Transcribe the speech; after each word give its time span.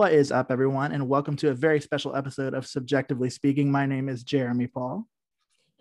What 0.00 0.14
is 0.14 0.32
up, 0.32 0.50
everyone, 0.50 0.92
and 0.92 1.10
welcome 1.10 1.36
to 1.36 1.50
a 1.50 1.54
very 1.54 1.78
special 1.78 2.16
episode 2.16 2.54
of 2.54 2.66
Subjectively 2.66 3.28
Speaking. 3.28 3.70
My 3.70 3.84
name 3.84 4.08
is 4.08 4.22
Jeremy 4.22 4.66
Paul. 4.66 5.06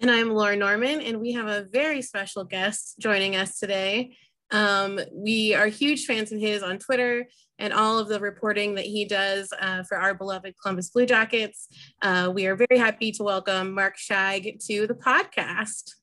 And 0.02 0.12
I'm 0.12 0.32
Laura 0.32 0.58
Norman, 0.58 1.00
and 1.00 1.22
we 1.22 1.32
have 1.32 1.48
a 1.48 1.70
very 1.72 2.02
special 2.02 2.44
guest 2.44 2.96
joining 3.00 3.38
us 3.38 3.60
today. 3.60 4.18
Um, 4.52 5.00
we 5.14 5.54
are 5.54 5.68
huge 5.68 6.06
fans 6.06 6.34
of 6.34 6.40
his 6.42 6.64
on 6.64 6.80
Twitter 6.80 7.30
and 7.60 7.72
all 7.72 7.98
of 7.98 8.10
the 8.10 8.20
reporting 8.20 8.76
that 8.76 8.84
he 8.84 9.06
does 9.06 9.54
uh, 9.58 9.84
for 9.84 9.98
our 9.98 10.14
beloved 10.14 10.54
Columbus 10.62 10.90
Blue 10.90 11.06
Jackets. 11.06 11.70
Uh, 12.02 12.30
we 12.36 12.46
are 12.46 12.58
very 12.58 12.78
happy 12.78 13.14
to 13.14 13.24
welcome 13.24 13.72
Mark 13.72 13.96
Scheig 13.96 14.60
to 14.66 14.86
the 14.86 14.96
podcast. 14.96 15.94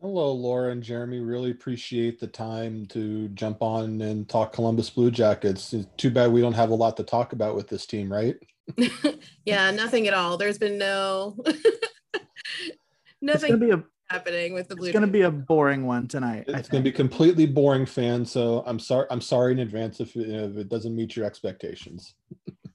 Hello, 0.00 0.32
Laura 0.32 0.70
and 0.70 0.82
Jeremy. 0.82 1.20
Really 1.20 1.50
appreciate 1.50 2.18
the 2.18 2.26
time 2.26 2.86
to 2.86 3.28
jump 3.28 3.60
on 3.60 4.00
and 4.00 4.26
talk 4.26 4.50
Columbus 4.50 4.88
Blue 4.88 5.10
Jackets. 5.10 5.74
It's 5.74 5.86
too 5.98 6.10
bad 6.10 6.32
we 6.32 6.40
don't 6.40 6.54
have 6.54 6.70
a 6.70 6.74
lot 6.74 6.96
to 6.96 7.02
talk 7.02 7.34
about 7.34 7.54
with 7.54 7.68
this 7.68 7.84
team, 7.84 8.10
right? 8.10 8.34
yeah, 9.44 9.70
nothing 9.70 10.08
at 10.08 10.14
all. 10.14 10.38
There's 10.38 10.56
been 10.56 10.78
no 10.78 11.36
nothing 13.20 13.58
be 13.58 13.72
a, 13.72 13.84
happening 14.08 14.54
with 14.54 14.68
the 14.68 14.76
Blue. 14.76 14.86
Jackets. 14.86 14.88
It's 14.88 15.00
going 15.00 15.06
to 15.06 15.12
be 15.12 15.22
a 15.22 15.30
boring 15.30 15.86
one 15.86 16.08
tonight. 16.08 16.44
It's 16.48 16.70
going 16.70 16.82
to 16.82 16.90
be 16.90 16.96
completely 16.96 17.44
boring, 17.44 17.84
fan. 17.84 18.24
So 18.24 18.64
I'm 18.66 18.78
sorry. 18.78 19.06
I'm 19.10 19.20
sorry 19.20 19.52
in 19.52 19.58
advance 19.58 20.00
if, 20.00 20.16
if 20.16 20.56
it 20.56 20.70
doesn't 20.70 20.96
meet 20.96 21.14
your 21.14 21.26
expectations. 21.26 22.14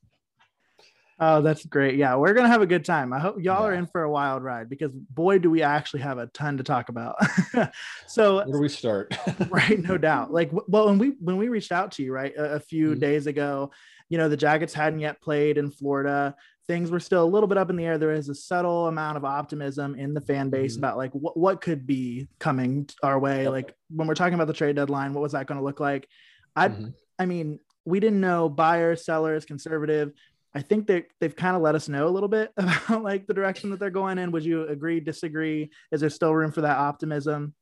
Oh, 1.18 1.42
that's 1.42 1.66
great. 1.66 1.96
Yeah, 1.96 2.16
we're 2.16 2.34
gonna 2.34 2.50
have 2.50 2.62
a 2.62 2.68
good 2.68 2.84
time. 2.84 3.14
I 3.14 3.20
hope 3.20 3.36
y'all 3.36 3.62
yeah. 3.62 3.68
are 3.68 3.74
in 3.74 3.88
for 3.88 4.04
a 4.04 4.12
wild 4.12 4.44
ride 4.44 4.70
because 4.70 4.94
boy, 4.94 5.40
do 5.40 5.50
we 5.50 5.62
actually 5.62 6.02
have 6.02 6.18
a 6.18 6.28
ton 6.28 6.58
to 6.58 6.64
talk 6.64 6.90
about. 6.90 7.16
so 8.08 8.38
where 8.38 8.46
do 8.46 8.60
we 8.60 8.68
start? 8.68 9.18
right, 9.50 9.82
no 9.82 9.98
doubt. 9.98 10.34
Like, 10.34 10.52
well, 10.68 10.88
when 10.88 10.98
we 10.98 11.16
when 11.22 11.38
we 11.38 11.48
reached 11.48 11.72
out 11.72 11.94
to 11.94 12.04
you, 12.04 12.12
right, 12.12 12.36
a, 12.36 12.56
a 12.56 12.60
few 12.60 12.92
mm-hmm. 12.92 13.00
days 13.00 13.28
ago, 13.28 13.72
you 14.10 14.18
know, 14.18 14.28
the 14.28 14.36
Jackets 14.36 14.74
hadn't 14.74 15.00
yet 15.00 15.22
played 15.22 15.58
in 15.58 15.72
Florida. 15.72 16.36
Things 16.68 16.92
were 16.92 17.00
still 17.00 17.24
a 17.24 17.26
little 17.26 17.48
bit 17.48 17.58
up 17.58 17.70
in 17.70 17.78
the 17.78 17.86
air. 17.86 17.98
There 17.98 18.12
is 18.12 18.28
a 18.28 18.36
subtle 18.36 18.88
amount 18.88 19.16
of 19.16 19.24
optimism 19.24 19.96
in 19.96 20.14
the 20.14 20.22
fan 20.22 20.50
base 20.50 20.74
mm-hmm. 20.74 20.84
about 20.84 20.98
like 20.98 21.12
what 21.14 21.38
what 21.38 21.62
could 21.62 21.88
be 21.88 22.28
coming 22.40 22.90
our 23.04 23.18
way. 23.18 23.48
Like 23.48 23.74
when 23.90 24.08
we're 24.08 24.16
talking 24.16 24.34
about 24.34 24.48
the 24.48 24.54
trade 24.54 24.76
deadline, 24.76 25.14
what 25.14 25.22
was 25.22 25.32
that 25.32 25.48
going 25.48 25.60
to 25.60 25.64
look 25.64 25.80
like? 25.80 26.10
I 26.58 26.68
mm-hmm. 26.68 26.88
I 27.18 27.26
mean, 27.26 27.60
we 27.86 28.02
didn't 28.02 28.20
know 28.20 28.50
buyers, 28.50 29.06
sellers, 29.06 29.46
conservative 29.46 30.12
I 30.56 30.62
think 30.62 30.88
they 30.88 31.04
they've 31.20 31.36
kind 31.36 31.56
of 31.56 31.62
let 31.62 31.76
us 31.76 31.90
know 31.90 32.08
a 32.08 32.10
little 32.10 32.30
bit 32.30 32.52
about 32.58 33.04
like 33.04 33.28
the 33.28 33.34
direction 33.34 33.70
that 33.70 33.80
they're 33.80 33.90
going 33.90 34.18
in. 34.18 34.32
Would 34.32 34.46
you 34.46 34.68
agree, 34.68 35.00
disagree? 35.02 35.70
Is 35.92 36.02
there 36.02 36.10
still 36.10 36.34
room 36.34 36.52
for 36.52 36.62
that 36.62 36.78
optimism? 36.78 37.54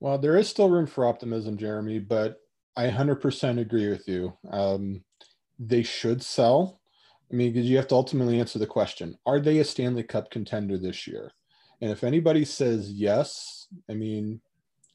Well, 0.00 0.16
there 0.16 0.36
is 0.36 0.48
still 0.48 0.70
room 0.70 0.86
for 0.86 1.06
optimism, 1.06 1.56
Jeremy, 1.56 1.98
but 1.98 2.36
I 2.76 2.88
100% 2.88 3.58
agree 3.58 3.88
with 3.88 4.06
you. 4.06 4.32
Um, 4.48 5.02
they 5.58 5.82
should 5.82 6.22
sell. 6.22 6.80
I 7.32 7.34
mean, 7.34 7.52
because 7.52 7.68
you 7.68 7.76
have 7.76 7.88
to 7.88 7.96
ultimately 7.96 8.38
answer 8.38 8.60
the 8.60 8.66
question: 8.66 9.18
Are 9.26 9.40
they 9.40 9.58
a 9.58 9.64
Stanley 9.64 10.04
Cup 10.04 10.30
contender 10.30 10.78
this 10.78 11.06
year? 11.06 11.32
And 11.80 11.90
if 11.90 12.04
anybody 12.04 12.44
says 12.44 12.92
yes, 12.92 13.66
I 13.90 13.94
mean, 13.94 14.40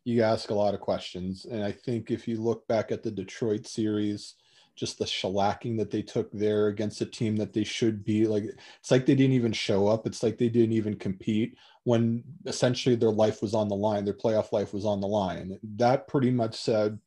you 0.05 0.21
ask 0.23 0.49
a 0.49 0.55
lot 0.55 0.73
of 0.73 0.79
questions. 0.79 1.45
And 1.45 1.63
I 1.63 1.71
think 1.71 2.11
if 2.11 2.27
you 2.27 2.41
look 2.41 2.67
back 2.67 2.91
at 2.91 3.03
the 3.03 3.11
Detroit 3.11 3.67
series, 3.67 4.35
just 4.75 4.97
the 4.97 5.05
shellacking 5.05 5.77
that 5.77 5.91
they 5.91 6.01
took 6.01 6.31
there 6.31 6.67
against 6.67 7.01
a 7.01 7.05
team 7.05 7.35
that 7.37 7.53
they 7.53 7.63
should 7.63 8.03
be 8.03 8.25
like 8.25 8.43
it's 8.79 8.91
like 8.91 9.05
they 9.05 9.15
didn't 9.15 9.35
even 9.35 9.53
show 9.53 9.87
up. 9.87 10.07
It's 10.07 10.23
like 10.23 10.37
they 10.37 10.49
didn't 10.49 10.73
even 10.73 10.95
compete 10.95 11.55
when 11.83 12.23
essentially 12.45 12.95
their 12.95 13.11
life 13.11 13.41
was 13.41 13.53
on 13.53 13.67
the 13.67 13.75
line 13.75 14.05
their 14.05 14.13
playoff 14.13 14.51
life 14.51 14.73
was 14.73 14.85
on 14.85 15.01
the 15.01 15.07
line. 15.07 15.59
That 15.75 16.07
pretty 16.07 16.31
much 16.31 16.55
said 16.55 16.99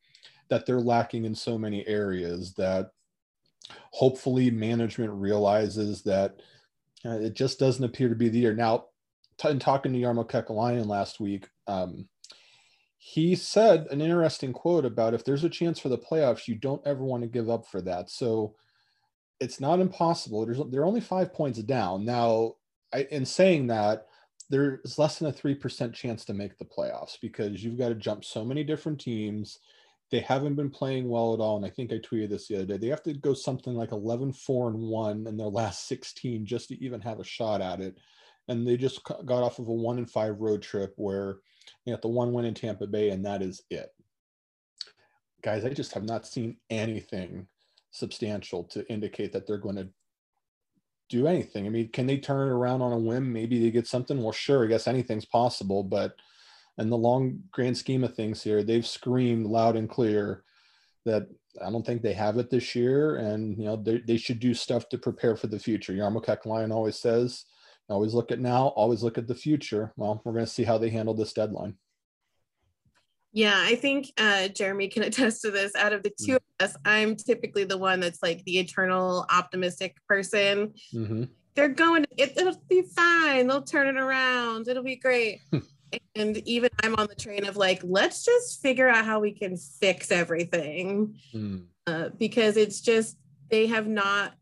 that 0.49 0.65
they're 0.65 0.79
lacking 0.79 1.25
in 1.25 1.35
so 1.35 1.57
many 1.57 1.85
areas 1.87 2.53
that 2.53 2.91
hopefully 3.91 4.49
management 4.49 5.11
realizes 5.11 6.03
that 6.03 6.39
uh, 7.05 7.19
it 7.19 7.33
just 7.33 7.59
doesn't 7.59 7.83
appear 7.83 8.07
to 8.09 8.15
be 8.15 8.29
the 8.29 8.39
year. 8.39 8.53
Now 8.53 8.85
t- 9.37 9.49
in 9.49 9.59
talking 9.59 9.93
to 9.93 9.99
Jarmo 9.99 10.27
Kekalainen 10.27 10.87
last 10.87 11.19
week 11.19 11.49
um, 11.67 12.07
he 12.97 13.35
said 13.35 13.87
an 13.91 14.01
interesting 14.01 14.53
quote 14.53 14.85
about 14.85 15.13
if 15.13 15.23
there's 15.23 15.43
a 15.43 15.49
chance 15.49 15.79
for 15.79 15.89
the 15.89 15.97
playoffs, 15.97 16.47
you 16.47 16.55
don't 16.55 16.85
ever 16.85 17.03
want 17.03 17.23
to 17.23 17.29
give 17.29 17.49
up 17.49 17.67
for 17.67 17.81
that. 17.81 18.09
So 18.09 18.55
it's 19.39 19.59
not 19.59 19.79
impossible. 19.79 20.45
There's 20.45 20.59
they're 20.71 20.85
only 20.85 21.01
five 21.01 21.33
points 21.33 21.59
down 21.59 22.05
now. 22.05 22.53
I, 22.93 23.07
in 23.11 23.25
saying 23.25 23.67
that, 23.67 24.07
there's 24.49 24.97
less 24.97 25.19
than 25.19 25.27
a 25.27 25.33
three 25.33 25.55
percent 25.55 25.93
chance 25.93 26.25
to 26.25 26.33
make 26.33 26.57
the 26.57 26.65
playoffs 26.65 27.17
because 27.21 27.63
you've 27.63 27.77
got 27.77 27.89
to 27.89 27.95
jump 27.95 28.25
so 28.25 28.43
many 28.43 28.63
different 28.63 28.99
teams. 28.99 29.59
They 30.09 30.21
haven't 30.21 30.55
been 30.55 30.69
playing 30.69 31.09
well 31.09 31.33
at 31.33 31.41
all, 31.41 31.57
and 31.57 31.65
I 31.65 31.69
think 31.69 31.91
I 31.91 31.97
tweeted 31.97 32.29
this 32.29 32.47
the 32.47 32.55
other 32.55 32.65
day. 32.65 32.77
They 32.77 32.87
have 32.87 33.03
to 33.03 33.13
go 33.13 33.33
something 33.33 33.73
like 33.73 33.91
11, 33.91 34.31
4, 34.31 34.69
and 34.69 34.79
one 34.79 35.27
in 35.27 35.35
their 35.35 35.47
last 35.47 35.85
16 35.89 36.45
just 36.45 36.69
to 36.69 36.81
even 36.81 37.01
have 37.01 37.19
a 37.19 37.25
shot 37.25 37.59
at 37.59 37.81
it. 37.81 37.97
And 38.47 38.65
they 38.65 38.77
just 38.77 39.03
got 39.03 39.43
off 39.43 39.59
of 39.59 39.67
a 39.67 39.73
one 39.73 39.97
and 39.97 40.09
five 40.09 40.39
road 40.39 40.61
trip 40.61 40.93
where 40.95 41.39
you 41.85 41.93
got 41.93 42.01
the 42.01 42.07
one 42.07 42.33
win 42.33 42.45
in 42.45 42.53
Tampa 42.53 42.87
Bay, 42.87 43.09
and 43.09 43.25
that 43.25 43.41
is 43.41 43.63
it. 43.69 43.93
Guys, 45.41 45.65
I 45.65 45.69
just 45.69 45.93
have 45.93 46.03
not 46.03 46.27
seen 46.27 46.57
anything 46.69 47.47
substantial 47.91 48.63
to 48.65 48.89
indicate 48.91 49.31
that 49.33 49.47
they're 49.47 49.57
going 49.57 49.75
to 49.75 49.89
do 51.09 51.27
anything. 51.27 51.65
I 51.65 51.69
mean, 51.69 51.89
can 51.89 52.07
they 52.07 52.17
turn 52.17 52.47
it 52.47 52.51
around 52.51 52.81
on 52.81 52.91
a 52.91 52.97
whim? 52.97 53.31
Maybe 53.31 53.59
they 53.59 53.71
get 53.71 53.87
something. 53.87 54.21
Well, 54.21 54.33
sure, 54.33 54.65
I 54.65 54.67
guess 54.67 54.87
anything's 54.87 55.25
possible, 55.25 55.83
but 55.83 56.15
in 56.77 56.89
the 56.89 56.97
long 56.97 57.43
grand 57.51 57.77
scheme 57.77 58.03
of 58.03 58.15
things 58.15 58.43
here, 58.43 58.63
they've 58.63 58.85
screamed 58.85 59.47
loud 59.47 59.75
and 59.75 59.89
clear 59.89 60.43
that 61.05 61.27
I 61.65 61.71
don't 61.71 61.85
think 61.85 62.01
they 62.01 62.13
have 62.13 62.37
it 62.37 62.49
this 62.49 62.75
year, 62.75 63.15
and 63.15 63.57
you 63.57 63.65
know 63.65 63.77
they, 63.77 63.99
they 63.99 64.17
should 64.17 64.39
do 64.39 64.53
stuff 64.53 64.89
to 64.89 64.97
prepare 64.97 65.35
for 65.35 65.47
the 65.47 65.59
future. 65.59 65.93
Jarmo 65.93 66.23
Kekalainen 66.23 66.73
always 66.73 66.99
says 66.99 67.45
always 67.89 68.13
look 68.13 68.31
at 68.31 68.39
now, 68.39 68.67
always 68.67 69.03
look 69.03 69.17
at 69.17 69.27
the 69.27 69.35
future. 69.35 69.93
Well, 69.95 70.21
we're 70.23 70.33
going 70.33 70.45
to 70.45 70.51
see 70.51 70.63
how 70.63 70.77
they 70.77 70.89
handle 70.89 71.13
this 71.13 71.33
deadline. 71.33 71.75
Yeah, 73.33 73.55
I 73.55 73.75
think 73.75 74.11
uh, 74.17 74.47
Jeremy 74.47 74.87
can 74.87 75.03
attest 75.09 75.41
to 75.43 75.51
this. 75.51 75.75
Out 75.75 75.93
of 75.93 76.03
the 76.03 76.09
two 76.09 76.33
mm-hmm. 76.33 76.63
of 76.63 76.69
us, 76.69 76.75
I'm 76.85 77.15
typically 77.15 77.63
the 77.63 77.77
one 77.77 77.99
that's 77.99 78.23
like 78.23 78.43
the 78.45 78.59
eternal 78.59 79.25
optimistic 79.29 79.97
person. 80.07 80.73
Mm-hmm. 80.93 81.23
They're 81.55 81.69
going, 81.69 82.05
it, 82.17 82.37
it'll 82.37 82.61
be 82.69 82.83
fine. 82.83 83.47
They'll 83.47 83.63
turn 83.63 83.87
it 83.87 83.99
around. 83.99 84.67
It'll 84.67 84.83
be 84.83 84.95
great. 84.95 85.41
and 86.15 86.37
even 86.47 86.69
I'm 86.83 86.95
on 86.95 87.07
the 87.07 87.15
train 87.15 87.45
of 87.45 87.57
like, 87.57 87.81
let's 87.83 88.25
just 88.25 88.61
figure 88.61 88.89
out 88.89 89.05
how 89.05 89.19
we 89.19 89.31
can 89.31 89.57
fix 89.57 90.11
everything 90.11 91.15
mm. 91.33 91.65
uh, 91.87 92.09
because 92.17 92.57
it's 92.57 92.81
just 92.81 93.17
they 93.49 93.67
have 93.67 93.87
not 93.87 94.33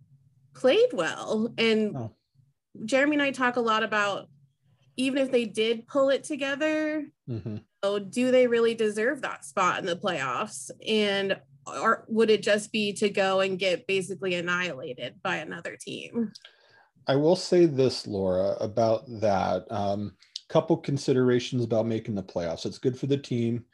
played 0.54 0.94
well. 0.94 1.54
And 1.58 1.96
oh. 1.96 2.12
Jeremy 2.84 3.16
and 3.16 3.24
I 3.24 3.32
talk 3.32 3.56
a 3.56 3.62
lot 3.62 3.84
about 3.84 4.28
even 4.98 5.22
if 5.22 5.32
they 5.32 5.46
did 5.46 5.88
pull 5.88 6.10
it 6.10 6.24
together, 6.24 7.06
mm-hmm. 7.30 7.58
so 7.84 8.00
do 8.00 8.32
they 8.32 8.48
really 8.48 8.76
deserve 8.76 9.22
that 9.22 9.44
spot 9.46 9.80
in 9.80 9.86
the 9.86 9.96
playoffs? 9.96 10.72
And 10.88 11.38
or 11.68 12.06
would 12.08 12.30
it 12.30 12.44
just 12.44 12.72
be 12.72 12.94
to 12.94 13.10
go 13.10 13.42
and 13.42 13.58
get 13.58 13.88
basically 13.88 14.36
annihilated 14.36 15.16
by 15.24 15.38
another 15.38 15.76
team? 15.80 16.32
I 17.08 17.16
will 17.16 17.36
say 17.36 17.66
this, 17.66 18.08
Laura, 18.08 18.56
about 18.60 19.04
that. 19.20 19.66
Um, 19.72 20.14
couple 20.48 20.78
considerations 20.78 21.64
about 21.64 21.88
making 21.88 22.16
the 22.16 22.24
playoffs. 22.24 22.66
It's 22.66 22.78
good 22.78 22.98
for 22.98 23.08
the 23.08 23.18
team 23.18 23.66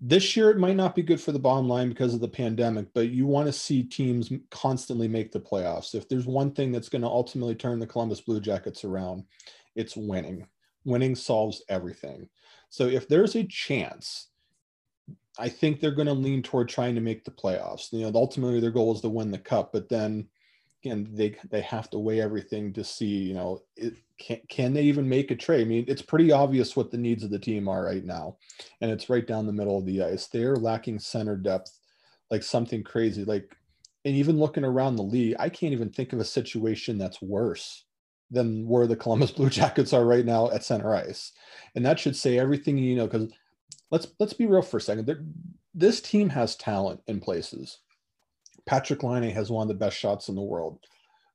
this 0.00 0.36
year 0.36 0.50
it 0.50 0.58
might 0.58 0.76
not 0.76 0.94
be 0.94 1.02
good 1.02 1.20
for 1.20 1.32
the 1.32 1.38
bottom 1.38 1.68
line 1.68 1.88
because 1.88 2.14
of 2.14 2.20
the 2.20 2.28
pandemic 2.28 2.86
but 2.94 3.08
you 3.10 3.26
want 3.26 3.46
to 3.46 3.52
see 3.52 3.82
teams 3.82 4.32
constantly 4.50 5.08
make 5.08 5.32
the 5.32 5.40
playoffs. 5.40 5.94
If 5.94 6.08
there's 6.08 6.26
one 6.26 6.52
thing 6.52 6.72
that's 6.72 6.88
going 6.88 7.02
to 7.02 7.08
ultimately 7.08 7.54
turn 7.54 7.78
the 7.78 7.86
columbus 7.86 8.20
blue 8.20 8.40
jackets 8.40 8.84
around 8.84 9.24
it's 9.74 9.96
winning. 9.96 10.46
Winning 10.84 11.14
solves 11.14 11.62
everything. 11.68 12.28
So 12.70 12.86
if 12.86 13.08
there's 13.08 13.36
a 13.36 13.44
chance 13.44 14.28
i 15.40 15.48
think 15.48 15.80
they're 15.80 15.92
going 15.92 16.08
to 16.08 16.12
lean 16.12 16.42
toward 16.42 16.68
trying 16.68 16.94
to 16.94 17.00
make 17.00 17.24
the 17.24 17.30
playoffs. 17.30 17.92
You 17.92 18.00
know 18.00 18.12
ultimately 18.14 18.60
their 18.60 18.70
goal 18.70 18.94
is 18.94 19.00
to 19.02 19.08
win 19.08 19.30
the 19.30 19.38
cup 19.38 19.72
but 19.72 19.88
then 19.88 20.28
again 20.84 21.08
they 21.12 21.34
they 21.50 21.60
have 21.60 21.90
to 21.90 21.98
weigh 21.98 22.20
everything 22.20 22.72
to 22.72 22.84
see 22.84 23.06
you 23.06 23.34
know 23.34 23.60
it, 23.76 23.94
can, 24.18 24.40
can 24.48 24.74
they 24.74 24.82
even 24.82 25.08
make 25.08 25.30
a 25.30 25.36
trade? 25.36 25.62
I 25.62 25.64
mean, 25.64 25.84
it's 25.88 26.02
pretty 26.02 26.32
obvious 26.32 26.76
what 26.76 26.90
the 26.90 26.98
needs 26.98 27.22
of 27.22 27.30
the 27.30 27.38
team 27.38 27.68
are 27.68 27.84
right 27.84 28.04
now, 28.04 28.36
and 28.80 28.90
it's 28.90 29.08
right 29.08 29.26
down 29.26 29.46
the 29.46 29.52
middle 29.52 29.78
of 29.78 29.86
the 29.86 30.02
ice. 30.02 30.26
They're 30.26 30.56
lacking 30.56 30.98
center 30.98 31.36
depth, 31.36 31.78
like 32.30 32.42
something 32.42 32.82
crazy. 32.82 33.24
Like, 33.24 33.56
and 34.04 34.16
even 34.16 34.38
looking 34.38 34.64
around 34.64 34.96
the 34.96 35.02
league, 35.02 35.36
I 35.38 35.48
can't 35.48 35.72
even 35.72 35.90
think 35.90 36.12
of 36.12 36.18
a 36.18 36.24
situation 36.24 36.98
that's 36.98 37.22
worse 37.22 37.84
than 38.30 38.66
where 38.66 38.86
the 38.86 38.96
Columbus 39.04 39.30
Blue 39.30 39.50
Jackets 39.50 39.92
are 39.92 40.04
right 40.04 40.24
now 40.24 40.50
at 40.50 40.64
center 40.64 40.94
ice, 40.94 41.32
and 41.74 41.86
that 41.86 41.98
should 41.98 42.16
say 42.16 42.38
everything 42.38 42.76
you 42.76 42.96
know. 42.96 43.06
Because 43.06 43.32
let's 43.90 44.08
let's 44.18 44.34
be 44.34 44.46
real 44.46 44.62
for 44.62 44.78
a 44.78 44.80
second. 44.80 45.06
They're, 45.06 45.24
this 45.74 46.00
team 46.00 46.28
has 46.30 46.56
talent 46.56 47.00
in 47.06 47.20
places. 47.20 47.78
Patrik 48.68 49.02
Laine 49.02 49.30
has 49.30 49.50
one 49.50 49.62
of 49.62 49.68
the 49.68 49.74
best 49.74 49.96
shots 49.96 50.28
in 50.28 50.34
the 50.34 50.42
world. 50.42 50.78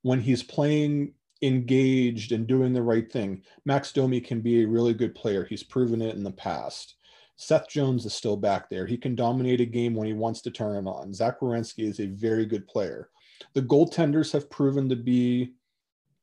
When 0.03 0.21
he's 0.21 0.43
playing 0.43 1.13
engaged 1.43 2.31
and 2.31 2.47
doing 2.47 2.73
the 2.73 2.81
right 2.81 3.11
thing. 3.11 3.43
Max 3.65 3.91
Domi 3.91 4.21
can 4.21 4.39
be 4.41 4.63
a 4.63 4.67
really 4.67 4.93
good 4.93 5.13
player. 5.13 5.43
He's 5.43 5.61
proven 5.61 6.01
it 6.01 6.15
in 6.15 6.23
the 6.23 6.31
past. 6.31 6.95
Seth 7.35 7.67
Jones 7.67 8.05
is 8.05 8.13
still 8.13 8.37
back 8.37 8.69
there. 8.69 8.85
He 8.85 8.97
can 8.97 9.13
dominate 9.15 9.59
a 9.59 9.65
game 9.65 9.93
when 9.93 10.07
he 10.07 10.13
wants 10.13 10.41
to 10.41 10.51
turn 10.51 10.75
it 10.75 10.89
on. 10.89 11.13
Zach 11.13 11.41
Werenski 11.41 11.83
is 11.83 11.99
a 11.99 12.07
very 12.07 12.45
good 12.45 12.67
player. 12.67 13.09
the 13.53 13.61
goaltenders 13.61 14.31
have 14.31 14.49
proven 14.49 14.87
to 14.87 14.95
be 14.95 15.53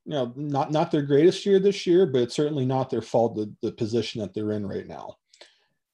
you 0.07 0.13
know 0.13 0.33
not 0.35 0.73
not 0.73 0.91
their 0.91 1.03
greatest 1.03 1.45
year 1.45 1.59
this 1.59 1.87
year 1.87 2.07
but 2.07 2.23
it's 2.23 2.35
certainly 2.35 2.65
not 2.65 2.89
their 2.89 3.03
fault 3.03 3.35
the, 3.37 3.53
the 3.61 3.73
position 3.73 4.21
that 4.21 4.33
they're 4.33 4.53
in 4.53 4.67
right 4.67 4.87
now 4.87 5.19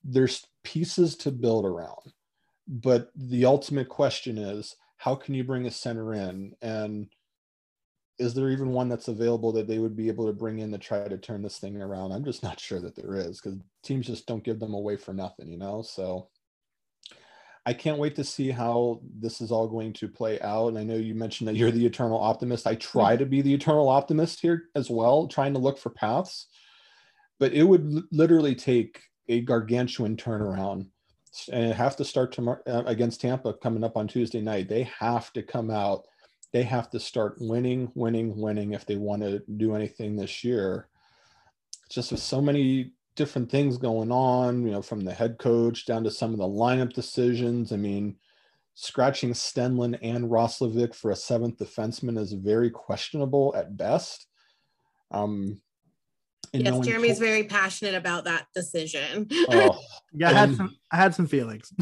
there's 0.04 0.46
pieces 0.62 1.16
to 1.16 1.32
build 1.32 1.66
around 1.66 2.12
but 2.68 3.10
the 3.16 3.44
ultimate 3.44 3.88
question 3.88 4.38
is 4.38 4.76
how 4.96 5.14
can 5.14 5.34
you 5.34 5.44
bring 5.44 5.66
a 5.66 5.70
center 5.70 6.14
in 6.14 6.54
and 6.62 7.08
is 8.18 8.32
there 8.32 8.48
even 8.50 8.70
one 8.70 8.88
that's 8.88 9.08
available 9.08 9.52
that 9.52 9.68
they 9.68 9.78
would 9.78 9.94
be 9.94 10.08
able 10.08 10.26
to 10.26 10.32
bring 10.32 10.58
in 10.58 10.72
to 10.72 10.78
try 10.78 11.06
to 11.06 11.18
turn 11.18 11.42
this 11.42 11.58
thing 11.58 11.80
around 11.80 12.12
i'm 12.12 12.24
just 12.24 12.42
not 12.42 12.60
sure 12.60 12.80
that 12.80 12.96
there 12.96 13.14
is 13.14 13.40
because 13.40 13.58
teams 13.82 14.06
just 14.06 14.26
don't 14.26 14.44
give 14.44 14.58
them 14.58 14.74
away 14.74 14.96
for 14.96 15.12
nothing 15.12 15.48
you 15.48 15.58
know 15.58 15.82
so 15.82 16.28
I 17.66 17.72
can't 17.72 17.98
wait 17.98 18.14
to 18.14 18.24
see 18.24 18.52
how 18.52 19.00
this 19.18 19.40
is 19.40 19.50
all 19.50 19.66
going 19.66 19.92
to 19.94 20.06
play 20.06 20.40
out. 20.40 20.68
And 20.68 20.78
I 20.78 20.84
know 20.84 20.94
you 20.94 21.16
mentioned 21.16 21.48
that 21.48 21.56
you're 21.56 21.72
the 21.72 21.84
eternal 21.84 22.20
optimist. 22.20 22.64
I 22.64 22.76
try 22.76 23.16
to 23.16 23.26
be 23.26 23.42
the 23.42 23.52
eternal 23.52 23.88
optimist 23.88 24.38
here 24.40 24.66
as 24.76 24.88
well, 24.88 25.26
trying 25.26 25.52
to 25.54 25.58
look 25.58 25.76
for 25.76 25.90
paths. 25.90 26.46
But 27.40 27.54
it 27.54 27.64
would 27.64 28.04
literally 28.12 28.54
take 28.54 29.00
a 29.28 29.40
gargantuan 29.40 30.16
turnaround 30.16 30.86
and 31.52 31.72
have 31.72 31.96
to 31.96 32.04
start 32.04 32.32
tomorrow 32.32 32.60
uh, 32.66 32.82
against 32.86 33.20
Tampa 33.20 33.54
coming 33.54 33.84
up 33.84 33.96
on 33.96 34.08
Tuesday 34.08 34.40
night. 34.40 34.68
They 34.68 34.84
have 34.98 35.32
to 35.34 35.42
come 35.42 35.70
out. 35.70 36.06
They 36.52 36.62
have 36.62 36.90
to 36.90 37.00
start 37.00 37.36
winning, 37.40 37.90
winning, 37.94 38.36
winning 38.36 38.72
if 38.72 38.86
they 38.86 38.96
want 38.96 39.22
to 39.22 39.42
do 39.56 39.74
anything 39.74 40.16
this 40.16 40.44
year. 40.44 40.88
Just 41.90 42.12
with 42.12 42.20
so 42.20 42.40
many 42.40 42.92
different 43.14 43.50
things 43.50 43.78
going 43.78 44.12
on, 44.12 44.64
you 44.64 44.72
know, 44.72 44.82
from 44.82 45.00
the 45.00 45.12
head 45.12 45.38
coach 45.38 45.86
down 45.86 46.04
to 46.04 46.10
some 46.10 46.32
of 46.32 46.38
the 46.38 46.44
lineup 46.44 46.92
decisions. 46.92 47.72
I 47.72 47.76
mean, 47.76 48.16
scratching 48.74 49.32
Stenlund 49.32 49.98
and 50.02 50.30
Roslovic 50.30 50.94
for 50.94 51.10
a 51.10 51.16
seventh 51.16 51.58
defenseman 51.58 52.18
is 52.18 52.32
very 52.32 52.70
questionable 52.70 53.54
at 53.56 53.76
best. 53.76 54.26
Um, 55.10 55.60
yes, 56.64 56.78
Jeremy's 56.80 57.18
very 57.18 57.44
passionate 57.44 57.94
about 57.94 58.24
that 58.24 58.46
decision. 58.54 59.28
Oh, 59.50 59.78
yeah, 60.12 60.30
I 60.30 60.32
had 60.32 60.56
some, 60.56 60.76
I 60.92 60.96
had 60.96 61.14
some 61.14 61.26
feelings. 61.26 61.72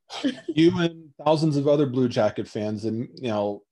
you 0.48 0.78
and 0.78 1.10
thousands 1.24 1.56
of 1.56 1.68
other 1.68 1.86
Blue 1.86 2.08
Jacket 2.08 2.48
fans, 2.48 2.84
and 2.84 3.08
you 3.16 3.28
know, 3.28 3.62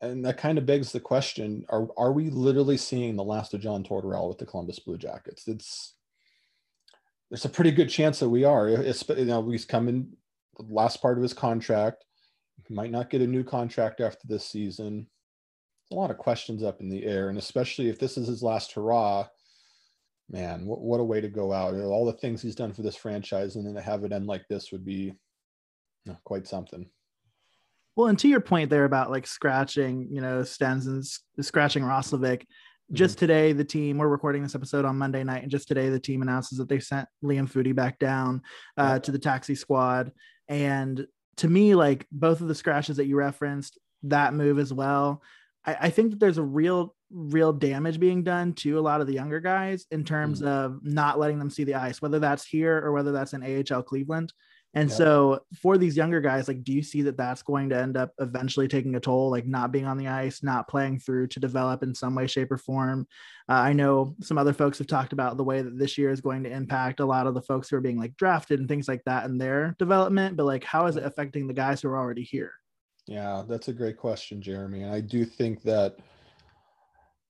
and 0.00 0.24
that 0.24 0.38
kind 0.38 0.58
of 0.58 0.66
begs 0.66 0.92
the 0.92 1.00
question: 1.00 1.64
Are 1.68 1.88
are 1.96 2.12
we 2.12 2.30
literally 2.30 2.76
seeing 2.76 3.16
the 3.16 3.24
last 3.24 3.54
of 3.54 3.60
John 3.60 3.84
Tortorella 3.84 4.28
with 4.28 4.38
the 4.38 4.46
Columbus 4.46 4.78
Blue 4.78 4.98
Jackets? 4.98 5.48
It's 5.48 5.94
there's 7.30 7.44
a 7.44 7.50
pretty 7.50 7.72
good 7.72 7.88
chance 7.88 8.18
that 8.20 8.28
we 8.28 8.44
are. 8.44 8.68
It's, 8.68 9.06
you 9.08 9.24
know, 9.24 9.48
he's 9.50 9.64
coming 9.64 10.12
the 10.58 10.64
last 10.68 11.02
part 11.02 11.18
of 11.18 11.22
his 11.22 11.34
contract. 11.34 12.04
He 12.66 12.74
might 12.74 12.90
not 12.90 13.10
get 13.10 13.20
a 13.20 13.26
new 13.26 13.44
contract 13.44 14.00
after 14.00 14.26
this 14.26 14.46
season. 14.46 15.06
a 15.92 15.94
lot 15.94 16.10
of 16.10 16.18
questions 16.18 16.62
up 16.62 16.80
in 16.80 16.88
the 16.88 17.04
air, 17.04 17.28
and 17.28 17.38
especially 17.38 17.88
if 17.88 17.98
this 17.98 18.16
is 18.16 18.28
his 18.28 18.42
last 18.42 18.72
hurrah, 18.72 19.26
man, 20.30 20.66
what, 20.66 20.80
what 20.80 21.00
a 21.00 21.04
way 21.04 21.20
to 21.20 21.28
go 21.28 21.52
out! 21.52 21.74
All 21.74 22.06
the 22.06 22.12
things 22.12 22.42
he's 22.42 22.54
done 22.54 22.72
for 22.72 22.82
this 22.82 22.96
franchise, 22.96 23.56
and 23.56 23.66
then 23.66 23.74
to 23.74 23.80
have 23.80 24.04
it 24.04 24.12
end 24.12 24.26
like 24.26 24.46
this 24.48 24.72
would 24.72 24.84
be 24.84 25.14
quite 26.24 26.46
something. 26.46 26.88
Well, 27.96 28.08
and 28.08 28.18
to 28.18 28.28
your 28.28 28.40
point 28.40 28.68
there 28.70 28.84
about 28.84 29.10
like 29.10 29.26
scratching, 29.26 30.08
you 30.10 30.20
know, 30.20 30.42
Stenson's 30.42 31.20
scratching 31.40 31.82
Roslovic, 31.82 32.44
just 32.92 33.16
mm-hmm. 33.16 33.20
today 33.20 33.52
the 33.52 33.64
team 33.64 33.98
we're 33.98 34.08
recording 34.08 34.42
this 34.42 34.54
episode 34.54 34.84
on 34.84 34.96
monday 34.96 35.24
night 35.24 35.42
and 35.42 35.50
just 35.50 35.68
today 35.68 35.88
the 35.88 35.98
team 35.98 36.22
announces 36.22 36.58
that 36.58 36.68
they 36.68 36.78
sent 36.78 37.08
liam 37.24 37.50
Foudy 37.50 37.74
back 37.74 37.98
down 37.98 38.42
uh, 38.76 38.98
to 39.00 39.10
the 39.10 39.18
taxi 39.18 39.54
squad 39.54 40.12
and 40.48 41.06
to 41.36 41.48
me 41.48 41.74
like 41.74 42.06
both 42.12 42.40
of 42.40 42.48
the 42.48 42.54
scratches 42.54 42.96
that 42.96 43.06
you 43.06 43.16
referenced 43.16 43.78
that 44.04 44.34
move 44.34 44.58
as 44.58 44.72
well 44.72 45.22
I, 45.66 45.76
I 45.82 45.90
think 45.90 46.10
that 46.10 46.20
there's 46.20 46.38
a 46.38 46.42
real 46.42 46.94
real 47.10 47.52
damage 47.52 48.00
being 48.00 48.24
done 48.24 48.52
to 48.52 48.78
a 48.78 48.80
lot 48.80 49.00
of 49.00 49.06
the 49.06 49.12
younger 49.12 49.38
guys 49.38 49.86
in 49.92 50.04
terms 50.04 50.42
mm. 50.42 50.46
of 50.48 50.80
not 50.82 51.18
letting 51.20 51.38
them 51.38 51.50
see 51.50 51.62
the 51.62 51.74
ice 51.74 52.02
whether 52.02 52.18
that's 52.18 52.44
here 52.44 52.78
or 52.84 52.92
whether 52.92 53.12
that's 53.12 53.32
in 53.32 53.44
ahl 53.44 53.82
cleveland 53.82 54.32
and 54.76 54.90
yep. 54.90 54.98
so 54.98 55.40
for 55.62 55.78
these 55.78 55.96
younger 55.96 56.20
guys, 56.20 56.48
like, 56.48 56.62
do 56.62 56.70
you 56.70 56.82
see 56.82 57.00
that 57.02 57.16
that's 57.16 57.42
going 57.42 57.70
to 57.70 57.78
end 57.78 57.96
up 57.96 58.12
eventually 58.18 58.68
taking 58.68 58.94
a 58.94 59.00
toll, 59.00 59.30
like 59.30 59.46
not 59.46 59.72
being 59.72 59.86
on 59.86 59.96
the 59.96 60.08
ice, 60.08 60.42
not 60.42 60.68
playing 60.68 60.98
through 60.98 61.28
to 61.28 61.40
develop 61.40 61.82
in 61.82 61.94
some 61.94 62.14
way, 62.14 62.26
shape, 62.26 62.52
or 62.52 62.58
form? 62.58 63.06
Uh, 63.48 63.54
I 63.54 63.72
know 63.72 64.14
some 64.20 64.36
other 64.36 64.52
folks 64.52 64.76
have 64.76 64.86
talked 64.86 65.14
about 65.14 65.38
the 65.38 65.44
way 65.44 65.62
that 65.62 65.78
this 65.78 65.96
year 65.96 66.10
is 66.10 66.20
going 66.20 66.44
to 66.44 66.50
impact 66.52 67.00
a 67.00 67.06
lot 67.06 67.26
of 67.26 67.32
the 67.32 67.40
folks 67.40 67.70
who 67.70 67.76
are 67.76 67.80
being 67.80 67.98
like 67.98 68.18
drafted 68.18 68.60
and 68.60 68.68
things 68.68 68.86
like 68.86 69.02
that 69.06 69.24
in 69.24 69.38
their 69.38 69.74
development. 69.78 70.36
But 70.36 70.44
like, 70.44 70.62
how 70.62 70.84
is 70.88 70.96
it 70.96 71.04
affecting 71.04 71.46
the 71.46 71.54
guys 71.54 71.80
who 71.80 71.88
are 71.88 71.96
already 71.96 72.24
here? 72.24 72.52
Yeah, 73.06 73.44
that's 73.48 73.68
a 73.68 73.72
great 73.72 73.96
question, 73.96 74.42
Jeremy. 74.42 74.82
And 74.82 74.92
I 74.92 75.00
do 75.00 75.24
think 75.24 75.62
that 75.62 75.96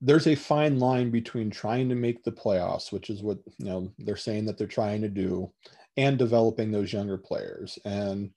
there's 0.01 0.27
a 0.27 0.35
fine 0.35 0.79
line 0.79 1.11
between 1.11 1.49
trying 1.49 1.89
to 1.89 1.95
make 1.95 2.23
the 2.23 2.31
playoffs, 2.31 2.91
which 2.91 3.09
is 3.09 3.21
what 3.21 3.39
you 3.57 3.65
know 3.65 3.91
they're 3.99 4.15
saying 4.15 4.45
that 4.45 4.57
they're 4.57 4.67
trying 4.67 5.01
to 5.01 5.09
do, 5.09 5.51
and 5.95 6.17
developing 6.17 6.71
those 6.71 6.93
younger 6.93 7.17
players. 7.17 7.77
And 7.85 8.31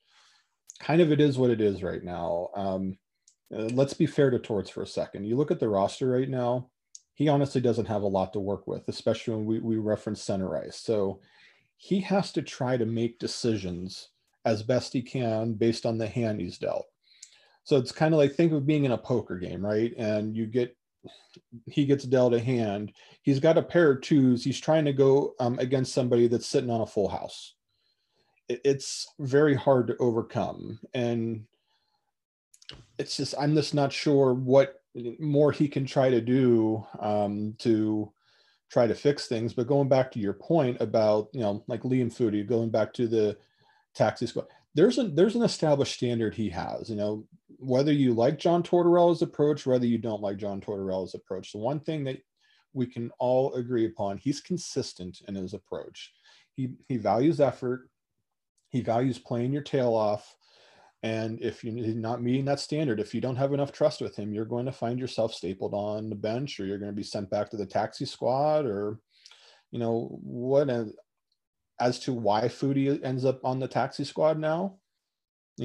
kind 0.80 1.00
of 1.00 1.12
it 1.12 1.20
is 1.20 1.38
what 1.38 1.50
it 1.50 1.60
is 1.60 1.82
right 1.82 2.02
now. 2.02 2.48
Um, 2.54 2.98
uh, 3.54 3.68
let's 3.72 3.94
be 3.94 4.06
fair 4.06 4.30
to 4.30 4.38
Torts 4.38 4.70
for 4.70 4.82
a 4.82 4.86
second. 4.86 5.24
You 5.24 5.36
look 5.36 5.50
at 5.50 5.60
the 5.60 5.68
roster 5.68 6.08
right 6.08 6.28
now, 6.28 6.70
he 7.14 7.28
honestly 7.28 7.60
doesn't 7.60 7.86
have 7.86 8.02
a 8.02 8.06
lot 8.08 8.32
to 8.32 8.40
work 8.40 8.66
with, 8.66 8.88
especially 8.88 9.34
when 9.34 9.44
we, 9.44 9.58
we 9.58 9.76
reference 9.76 10.22
center 10.22 10.56
ice. 10.56 10.76
So 10.76 11.20
he 11.76 12.00
has 12.00 12.32
to 12.32 12.42
try 12.42 12.76
to 12.76 12.86
make 12.86 13.18
decisions 13.18 14.08
as 14.44 14.62
best 14.62 14.92
he 14.92 15.02
can 15.02 15.54
based 15.54 15.84
on 15.84 15.98
the 15.98 16.06
hand 16.06 16.40
he's 16.40 16.58
dealt. 16.58 16.86
So 17.64 17.76
it's 17.76 17.92
kind 17.92 18.14
of 18.14 18.18
like 18.18 18.34
think 18.34 18.52
of 18.52 18.66
being 18.66 18.84
in 18.84 18.92
a 18.92 18.98
poker 18.98 19.38
game, 19.38 19.64
right? 19.64 19.92
And 19.96 20.36
you 20.36 20.46
get 20.46 20.76
he 21.66 21.86
gets 21.86 22.04
dealt 22.04 22.34
a 22.34 22.40
hand. 22.40 22.92
He's 23.22 23.40
got 23.40 23.58
a 23.58 23.62
pair 23.62 23.92
of 23.92 24.02
twos. 24.02 24.44
He's 24.44 24.60
trying 24.60 24.84
to 24.84 24.92
go 24.92 25.34
um, 25.40 25.58
against 25.58 25.94
somebody 25.94 26.26
that's 26.26 26.46
sitting 26.46 26.70
on 26.70 26.80
a 26.80 26.86
full 26.86 27.08
house. 27.08 27.54
It, 28.48 28.60
it's 28.64 29.06
very 29.18 29.54
hard 29.54 29.86
to 29.88 29.96
overcome, 29.98 30.80
and 30.94 31.44
it's 32.98 33.16
just 33.16 33.34
I'm 33.38 33.54
just 33.54 33.74
not 33.74 33.92
sure 33.92 34.34
what 34.34 34.82
more 35.18 35.52
he 35.52 35.68
can 35.68 35.86
try 35.86 36.10
to 36.10 36.20
do 36.20 36.84
um, 36.98 37.54
to 37.58 38.12
try 38.70 38.86
to 38.86 38.94
fix 38.94 39.26
things. 39.26 39.52
But 39.52 39.66
going 39.66 39.88
back 39.88 40.10
to 40.12 40.18
your 40.18 40.34
point 40.34 40.78
about 40.80 41.28
you 41.32 41.40
know 41.40 41.64
like 41.66 41.82
Liam 41.82 42.12
Foudy, 42.12 42.46
going 42.46 42.70
back 42.70 42.92
to 42.94 43.06
the 43.06 43.36
taxi 43.94 44.26
squad, 44.26 44.46
there's 44.74 44.98
a 44.98 45.04
there's 45.08 45.36
an 45.36 45.42
established 45.42 45.94
standard 45.94 46.34
he 46.34 46.48
has. 46.50 46.90
You 46.90 46.96
know, 46.96 47.24
whether 47.60 47.92
you 47.92 48.14
like 48.14 48.38
John 48.38 48.62
Tortorella's 48.62 49.22
approach, 49.22 49.66
whether 49.66 49.86
you 49.86 49.98
don't 49.98 50.22
like 50.22 50.38
John 50.38 50.60
Tortorella's 50.60 51.14
approach, 51.14 51.52
the 51.52 51.58
one 51.58 51.80
thing 51.80 52.04
that 52.04 52.18
we 52.72 52.86
can 52.86 53.10
all 53.18 53.54
agree 53.54 53.86
upon, 53.86 54.18
he's 54.18 54.40
consistent 54.40 55.20
in 55.28 55.34
his 55.34 55.54
approach. 55.54 56.12
He 56.54 56.70
he 56.88 56.96
values 56.96 57.40
effort. 57.40 57.88
He 58.70 58.80
values 58.80 59.18
playing 59.18 59.52
your 59.52 59.62
tail 59.62 59.94
off. 59.94 60.36
And 61.02 61.40
if 61.40 61.64
you're 61.64 61.74
not 61.94 62.22
meeting 62.22 62.44
that 62.44 62.60
standard, 62.60 63.00
if 63.00 63.14
you 63.14 63.20
don't 63.20 63.36
have 63.36 63.54
enough 63.54 63.72
trust 63.72 64.00
with 64.00 64.14
him, 64.16 64.34
you're 64.34 64.44
going 64.44 64.66
to 64.66 64.72
find 64.72 64.98
yourself 64.98 65.32
stapled 65.32 65.72
on 65.72 66.10
the 66.10 66.16
bench, 66.16 66.60
or 66.60 66.66
you're 66.66 66.78
going 66.78 66.92
to 66.92 66.96
be 66.96 67.02
sent 67.02 67.30
back 67.30 67.50
to 67.50 67.56
the 67.56 67.66
taxi 67.66 68.04
squad, 68.04 68.66
or 68.66 69.00
you 69.70 69.78
know 69.78 70.18
what 70.22 70.68
as 71.80 71.98
to 72.00 72.12
why 72.12 72.42
Foudy 72.42 73.02
ends 73.02 73.24
up 73.24 73.44
on 73.44 73.58
the 73.58 73.68
taxi 73.68 74.04
squad 74.04 74.38
now. 74.38 74.76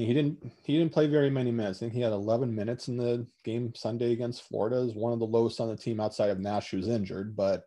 He 0.04 0.12
didn't 0.12 0.52
he 0.64 0.76
didn't 0.76 0.92
play 0.92 1.06
very 1.06 1.30
many 1.30 1.50
minutes. 1.50 1.78
I 1.78 1.80
think 1.80 1.94
he 1.94 2.02
had 2.02 2.12
11 2.12 2.54
minutes 2.54 2.88
in 2.88 2.98
the 2.98 3.26
game 3.44 3.74
Sunday 3.74 4.12
against 4.12 4.42
Florida. 4.42 4.76
Is 4.76 4.94
one 4.94 5.14
of 5.14 5.18
the 5.18 5.24
lowest 5.24 5.58
on 5.58 5.68
the 5.68 5.76
team 5.76 6.00
outside 6.00 6.28
of 6.28 6.38
Nash, 6.38 6.70
who's 6.70 6.88
injured. 6.88 7.34
But 7.34 7.66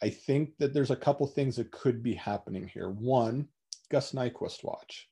I 0.00 0.10
think 0.10 0.56
that 0.58 0.72
there's 0.72 0.92
a 0.92 0.96
couple 0.96 1.26
things 1.26 1.56
that 1.56 1.72
could 1.72 2.04
be 2.04 2.14
happening 2.14 2.68
here. 2.68 2.88
One, 2.88 3.48
Gus 3.90 4.12
Nyquist 4.12 4.62
watch. 4.62 5.08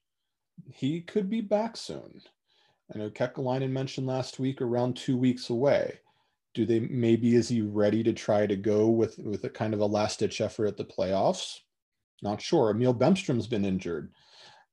He 0.72 1.00
could 1.00 1.28
be 1.28 1.40
back 1.40 1.76
soon. 1.76 2.22
I 2.94 2.98
know 2.98 3.10
Kekalainen 3.10 3.70
mentioned 3.70 4.06
last 4.06 4.38
week 4.38 4.62
around 4.62 4.96
two 4.96 5.16
weeks 5.16 5.50
away. 5.50 5.98
Do 6.54 6.66
they 6.66 6.80
maybe 6.80 7.34
is 7.34 7.48
he 7.48 7.62
ready 7.62 8.04
to 8.04 8.12
try 8.12 8.46
to 8.46 8.56
go 8.56 8.88
with 8.88 9.18
with 9.18 9.42
a 9.42 9.50
kind 9.50 9.74
of 9.74 9.80
a 9.80 9.86
last 9.86 10.20
ditch 10.20 10.40
effort 10.40 10.66
at 10.66 10.76
the 10.76 10.84
playoffs? 10.84 11.58
Not 12.22 12.40
sure. 12.40 12.70
Emil 12.70 12.94
Bemstrom's 12.94 13.48
been 13.48 13.64
injured. 13.64 14.12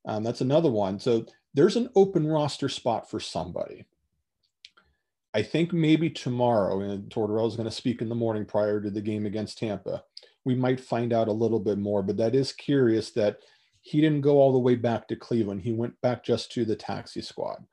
Um, 0.07 0.23
that's 0.23 0.41
another 0.41 0.71
one. 0.71 0.99
So 0.99 1.25
there's 1.53 1.75
an 1.75 1.89
open 1.95 2.25
roster 2.25 2.69
spot 2.69 3.09
for 3.09 3.19
somebody. 3.19 3.85
I 5.33 5.43
think 5.43 5.73
maybe 5.73 6.09
tomorrow, 6.09 6.79
and 6.79 7.09
Tortorella 7.11 7.47
is 7.47 7.55
going 7.55 7.69
to 7.69 7.75
speak 7.75 8.01
in 8.01 8.09
the 8.09 8.15
morning 8.15 8.45
prior 8.45 8.81
to 8.81 8.89
the 8.89 9.01
game 9.01 9.25
against 9.25 9.59
Tampa. 9.59 10.03
We 10.45 10.55
might 10.55 10.79
find 10.79 11.13
out 11.13 11.27
a 11.27 11.33
little 11.33 11.59
bit 11.59 11.77
more, 11.77 12.01
but 12.01 12.17
that 12.17 12.33
is 12.33 12.53
curious 12.53 13.11
that 13.11 13.39
he 13.81 14.01
didn't 14.01 14.21
go 14.21 14.37
all 14.39 14.53
the 14.53 14.59
way 14.59 14.75
back 14.75 15.07
to 15.07 15.15
Cleveland. 15.15 15.61
He 15.61 15.73
went 15.73 15.99
back 16.01 16.23
just 16.23 16.51
to 16.53 16.65
the 16.65 16.75
taxi 16.75 17.21
squad. 17.21 17.63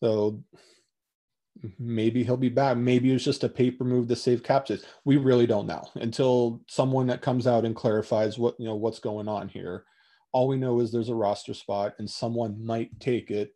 So 0.00 0.42
maybe 1.78 2.24
he'll 2.24 2.36
be 2.36 2.48
back. 2.48 2.76
Maybe 2.76 3.10
it 3.10 3.14
was 3.14 3.24
just 3.24 3.44
a 3.44 3.48
paper 3.48 3.84
move 3.84 4.08
to 4.08 4.16
save 4.16 4.42
cap 4.42 4.66
space. 4.66 4.84
We 5.04 5.16
really 5.16 5.46
don't 5.46 5.66
know 5.66 5.88
until 5.94 6.60
someone 6.68 7.06
that 7.08 7.22
comes 7.22 7.46
out 7.46 7.64
and 7.64 7.74
clarifies 7.74 8.38
what 8.38 8.54
you 8.58 8.66
know 8.66 8.74
what's 8.74 8.98
going 8.98 9.28
on 9.28 9.48
here. 9.48 9.84
All 10.34 10.48
we 10.48 10.58
know 10.58 10.80
is 10.80 10.92
there's 10.92 11.10
a 11.10 11.16
roster 11.16 11.54
spot 11.54 11.94
and 12.00 12.10
someone 12.10 12.64
might 12.64 13.00
take 13.00 13.32
it 13.32 13.54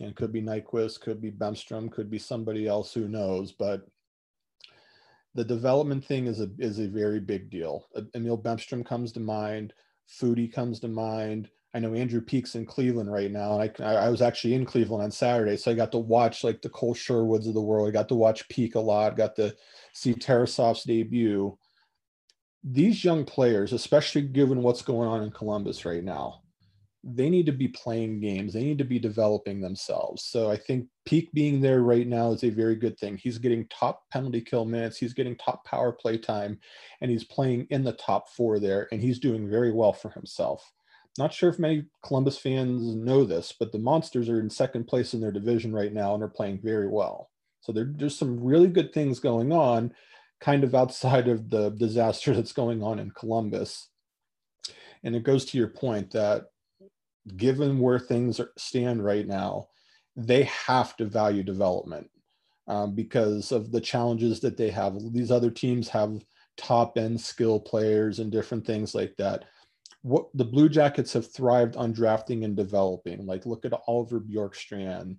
And 0.00 0.16
could 0.16 0.32
be 0.32 0.42
Nyquist, 0.42 1.00
could 1.02 1.20
be 1.22 1.32
Bemstrom, 1.32 1.90
could 1.92 2.10
be 2.10 2.20
somebody 2.20 2.68
else, 2.68 2.94
who 2.94 3.08
knows. 3.08 3.52
But 3.52 3.86
the 5.34 5.44
development 5.44 6.04
thing 6.04 6.26
is 6.26 6.40
a 6.40 6.50
is 6.58 6.80
a 6.80 6.88
very 6.88 7.20
big 7.20 7.50
deal. 7.50 7.86
Emil 8.14 8.38
Bemstrom 8.38 8.84
comes 8.86 9.12
to 9.14 9.20
mind, 9.20 9.74
Foudy 10.08 10.52
comes 10.52 10.80
to 10.80 10.88
mind. 10.88 11.50
I 11.74 11.80
know 11.80 11.94
Andrew 11.94 12.22
Peeke's 12.22 12.56
in 12.56 12.66
Cleveland 12.66 13.12
right 13.12 13.30
now, 13.32 13.60
and 13.60 13.72
I, 13.80 14.06
I 14.06 14.10
was 14.10 14.22
actually 14.22 14.54
in 14.54 14.66
Cleveland 14.66 15.04
on 15.04 15.12
Saturday, 15.12 15.56
so 15.56 15.70
I 15.70 15.74
got 15.74 15.92
to 15.92 15.98
watch 15.98 16.44
like 16.44 16.62
the 16.62 16.70
Kole 16.70 16.96
Sherwoods 16.96 17.48
of 17.48 17.54
the 17.54 17.62
world. 17.62 17.88
I 17.88 17.92
got 17.92 18.08
to 18.10 18.16
watch 18.16 18.48
Peeke 18.48 18.76
a 18.76 18.80
lot, 18.80 19.16
got 19.18 19.36
to 19.36 19.54
see 19.94 20.14
Tarasov's 20.16 20.84
debut. 20.84 21.58
These 22.64 23.04
young 23.04 23.24
players, 23.24 23.72
especially 23.72 24.22
given 24.22 24.62
what's 24.62 24.82
going 24.82 25.08
on 25.08 25.22
in 25.22 25.30
Columbus 25.30 25.84
right 25.84 26.02
now, 26.02 26.42
they 27.04 27.30
need 27.30 27.46
to 27.46 27.52
be 27.52 27.68
playing 27.68 28.20
games. 28.20 28.52
They 28.52 28.64
need 28.64 28.78
to 28.78 28.84
be 28.84 28.98
developing 28.98 29.60
themselves. 29.60 30.24
So 30.24 30.50
I 30.50 30.56
think 30.56 30.88
Peeke 31.06 31.32
being 31.32 31.60
there 31.60 31.82
right 31.82 32.06
now 32.06 32.32
is 32.32 32.42
a 32.42 32.50
very 32.50 32.74
good 32.74 32.98
thing. 32.98 33.16
He's 33.16 33.38
getting 33.38 33.66
top 33.68 34.02
penalty 34.12 34.40
kill 34.40 34.64
minutes, 34.64 34.98
he's 34.98 35.14
getting 35.14 35.36
top 35.36 35.64
power 35.64 35.92
play 35.92 36.18
time, 36.18 36.58
and 37.00 37.10
he's 37.10 37.24
playing 37.24 37.66
in 37.70 37.84
the 37.84 37.92
top 37.92 38.28
four 38.30 38.58
there, 38.58 38.88
and 38.90 39.00
he's 39.00 39.20
doing 39.20 39.48
very 39.48 39.72
well 39.72 39.92
for 39.92 40.10
himself. 40.10 40.72
Not 41.16 41.32
sure 41.32 41.48
if 41.48 41.58
many 41.58 41.84
Columbus 42.04 42.38
fans 42.38 42.94
know 42.94 43.24
this, 43.24 43.54
but 43.58 43.72
the 43.72 43.78
Monsters 43.78 44.28
are 44.28 44.40
in 44.40 44.50
second 44.50 44.86
place 44.86 45.14
in 45.14 45.20
their 45.20 45.32
division 45.32 45.72
right 45.72 45.92
now 45.92 46.14
and 46.14 46.22
are 46.22 46.28
playing 46.28 46.60
very 46.62 46.88
well. 46.88 47.30
So 47.60 47.72
there, 47.72 47.92
there's 47.96 48.16
some 48.16 48.38
really 48.38 48.68
good 48.68 48.92
things 48.92 49.18
going 49.18 49.52
on, 49.52 49.92
kind 50.40 50.64
of 50.64 50.74
outside 50.74 51.28
of 51.28 51.50
the 51.50 51.70
disaster 51.70 52.34
that's 52.34 52.52
going 52.52 52.82
on 52.82 52.98
in 52.98 53.10
Columbus. 53.10 53.88
And 55.04 55.14
it 55.14 55.22
goes 55.22 55.44
to 55.46 55.58
your 55.58 55.68
point 55.68 56.12
that 56.12 56.46
given 57.36 57.78
where 57.78 57.98
things 57.98 58.40
stand 58.56 59.04
right 59.04 59.26
now, 59.26 59.68
they 60.16 60.44
have 60.44 60.96
to 60.96 61.04
value 61.04 61.42
development 61.42 62.10
um, 62.66 62.94
because 62.94 63.52
of 63.52 63.70
the 63.70 63.80
challenges 63.80 64.40
that 64.40 64.56
they 64.56 64.70
have. 64.70 64.96
These 65.12 65.30
other 65.30 65.50
teams 65.50 65.88
have 65.88 66.24
top 66.56 66.98
end 66.98 67.20
skill 67.20 67.60
players 67.60 68.18
and 68.18 68.32
different 68.32 68.66
things 68.66 68.94
like 68.94 69.14
that. 69.18 69.44
What 70.02 70.26
the 70.34 70.44
Blue 70.44 70.68
Jackets 70.68 71.12
have 71.12 71.32
thrived 71.32 71.76
on 71.76 71.92
drafting 71.92 72.44
and 72.44 72.56
developing. 72.56 73.26
Like 73.26 73.46
look 73.46 73.64
at 73.64 73.80
Oliver 73.86 74.20
Bjorkstrand, 74.20 75.18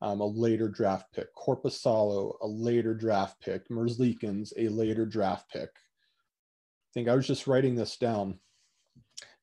um, 0.00 0.20
a 0.20 0.26
later 0.26 0.68
draft 0.68 1.12
pick, 1.12 1.34
Korpisalo, 1.34 2.36
a 2.40 2.46
later 2.46 2.94
draft 2.94 3.40
pick, 3.40 3.68
Merzlikins, 3.68 4.52
a 4.56 4.68
later 4.68 5.04
draft 5.04 5.50
pick. 5.50 5.70
I 5.70 6.90
think 6.94 7.08
I 7.08 7.14
was 7.14 7.26
just 7.26 7.46
writing 7.46 7.74
this 7.74 7.96
down. 7.96 8.38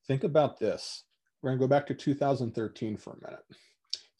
Think 0.06 0.24
about 0.24 0.58
this. 0.58 1.04
We're 1.42 1.50
going 1.50 1.58
to 1.58 1.64
go 1.64 1.68
back 1.68 1.86
to 1.88 1.94
2013 1.94 2.96
for 2.96 3.12
a 3.12 3.26
minute. 3.26 3.44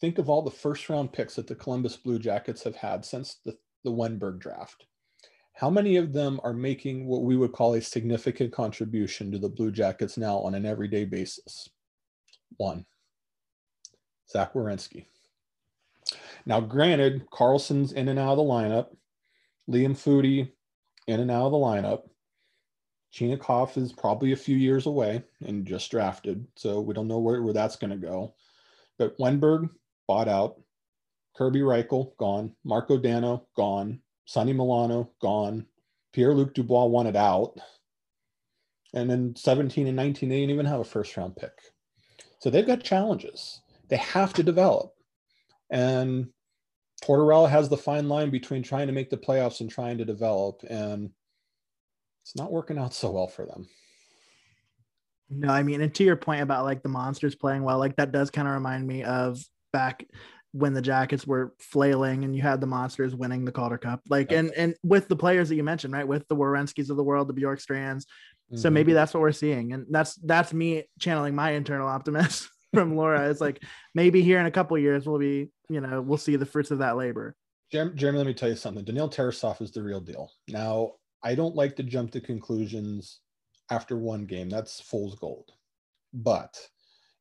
Think 0.01 0.19
of 0.19 0.29
all 0.29 0.43
the 0.43 0.51
first 0.51 0.89
round 0.89 1.13
picks 1.13 1.37
that 1.37 1.47
the 1.47 1.55
Columbus 1.55 1.97
Blue 1.97 2.19
Jackets 2.19 2.63
have 2.65 2.77
had 2.77 3.05
since 3.05 3.41
the, 3.45 3.57
the 3.85 3.91
Wennberg 3.91 4.39
draft. 4.39 4.87
How 5.55 5.71
many 5.71 5.97
of 5.97 6.13
them 6.13 6.39
are 6.45 6.53
making 6.53 7.07
what 7.07 7.23
we 7.23 7.35
would 7.35 7.53
call 7.53 7.75
a 7.75 7.81
significant 7.81 8.53
contribution 8.53 9.33
to 9.33 9.39
the 9.39 9.49
Blue 9.49 9.73
Jackets 9.73 10.19
now 10.19 10.37
on 10.39 10.55
an 10.55 10.67
everyday 10.67 11.07
basis? 11.07 11.71
One, 12.59 12.85
Zach 14.31 14.53
Werenski. 14.53 15.07
Now, 16.45 16.61
granted, 16.61 17.27
Carlsson's 17.31 17.93
in 17.93 18.09
and 18.09 18.19
out 18.19 18.33
of 18.33 18.37
the 18.39 18.43
lineup, 18.45 18.89
Liam 19.69 19.97
Foudy 19.97 20.53
in 21.07 21.21
and 21.21 21.31
out 21.31 21.47
of 21.47 21.53
the 21.53 21.59
lineup. 21.59 22.03
Chinakhov 23.13 23.77
is 23.77 23.93
probably 23.93 24.33
a 24.33 24.37
few 24.37 24.57
years 24.57 24.87
away 24.87 25.23
and 25.45 25.67
just 25.67 25.91
drafted, 25.91 26.47
so 26.55 26.81
we 26.81 26.95
don't 26.95 27.09
know 27.09 27.19
where, 27.19 27.43
where 27.43 27.55
that's 27.55 27.77
going 27.77 27.91
to 27.91 27.97
go. 27.97 28.35
But 28.99 29.19
Wennberg 29.19 29.71
bought 30.07 30.29
out, 30.29 30.61
Kerby 31.39 31.61
Rychel 31.61 32.17
gone, 32.19 32.55
Marko 32.65 32.99
Dano 32.99 33.47
gone, 33.57 34.01
Sonny 34.27 34.53
Milano 34.53 35.11
gone, 35.21 35.67
Pierre 36.13 36.35
Luc 36.35 36.55
Dubois 36.55 36.87
wanted 36.87 37.17
out, 37.17 37.59
and 38.95 39.09
then 39.09 39.35
17 39.37 39.87
and 39.87 39.97
19 39.97 40.29
they 40.29 40.37
didn't 40.41 40.51
even 40.51 40.67
have 40.67 40.81
a 40.81 40.85
first 40.85 41.17
round 41.17 41.37
pick. 41.37 41.53
So 42.41 42.51
they've 42.51 42.67
got 42.67 42.83
challenges. 42.83 43.61
They 43.89 43.97
have 43.97 44.33
to 44.35 44.43
develop, 44.43 44.96
and 45.71 46.29
Tortorella 47.03 47.49
has 47.49 47.69
the 47.69 47.77
fine 47.77 48.09
line 48.09 48.31
between 48.31 48.63
trying 48.63 48.87
to 48.87 48.93
make 48.93 49.11
the 49.11 49.17
playoffs 49.17 49.61
and 49.61 49.71
trying 49.71 49.99
to 49.99 50.05
develop, 50.05 50.63
and 50.69 51.11
it's 52.23 52.37
not 52.37 52.53
working 52.53 52.79
out 52.79 52.95
so 52.95 53.11
well 53.11 53.29
for 53.29 53.47
them. 53.47 53.69
No, 55.29 55.49
I 55.49 55.63
mean, 55.63 55.81
and 55.81 55.95
to 55.95 56.05
your 56.05 56.17
point 56.17 56.43
about 56.43 56.65
like 56.65 56.83
the 56.83 56.89
monsters 56.89 57.35
playing 57.35 57.65
well, 57.65 57.79
like 57.79 57.97
that 57.97 58.13
does 58.13 58.31
kind 58.31 58.47
of 58.47 58.55
remind 58.55 58.87
me 58.87 59.03
of 59.03 59.41
back 59.73 60.07
when 60.53 60.73
the 60.73 60.81
Jackets 60.81 61.27
were 61.27 61.53
flailing 61.59 62.25
and 62.25 62.35
you 62.35 62.41
had 62.41 62.61
the 62.61 62.67
monsters 62.67 63.15
winning 63.15 63.45
the 63.45 63.53
Calder 63.53 63.77
Cup. 63.77 64.01
Like, 64.09 64.31
yep. 64.31 64.41
and 64.41 64.51
and 64.55 64.75
with 64.83 65.09
the 65.09 65.17
players 65.17 65.49
that 65.49 65.57
you 65.57 65.65
mentioned, 65.65 65.93
right, 65.93 66.07
with 66.07 66.27
the 66.29 66.37
Werenskis 66.37 66.91
of 66.91 66.97
the 66.97 67.05
world, 67.05 67.29
the 67.29 67.35
Bjorkstrands. 67.35 68.05
Mm-hmm. 68.05 68.57
So 68.57 68.71
maybe 68.71 68.93
that's 68.93 69.13
what 69.13 69.21
we're 69.21 69.33
seeing, 69.33 69.73
and 69.73 69.87
that's 69.91 70.15
that's 70.15 70.55
me 70.55 70.85
channeling 70.99 71.35
my 71.35 71.51
internal 71.51 71.89
optimism 71.89 72.49
from 72.77 72.97
Laura. 72.97 73.31
It's 73.31 73.41
like 73.41 73.63
maybe 73.95 74.23
here 74.23 74.39
in 74.39 74.47
a 74.47 74.51
couple 74.51 74.77
years 74.79 75.07
we'll 75.07 75.19
be, 75.19 75.49
you 75.69 75.81
know, 75.81 76.03
we'll 76.03 76.19
see 76.19 76.37
the 76.37 76.47
fruits 76.47 76.71
of 76.71 76.79
that 76.79 76.97
labor. 76.97 77.35
Jeremy, 77.73 77.95
Jeremy, 77.97 78.19
let 78.19 78.27
me 78.27 78.35
tell 78.35 78.49
you 78.49 78.57
something. 78.57 78.85
Daniil 78.85 79.09
Tarasov 79.09 79.61
is 79.61 79.73
the 79.73 79.83
real 79.83 80.01
deal. 80.01 80.31
Now, 80.49 80.93
I 81.23 81.35
don't 81.35 81.57
like 81.57 81.75
to 81.77 81.83
jump 81.83 82.13
to 82.13 82.21
conclusions 82.21 83.21
after 83.71 83.97
one 83.97 84.27
game. 84.27 84.49
That's 84.49 84.81
fool's 84.81 85.17
gold. 85.17 85.51
But 86.13 86.57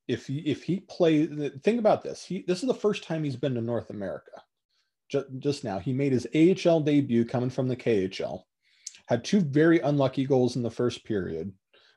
if 0.08 0.28
he, 0.28 0.40
if 0.40 0.64
he 0.64 0.82
plays, 0.82 1.30
think 1.64 1.80
about 1.80 2.04
this. 2.04 2.24
He 2.24 2.44
this 2.48 2.62
is 2.62 2.68
the 2.68 2.74
first 2.74 3.04
time 3.04 3.24
he's 3.24 3.36
been 3.36 3.56
to 3.56 3.62
North 3.62 3.90
America. 3.90 4.44
Just, 5.10 5.28
just 5.40 5.64
now, 5.64 5.80
he 5.80 5.94
made 5.94 6.12
his 6.12 6.28
AHL 6.36 6.82
debut 6.82 7.26
coming 7.26 7.50
from 7.50 7.68
the 7.68 7.76
KHL. 7.76 8.42
Had 9.08 9.24
two 9.24 9.40
very 9.40 9.80
unlucky 9.80 10.26
goals 10.26 10.56
in 10.56 10.64
the 10.64 10.70
first 10.70 11.06
period, 11.06 11.52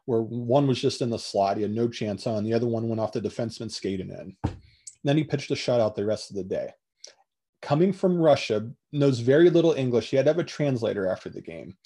where 0.09 0.23
one 0.23 0.67
was 0.67 0.81
just 0.81 1.03
in 1.03 1.11
the 1.11 1.19
slot. 1.19 1.59
He 1.59 1.63
had 1.63 1.75
no 1.75 1.87
chance 1.87 2.27
on. 2.27 2.43
The 2.43 2.55
other 2.55 2.67
one 2.67 2.89
went 2.89 2.99
off 2.99 3.13
the 3.13 3.21
defenseman 3.21 3.71
skating 3.71 4.09
in. 4.09 4.35
Then 5.05 5.19
he 5.19 5.23
pitched 5.23 5.51
a 5.51 5.55
shutout 5.55 5.97
the 5.97 6.07
rest 6.07 6.31
of 6.31 6.37
the 6.37 6.45
day. 6.45 6.71
Coming 7.61 7.93
from 7.93 8.17
Russia, 8.17 8.71
knows 8.91 9.19
very 9.19 9.51
little 9.51 9.75
English. 9.75 10.09
He 10.09 10.17
had 10.17 10.25
to 10.25 10.31
have 10.31 10.39
a 10.39 10.45
translator 10.45 11.07
after 11.07 11.29
the 11.29 11.43
game. 11.43 11.77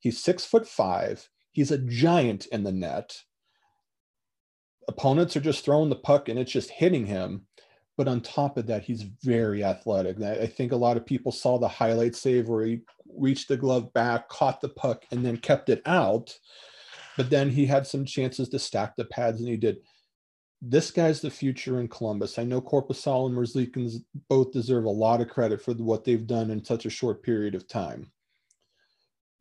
He's 0.00 0.20
six 0.20 0.44
foot 0.44 0.66
five. 0.66 1.28
He's 1.52 1.70
a 1.70 1.78
giant 1.78 2.46
in 2.46 2.64
the 2.64 2.72
net. 2.72 3.16
Opponents 4.88 5.36
are 5.36 5.40
just 5.40 5.64
throwing 5.64 5.90
the 5.90 5.94
puck 5.94 6.28
and 6.28 6.40
it's 6.40 6.50
just 6.50 6.70
hitting 6.70 7.06
him. 7.06 7.46
But 7.96 8.08
on 8.08 8.20
top 8.20 8.58
of 8.58 8.66
that, 8.66 8.82
he's 8.82 9.02
very 9.22 9.62
athletic. 9.62 10.20
I 10.20 10.46
think 10.46 10.72
a 10.72 10.76
lot 10.76 10.96
of 10.96 11.06
people 11.06 11.30
saw 11.30 11.56
the 11.56 11.68
highlight 11.68 12.16
save 12.16 12.48
where 12.48 12.66
he 12.66 12.80
reached 13.16 13.46
the 13.46 13.56
glove 13.56 13.92
back, 13.92 14.28
caught 14.28 14.60
the 14.60 14.70
puck, 14.70 15.04
and 15.12 15.24
then 15.24 15.36
kept 15.36 15.68
it 15.68 15.82
out. 15.86 16.36
But 17.20 17.28
then 17.28 17.50
he 17.50 17.66
had 17.66 17.86
some 17.86 18.06
chances 18.06 18.48
to 18.48 18.58
stack 18.58 18.96
the 18.96 19.04
pads, 19.04 19.40
and 19.40 19.48
he 19.50 19.58
did. 19.58 19.80
This 20.62 20.90
guy's 20.90 21.20
the 21.20 21.30
future 21.30 21.78
in 21.78 21.88
Columbus. 21.88 22.38
I 22.38 22.44
know 22.44 22.62
Korpisalo 22.62 23.26
and 23.26 23.36
Merzlikins 23.36 23.96
both 24.30 24.52
deserve 24.52 24.86
a 24.86 24.90
lot 24.90 25.20
of 25.20 25.28
credit 25.28 25.60
for 25.60 25.74
what 25.74 26.04
they've 26.04 26.26
done 26.26 26.50
in 26.50 26.64
such 26.64 26.86
a 26.86 26.90
short 26.90 27.22
period 27.22 27.54
of 27.54 27.68
time 27.68 28.10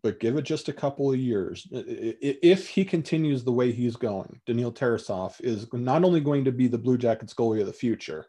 but 0.01 0.19
give 0.19 0.37
it 0.37 0.43
just 0.43 0.69
a 0.69 0.73
couple 0.73 1.11
of 1.11 1.19
years. 1.19 1.67
If 1.71 2.67
he 2.67 2.85
continues 2.85 3.43
the 3.43 3.51
way 3.51 3.71
he's 3.71 3.95
going, 3.95 4.41
Daniil 4.45 4.71
Tarasov 4.71 5.39
is 5.41 5.67
not 5.73 6.03
only 6.03 6.21
going 6.21 6.45
to 6.45 6.51
be 6.51 6.67
the 6.67 6.77
Blue 6.77 6.97
Jackets 6.97 7.33
goalie 7.33 7.61
of 7.61 7.67
the 7.67 7.73
future, 7.73 8.25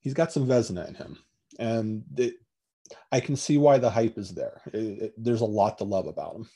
he's 0.00 0.14
got 0.14 0.32
some 0.32 0.46
Vezina 0.46 0.86
in 0.88 0.94
him. 0.94 1.18
And 1.58 2.04
it, 2.18 2.34
I 3.10 3.20
can 3.20 3.36
see 3.36 3.56
why 3.56 3.78
the 3.78 3.90
hype 3.90 4.18
is 4.18 4.34
there. 4.34 4.60
It, 4.66 5.02
it, 5.02 5.14
there's 5.16 5.40
a 5.40 5.46
lot 5.46 5.78
to 5.78 5.84
love 5.84 6.06
about 6.06 6.36
him. 6.36 6.48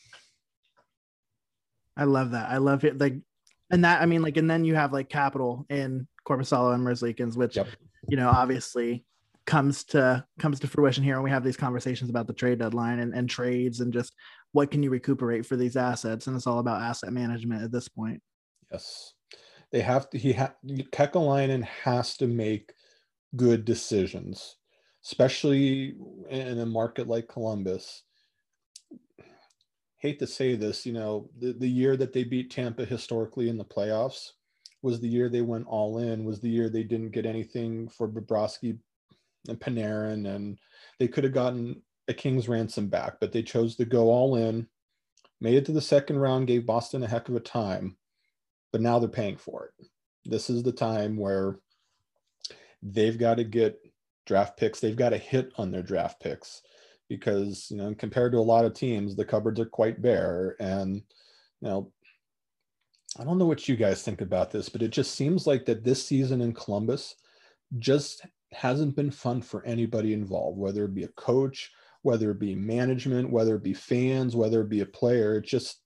I 2.01 2.05
love 2.05 2.31
that. 2.33 2.51
I 2.51 2.57
love 2.57 2.85
it. 2.85 2.99
Like, 2.99 3.15
and 3.71 3.85
that, 3.85 4.01
I 4.03 4.07
mean, 4.07 4.23
like, 4.23 4.37
and 4.37 4.51
then 4.51 4.65
you 4.65 4.75
have 4.75 4.93
like 4.93 5.09
capital 5.09 5.67
in 5.69 6.09
Korpisalo 6.27 6.75
and 6.75 6.85
Merzlikins, 6.85 7.37
which, 7.37 7.57
yep. 7.57 7.69
you 8.09 8.17
know, 8.17 8.31
obviously 8.31 9.05
comes 9.47 9.85
to 9.85 10.25
comes 10.39 10.61
to 10.61 10.69
fruition 10.69 11.03
here 11.03 11.15
and 11.15 11.25
we 11.25 11.31
have 11.31 11.43
these 11.43 11.57
conversations 11.57 12.09
about 12.09 12.27
the 12.27 12.33
trade 12.33 12.59
deadline 12.59 13.01
and, 13.01 13.15
and 13.15 13.29
trades 13.29 13.81
and 13.81 13.93
just 13.93 14.15
what 14.53 14.71
can 14.71 14.83
you 14.83 14.91
recuperate 14.91 15.45
for 15.45 15.57
these 15.57 15.77
assets 15.77 16.27
and 16.27 16.37
it's 16.37 16.47
all 16.47 16.59
about 16.59 16.83
asset 16.83 17.13
management 17.13 17.63
at 17.63 17.73
this 17.73 17.89
point 17.89 18.23
yes 18.71 19.15
they 19.73 19.81
have 19.81 20.09
to 20.11 20.19
he 20.19 20.35
ha, 20.35 20.53
Kekalainen 20.93 21.65
has 21.65 22.17
to 22.19 22.27
make 22.27 22.73
good 23.35 23.65
decisions 23.65 24.57
especially 25.05 25.95
in 26.29 26.59
a 26.61 26.67
market 26.67 27.09
like 27.09 27.27
Columbus 27.27 28.05
hate 30.01 30.19
to 30.19 30.27
say 30.27 30.55
this 30.57 30.85
you 30.85 30.93
know 30.93 31.29
the, 31.39 31.53
the 31.53 31.69
year 31.69 31.97
that 31.97 32.13
they 32.13 32.25
beat 32.25 32.51
Tampa 32.51 32.85
historically 32.85 33.49
in 33.49 33.59
the 33.59 33.65
playoffs 33.65 34.33
was 34.83 35.01
the 35.01 35.09
year 35.09 35.29
they 35.29 35.43
went 35.43 35.67
all 35.67 35.99
in 35.99 36.25
was 36.25 36.41
the 36.41 36.49
year 36.49 36.69
they 36.69 36.83
didn't 36.83 37.11
get 37.11 37.27
anything 37.27 37.89
for 37.89 38.09
Bobrovsky 38.09 38.79
and 39.49 39.61
Panarin, 39.61 40.35
and 40.35 40.59
they 40.99 41.09
could 41.09 41.25
have 41.25 41.33
gotten 41.33 41.83
a 42.09 42.15
king's 42.15 42.49
ransom 42.49 42.89
back, 42.89 43.15
but 43.21 43.33
they 43.33 43.43
chose 43.43 43.77
to 43.77 43.85
go 43.85 44.09
all 44.09 44.37
in, 44.37 44.67
made 45.41 45.57
it 45.57 45.65
to 45.67 45.73
the 45.73 45.81
second 45.81 46.19
round, 46.19 46.47
gave 46.47 46.67
Boston 46.67 47.03
a 47.03 47.09
heck 47.09 47.29
of 47.29 47.37
a 47.37 47.41
time, 47.41 47.97
but 48.73 48.81
now 48.81 48.99
they're 48.99 49.09
paying 49.09 49.37
for 49.37 49.67
it. 49.67 49.87
This 50.25 50.51
is 50.51 50.63
the 50.63 50.73
time 50.73 51.17
where 51.17 51.59
they've 52.83 53.19
got 53.19 53.37
to 53.37 53.45
get 53.45 53.81
draft 54.27 54.59
picks. 54.59 54.81
They've 54.81 54.97
got 54.97 55.11
to 55.11 55.19
hit 55.19 55.53
on 55.57 55.71
their 55.71 55.83
draft 55.83 56.21
picks 56.21 56.63
because, 57.11 57.67
you 57.71 57.77
know, 57.77 57.93
compared 57.99 58.33
to 58.33 58.39
a 58.39 58.41
lot 58.41 58.65
of 58.65 58.73
teams, 58.73 59.15
the 59.15 59.25
cupboards 59.25 59.61
are 59.61 59.67
quite 59.67 60.01
bare. 60.01 60.57
And, 60.61 60.95
you 61.61 61.69
know, 61.69 61.93
I 63.19 63.25
don't 63.25 63.37
know 63.37 63.47
what 63.47 63.69
you 63.69 63.77
guys 63.77 64.03
think 64.03 64.21
about 64.21 64.51
this, 64.51 64.69
but 64.71 64.81
it 64.81 64.93
just 64.93 65.17
seems 65.17 65.47
like 65.47 65.67
that 65.67 65.85
this 65.85 66.07
season 66.07 66.41
in 66.41 66.55
Columbus 66.55 67.17
just 67.79 68.25
hasn't 68.53 68.97
been 68.97 69.11
fun 69.11 69.43
for 69.43 69.65
anybody 69.67 70.15
involved, 70.15 70.57
whether 70.57 70.85
it 70.85 70.95
be 70.95 71.03
a 71.03 71.09
coach, 71.09 71.73
whether 72.03 72.31
it 72.31 72.39
be 72.39 72.55
management, 72.55 73.29
whether 73.31 73.57
it 73.57 73.65
be 73.65 73.75
fans, 73.75 74.37
whether 74.37 74.61
it 74.61 74.69
be 74.69 74.81
a 74.81 74.87
player. 74.87 75.37
It 75.37 75.45
just, 75.45 75.81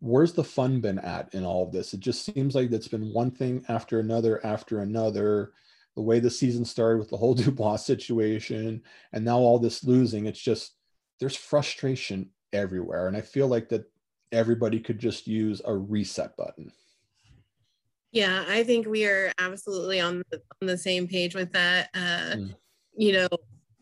where's 0.00 0.32
the 0.32 0.42
fun 0.42 0.80
been 0.80 0.98
at 1.00 1.34
in 1.34 1.44
all 1.44 1.66
of 1.66 1.72
this? 1.72 1.92
It 1.92 2.00
just 2.00 2.24
seems 2.24 2.54
like 2.54 2.72
it's 2.72 2.88
been 2.88 3.12
one 3.12 3.30
thing 3.30 3.62
after 3.68 4.00
another 4.00 4.44
after 4.44 4.80
another. 4.80 5.52
The 5.96 6.02
way 6.02 6.20
the 6.20 6.30
season 6.30 6.64
started 6.64 6.98
with 6.98 7.10
the 7.10 7.16
whole 7.16 7.34
Dubois 7.36 7.76
situation 7.76 8.82
and 9.12 9.24
now 9.24 9.38
all 9.38 9.58
this 9.58 9.84
losing, 9.84 10.26
it's 10.26 10.40
just, 10.40 10.76
there's 11.18 11.36
frustration 11.36 12.30
everywhere. 12.52 13.08
And 13.08 13.16
I 13.16 13.20
feel 13.20 13.48
like 13.48 13.68
that 13.70 13.90
everybody 14.32 14.80
could 14.80 14.98
just 14.98 15.26
use 15.26 15.60
a 15.64 15.74
reset 15.74 16.36
button. 16.36 16.72
Yeah, 18.12 18.44
I 18.48 18.64
think 18.64 18.86
we 18.86 19.06
are 19.06 19.32
absolutely 19.38 20.00
on 20.00 20.22
the, 20.30 20.42
on 20.60 20.66
the 20.66 20.78
same 20.78 21.06
page 21.06 21.34
with 21.34 21.52
that. 21.52 21.90
Uh, 21.94 22.36
mm. 22.36 22.54
You 22.96 23.12
know, 23.12 23.28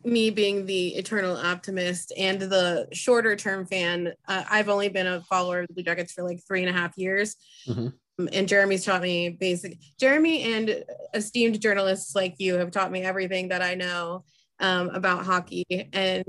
me 0.04 0.30
being 0.30 0.66
the 0.66 0.88
eternal 0.96 1.36
optimist 1.36 2.12
and 2.16 2.40
the 2.40 2.88
shorter 2.92 3.36
term 3.36 3.66
fan, 3.66 4.12
uh, 4.26 4.44
I've 4.50 4.68
only 4.68 4.88
been 4.88 5.06
a 5.06 5.22
follower 5.22 5.60
of 5.60 5.68
the 5.68 5.74
Blue 5.74 5.82
Jackets 5.82 6.12
for 6.12 6.22
like 6.22 6.40
three 6.46 6.62
and 6.62 6.70
a 6.70 6.78
half 6.78 6.96
years. 6.98 7.36
Mm-hmm. 7.66 7.88
And 8.32 8.48
Jeremy's 8.48 8.84
taught 8.84 9.02
me 9.02 9.28
basic. 9.28 9.78
Jeremy 9.98 10.42
and 10.54 10.84
esteemed 11.14 11.60
journalists 11.60 12.16
like 12.16 12.34
you 12.38 12.54
have 12.54 12.72
taught 12.72 12.90
me 12.90 13.02
everything 13.02 13.48
that 13.48 13.62
I 13.62 13.74
know 13.74 14.24
um, 14.60 14.88
about 14.90 15.24
hockey. 15.24 15.88
And 15.92 16.24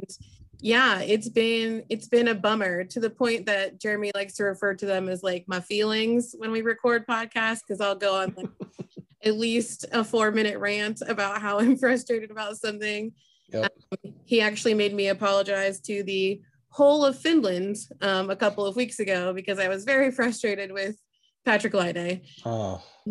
yeah, 0.62 1.00
it's 1.00 1.30
been 1.30 1.84
it's 1.90 2.08
been 2.08 2.28
a 2.28 2.36
bummer 2.36 2.84
to 2.84 3.00
the 3.00 3.10
point 3.10 3.46
that 3.46 3.80
Jeremy 3.80 4.12
likes 4.14 4.34
to 4.36 4.44
refer 4.44 4.76
to 4.76 4.86
them 4.86 5.10
as 5.10 5.24
like 5.24 5.46
my 5.48 5.62
feelings 5.62 6.36
when 6.38 6.52
we 6.52 6.62
record 6.62 7.08
podcasts 7.08 7.62
because 7.66 7.82
I'll 7.82 7.96
go 7.96 8.16
on 8.16 8.34
like 8.36 8.50
at 9.24 9.38
least 9.38 9.86
a 9.92 10.04
four 10.04 10.32
minute 10.32 10.60
rant 10.60 11.02
about 11.08 11.42
how 11.42 11.60
I'm 11.60 11.78
frustrated 11.78 12.30
about 12.30 12.58
something. 12.58 13.14
Yep. 13.52 13.72
Um, 13.92 14.14
he 14.26 14.42
actually 14.42 14.74
made 14.74 14.94
me 14.94 15.08
apologize 15.08 15.80
to 15.82 16.04
the 16.04 16.42
whole 16.70 17.04
of 17.04 17.18
Finland 17.18 17.78
um, 18.02 18.30
a 18.30 18.36
couple 18.36 18.66
of 18.66 18.76
weeks 18.76 19.00
ago 19.00 19.34
because 19.34 19.60
I 19.60 19.70
was 19.70 19.86
very 19.86 20.12
frustrated 20.12 20.72
with 20.72 20.98
Patrik 21.50 21.74
Laine. 21.74 22.22
Oh, 22.46 22.84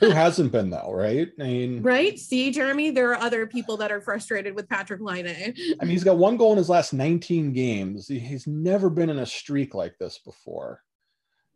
who 0.00 0.10
hasn't 0.10 0.52
been 0.52 0.70
though, 0.70 0.90
right? 0.90 1.28
I 1.38 1.42
mean, 1.42 1.82
right? 1.82 2.18
See, 2.18 2.50
Jeremy, 2.50 2.90
there 2.90 3.10
are 3.12 3.20
other 3.20 3.46
people 3.46 3.76
that 3.76 3.92
are 3.92 4.00
frustrated 4.00 4.54
with 4.54 4.68
Patrik 4.68 5.00
Laine. 5.00 5.54
I 5.80 5.84
mean, 5.84 5.90
he's 5.90 6.04
got 6.04 6.16
one 6.16 6.38
goal 6.38 6.52
in 6.52 6.58
his 6.58 6.70
last 6.70 6.94
19 6.94 7.52
games. 7.52 8.08
He's 8.08 8.46
never 8.46 8.88
been 8.88 9.10
in 9.10 9.18
a 9.18 9.26
streak 9.26 9.74
like 9.74 9.98
this 9.98 10.18
before. 10.18 10.82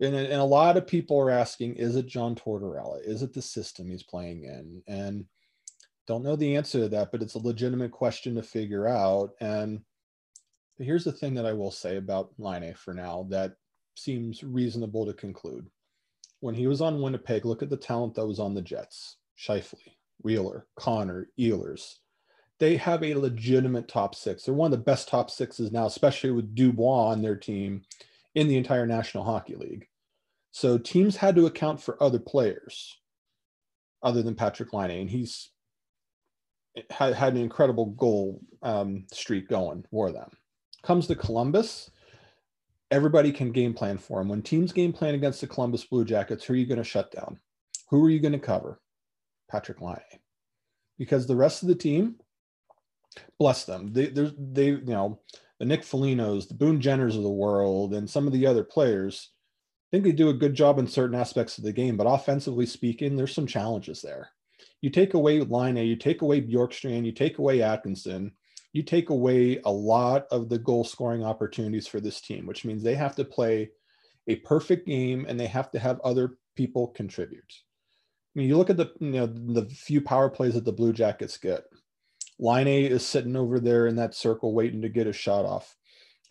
And, 0.00 0.14
and 0.14 0.34
a 0.34 0.44
lot 0.44 0.76
of 0.76 0.86
people 0.86 1.18
are 1.18 1.30
asking, 1.30 1.76
is 1.76 1.96
it 1.96 2.06
John 2.06 2.34
Tortorella? 2.34 3.00
Is 3.02 3.22
it 3.22 3.32
the 3.32 3.40
system 3.40 3.88
he's 3.88 4.02
playing 4.02 4.44
in? 4.44 4.82
And 4.86 5.24
don't 6.06 6.24
know 6.24 6.36
the 6.36 6.56
answer 6.56 6.80
to 6.80 6.88
that, 6.90 7.10
but 7.10 7.22
it's 7.22 7.34
a 7.34 7.38
legitimate 7.38 7.92
question 7.92 8.34
to 8.34 8.42
figure 8.42 8.86
out. 8.86 9.30
And 9.40 9.80
here's 10.76 11.04
the 11.04 11.12
thing 11.12 11.32
that 11.34 11.46
I 11.46 11.52
will 11.54 11.70
say 11.70 11.96
about 11.96 12.32
Laine 12.36 12.74
for 12.74 12.92
now 12.92 13.26
that 13.30 13.54
seems 13.96 14.42
reasonable 14.42 15.06
to 15.06 15.12
conclude 15.14 15.70
when 16.42 16.56
he 16.56 16.66
was 16.66 16.80
on 16.80 17.00
Winnipeg, 17.00 17.44
look 17.44 17.62
at 17.62 17.70
the 17.70 17.76
talent 17.76 18.14
that 18.14 18.26
was 18.26 18.40
on 18.40 18.52
the 18.52 18.60
Jets 18.60 19.16
Scheifele, 19.38 19.94
Wheeler, 20.22 20.66
Connor, 20.74 21.28
Ehlers. 21.38 21.98
They 22.58 22.76
have 22.76 23.04
a 23.04 23.14
legitimate 23.14 23.86
top 23.86 24.16
six. 24.16 24.42
They're 24.42 24.54
one 24.54 24.72
of 24.72 24.76
the 24.76 24.84
best 24.84 25.08
top 25.08 25.30
sixes 25.30 25.70
now, 25.70 25.86
especially 25.86 26.32
with 26.32 26.52
Dubois 26.52 27.10
on 27.10 27.22
their 27.22 27.36
team 27.36 27.82
in 28.34 28.48
the 28.48 28.56
entire 28.56 28.86
National 28.86 29.22
Hockey 29.22 29.54
League. 29.54 29.86
So 30.50 30.78
teams 30.78 31.16
had 31.16 31.36
to 31.36 31.46
account 31.46 31.80
for 31.80 32.02
other 32.02 32.18
players 32.18 32.98
other 34.02 34.20
than 34.20 34.34
Patrik 34.34 34.72
Laine. 34.72 35.02
And 35.02 35.10
he's 35.10 35.50
had, 36.90 37.14
had 37.14 37.34
an 37.34 37.40
incredible 37.40 37.86
goal 37.86 38.40
um, 38.62 39.06
streak 39.12 39.48
going 39.48 39.84
for 39.92 40.10
them. 40.10 40.30
Comes 40.82 41.06
to 41.06 41.14
Columbus, 41.14 41.88
everybody 42.92 43.32
can 43.32 43.50
game 43.50 43.72
plan 43.72 43.96
for 43.96 44.20
him. 44.20 44.28
When 44.28 44.42
teams 44.42 44.70
game 44.70 44.92
plan 44.92 45.14
against 45.14 45.40
the 45.40 45.46
Columbus 45.46 45.84
Blue 45.84 46.04
Jackets, 46.04 46.44
who 46.44 46.52
are 46.52 46.56
you 46.56 46.66
going 46.66 46.78
to 46.78 46.84
shut 46.84 47.10
down? 47.10 47.40
Who 47.88 48.04
are 48.04 48.10
you 48.10 48.20
going 48.20 48.32
to 48.32 48.38
cover? 48.38 48.80
Patrik 49.50 49.80
Laine. 49.80 50.20
Because 50.98 51.26
the 51.26 51.34
rest 51.34 51.62
of 51.62 51.68
the 51.68 51.74
team, 51.74 52.16
bless 53.38 53.64
them, 53.64 53.92
they, 53.92 54.06
they, 54.06 54.66
you 54.66 54.82
know, 54.84 55.20
the 55.58 55.64
Nick 55.64 55.82
Folignos, 55.82 56.48
the 56.48 56.54
Boone 56.54 56.80
Jenners 56.80 57.16
of 57.16 57.22
the 57.22 57.30
world, 57.30 57.94
and 57.94 58.08
some 58.08 58.26
of 58.26 58.32
the 58.32 58.46
other 58.46 58.62
players, 58.62 59.30
I 59.88 59.96
think 59.96 60.04
they 60.04 60.12
do 60.12 60.28
a 60.28 60.34
good 60.34 60.54
job 60.54 60.78
in 60.78 60.86
certain 60.86 61.18
aspects 61.18 61.56
of 61.56 61.64
the 61.64 61.72
game. 61.72 61.96
But 61.96 62.06
offensively 62.06 62.66
speaking, 62.66 63.16
there's 63.16 63.34
some 63.34 63.46
challenges 63.46 64.02
there. 64.02 64.30
You 64.82 64.90
take 64.90 65.14
away 65.14 65.40
Laine, 65.40 65.76
you 65.76 65.96
take 65.96 66.22
away 66.22 66.42
Bjorkstrand, 66.42 67.06
you 67.06 67.12
take 67.12 67.38
away 67.38 67.62
Atkinson, 67.62 68.32
you 68.72 68.82
take 68.82 69.10
away 69.10 69.60
a 69.64 69.70
lot 69.70 70.26
of 70.30 70.48
the 70.48 70.58
goal 70.58 70.84
scoring 70.84 71.24
opportunities 71.24 71.86
for 71.86 72.00
this 72.00 72.20
team, 72.20 72.46
which 72.46 72.64
means 72.64 72.82
they 72.82 72.94
have 72.94 73.14
to 73.16 73.24
play 73.24 73.70
a 74.28 74.36
perfect 74.36 74.86
game 74.86 75.26
and 75.28 75.38
they 75.38 75.46
have 75.46 75.70
to 75.72 75.78
have 75.78 76.00
other 76.00 76.38
people 76.56 76.88
contribute. 76.88 77.52
I 78.34 78.38
mean, 78.38 78.48
you 78.48 78.56
look 78.56 78.70
at 78.70 78.78
the 78.78 78.90
you 78.98 79.10
know 79.10 79.26
the 79.26 79.66
few 79.66 80.00
power 80.00 80.30
plays 80.30 80.54
that 80.54 80.64
the 80.64 80.72
Blue 80.72 80.92
Jackets 80.92 81.36
get. 81.36 81.64
Laine 82.38 82.90
is 82.90 83.06
sitting 83.06 83.36
over 83.36 83.60
there 83.60 83.86
in 83.86 83.96
that 83.96 84.14
circle 84.14 84.54
waiting 84.54 84.82
to 84.82 84.88
get 84.88 85.06
a 85.06 85.12
shot 85.12 85.44
off. 85.44 85.76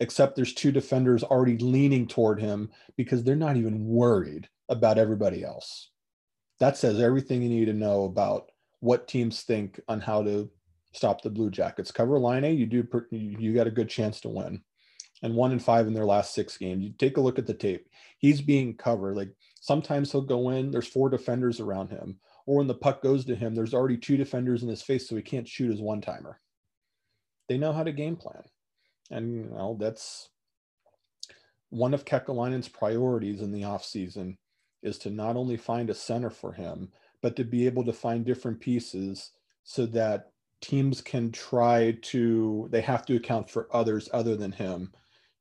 Except 0.00 0.34
there's 0.34 0.52
two 0.52 0.72
defenders 0.72 1.22
already 1.22 1.58
leaning 1.58 2.08
toward 2.08 2.40
him 2.40 2.70
because 2.96 3.22
they're 3.22 3.36
not 3.36 3.56
even 3.56 3.86
worried 3.86 4.48
about 4.68 4.98
everybody 4.98 5.44
else. 5.44 5.90
That 6.58 6.76
says 6.76 6.98
everything 6.98 7.40
you 7.42 7.48
need 7.48 7.66
to 7.66 7.72
know 7.72 8.04
about 8.04 8.50
what 8.80 9.06
teams 9.06 9.42
think 9.42 9.78
on 9.86 10.00
how 10.00 10.24
to 10.24 10.50
stop 10.92 11.22
the 11.22 11.30
Blue 11.30 11.50
Jackets. 11.50 11.90
Cover 11.90 12.18
Laine, 12.18 12.56
you 12.56 12.66
do 12.66 12.86
you 13.10 13.54
got 13.54 13.66
a 13.66 13.70
good 13.70 13.88
chance 13.88 14.20
to 14.20 14.28
win. 14.28 14.62
And 15.22 15.34
one 15.34 15.52
in 15.52 15.60
five 15.60 15.86
in 15.86 15.94
their 15.94 16.04
last 16.04 16.34
six 16.34 16.56
games. 16.56 16.82
You 16.82 16.92
take 16.98 17.16
a 17.16 17.20
look 17.20 17.38
at 17.38 17.46
the 17.46 17.54
tape. 17.54 17.88
He's 18.18 18.40
being 18.40 18.76
covered. 18.76 19.16
Like 19.16 19.30
sometimes 19.60 20.10
he'll 20.10 20.22
go 20.22 20.50
in, 20.50 20.70
there's 20.70 20.88
four 20.88 21.08
defenders 21.08 21.60
around 21.60 21.90
him. 21.90 22.18
Or 22.46 22.56
when 22.56 22.66
the 22.66 22.74
puck 22.74 23.02
goes 23.02 23.24
to 23.26 23.36
him, 23.36 23.54
there's 23.54 23.74
already 23.74 23.96
two 23.96 24.16
defenders 24.16 24.64
in 24.64 24.68
his 24.68 24.82
face, 24.82 25.08
so 25.08 25.14
he 25.14 25.22
can't 25.22 25.46
shoot 25.46 25.70
his 25.70 25.80
one 25.80 26.00
timer. 26.00 26.40
They 27.48 27.56
know 27.56 27.72
how 27.72 27.84
to 27.84 27.92
game 27.92 28.16
plan. 28.16 28.42
And 29.10 29.32
you 29.32 29.50
know, 29.50 29.76
that's 29.78 30.28
one 31.70 31.94
of 31.94 32.04
Kekalainen's 32.04 32.68
priorities 32.68 33.42
in 33.42 33.52
the 33.52 33.62
offseason 33.62 34.36
is 34.82 34.98
to 34.98 35.10
not 35.10 35.36
only 35.36 35.56
find 35.56 35.88
a 35.88 35.94
center 35.94 36.30
for 36.30 36.52
him, 36.52 36.90
but 37.22 37.36
to 37.36 37.44
be 37.44 37.66
able 37.66 37.84
to 37.84 37.92
find 37.92 38.24
different 38.24 38.60
pieces 38.60 39.30
so 39.62 39.86
that 39.86 40.31
teams 40.62 41.02
can 41.02 41.30
try 41.32 41.98
to 42.00 42.68
they 42.70 42.80
have 42.80 43.04
to 43.04 43.16
account 43.16 43.50
for 43.50 43.68
others 43.72 44.08
other 44.12 44.36
than 44.36 44.52
him 44.52 44.90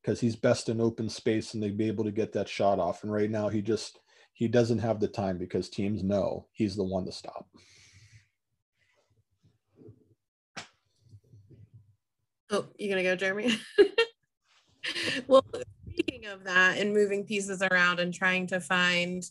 because 0.01 0.19
he's 0.19 0.36
best 0.36 0.67
in 0.67 0.81
open 0.81 1.07
space 1.07 1.53
and 1.53 1.62
they'd 1.62 1.77
be 1.77 1.88
able 1.88 2.03
to 2.03 2.12
get 2.12 2.34
that 2.34 2.49
shot 2.49 2.79
off. 2.79 3.03
And 3.03 3.13
right 3.13 3.29
now 3.29 3.47
he 3.47 3.62
just 3.62 3.99
he 4.34 4.47
doesn't 4.47 4.79
have 4.79 4.99
the 4.99 5.07
time 5.07 5.38
because 5.38 5.69
teams 5.69 6.03
know 6.03 6.47
he's 6.51 6.75
the 6.75 6.84
one 6.84 7.05
to 7.05 7.12
stop. 7.12 7.47
Oh 12.49 12.65
you 12.77 12.89
gonna 12.89 13.03
go 13.03 13.15
jeremy? 13.15 13.57
Well 15.27 15.45
speaking 15.91 16.25
of 16.25 16.43
that 16.45 16.79
and 16.79 16.91
moving 16.91 17.23
pieces 17.23 17.62
around 17.62 17.99
and 17.99 18.12
trying 18.12 18.47
to 18.47 18.60
find 18.60 19.23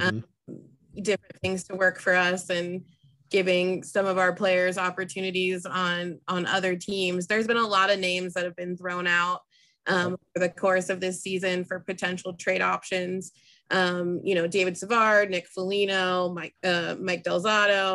um, 0.00 0.24
mm-hmm. 0.50 1.02
different 1.02 1.36
things 1.40 1.62
to 1.64 1.76
work 1.76 2.00
for 2.00 2.12
us 2.12 2.50
and 2.50 2.84
giving 3.30 3.82
some 3.82 4.06
of 4.06 4.18
our 4.18 4.32
players 4.32 4.78
opportunities 4.78 5.66
on 5.66 6.20
on 6.28 6.46
other 6.46 6.76
teams. 6.76 7.26
There's 7.26 7.46
been 7.46 7.56
a 7.56 7.66
lot 7.66 7.90
of 7.90 7.98
names 7.98 8.34
that 8.34 8.44
have 8.44 8.56
been 8.56 8.76
thrown 8.76 9.06
out 9.06 9.40
um, 9.86 10.16
over 10.36 10.46
the 10.46 10.48
course 10.48 10.88
of 10.88 11.00
this 11.00 11.22
season 11.22 11.64
for 11.64 11.80
potential 11.80 12.34
trade 12.34 12.62
options. 12.62 13.32
Um, 13.70 14.20
you 14.22 14.34
know, 14.34 14.46
David 14.46 14.76
Savard, 14.76 15.30
Nick 15.30 15.48
Foligno, 15.48 16.32
Mike 16.32 16.54
uh, 16.62 16.96
Mike 17.00 17.24
Del 17.24 17.42
Zotto, 17.42 17.94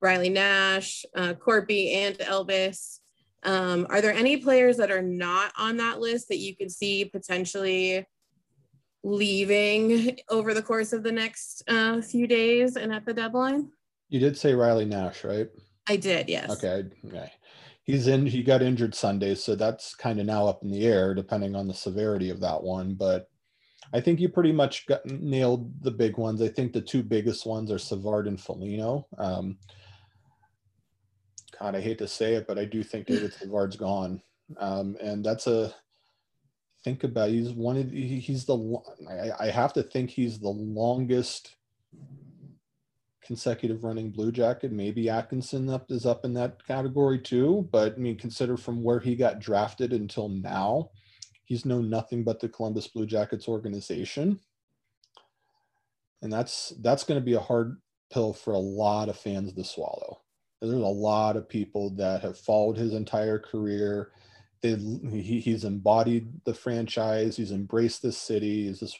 Riley 0.00 0.30
Nash, 0.30 1.04
uh, 1.14 1.34
and 1.34 2.18
Elvis. 2.18 2.98
Um, 3.42 3.86
are 3.88 4.00
there 4.00 4.12
any 4.12 4.36
players 4.36 4.76
that 4.76 4.90
are 4.90 5.02
not 5.02 5.52
on 5.58 5.78
that 5.78 5.98
list 5.98 6.28
that 6.28 6.38
you 6.38 6.54
could 6.56 6.70
see 6.70 7.06
potentially 7.06 8.06
leaving 9.02 10.18
over 10.28 10.52
the 10.52 10.62
course 10.62 10.92
of 10.92 11.02
the 11.02 11.12
next 11.12 11.62
uh, 11.68 12.02
few 12.02 12.26
days 12.26 12.76
and 12.76 12.92
at 12.92 13.06
the 13.06 13.14
deadline? 13.14 13.70
You 14.10 14.18
did 14.18 14.36
say 14.36 14.54
Riley 14.54 14.84
Nash, 14.84 15.24
right? 15.24 15.48
I 15.88 15.96
did, 15.96 16.28
yes. 16.28 16.50
Okay. 16.50 16.84
Okay. 17.06 17.32
He's 17.84 18.06
in. 18.08 18.26
He 18.26 18.42
got 18.42 18.60
injured 18.62 18.94
Sunday, 18.94 19.34
so 19.34 19.54
that's 19.54 19.94
kind 19.94 20.20
of 20.20 20.26
now 20.26 20.46
up 20.46 20.62
in 20.62 20.70
the 20.70 20.84
air, 20.84 21.14
depending 21.14 21.56
on 21.56 21.66
the 21.66 21.74
severity 21.74 22.28
of 22.30 22.40
that 22.40 22.62
one. 22.62 22.94
But 22.94 23.28
I 23.92 24.00
think 24.00 24.20
you 24.20 24.28
pretty 24.28 24.52
much 24.52 24.86
got 24.86 25.06
nailed 25.06 25.72
the 25.82 25.90
big 25.90 26.18
ones. 26.18 26.42
I 26.42 26.48
think 26.48 26.72
the 26.72 26.80
two 26.80 27.02
biggest 27.02 27.46
ones 27.46 27.70
are 27.70 27.78
Savard 27.78 28.28
and 28.28 28.38
Foligno. 28.38 29.06
Um, 29.16 29.58
God, 31.58 31.74
I 31.74 31.80
hate 31.80 31.98
to 31.98 32.08
say 32.08 32.34
it, 32.34 32.46
but 32.46 32.58
I 32.58 32.64
do 32.64 32.82
think 32.82 33.06
David 33.08 33.32
Savard's 33.32 33.76
gone. 33.76 34.20
Um, 34.58 34.96
and 35.00 35.24
that's 35.24 35.46
a 35.46 35.72
think 36.84 37.04
about. 37.04 37.30
He's 37.30 37.52
one 37.52 37.76
of 37.76 37.90
he's 37.90 38.44
the 38.44 38.80
I, 39.08 39.46
I 39.46 39.50
have 39.50 39.72
to 39.74 39.82
think 39.82 40.10
he's 40.10 40.38
the 40.38 40.48
longest 40.48 41.56
consecutive 43.30 43.84
running 43.84 44.10
Blue 44.10 44.32
Jacket. 44.32 44.72
Maybe 44.72 45.08
Atkinson 45.08 45.70
up 45.70 45.88
is 45.92 46.04
up 46.04 46.24
in 46.24 46.34
that 46.34 46.66
category 46.66 47.16
too. 47.16 47.68
But 47.70 47.94
I 47.94 47.96
mean, 47.96 48.18
consider 48.18 48.56
from 48.56 48.82
where 48.82 48.98
he 48.98 49.14
got 49.14 49.38
drafted 49.38 49.92
until 49.92 50.28
now, 50.28 50.90
he's 51.44 51.64
known 51.64 51.88
nothing 51.88 52.24
but 52.24 52.40
the 52.40 52.48
Columbus 52.48 52.88
Blue 52.88 53.06
Jackets 53.06 53.46
organization. 53.46 54.40
And 56.22 56.32
that's 56.32 56.72
that's 56.80 57.04
going 57.04 57.20
to 57.20 57.24
be 57.24 57.34
a 57.34 57.40
hard 57.40 57.80
pill 58.12 58.32
for 58.32 58.52
a 58.52 58.58
lot 58.58 59.08
of 59.08 59.16
fans 59.16 59.52
to 59.52 59.62
swallow. 59.62 60.22
There's 60.60 60.72
a 60.74 60.76
lot 60.76 61.36
of 61.36 61.48
people 61.48 61.90
that 61.98 62.22
have 62.22 62.36
followed 62.36 62.78
his 62.78 62.94
entire 62.94 63.38
career. 63.38 64.10
They, 64.60 64.74
he, 64.74 65.38
he's 65.38 65.62
embodied 65.62 66.32
the 66.44 66.52
franchise. 66.52 67.36
He's 67.36 67.52
embraced 67.52 68.02
this 68.02 68.18
city. 68.18 68.66
He's 68.66 68.80
just 68.80 68.98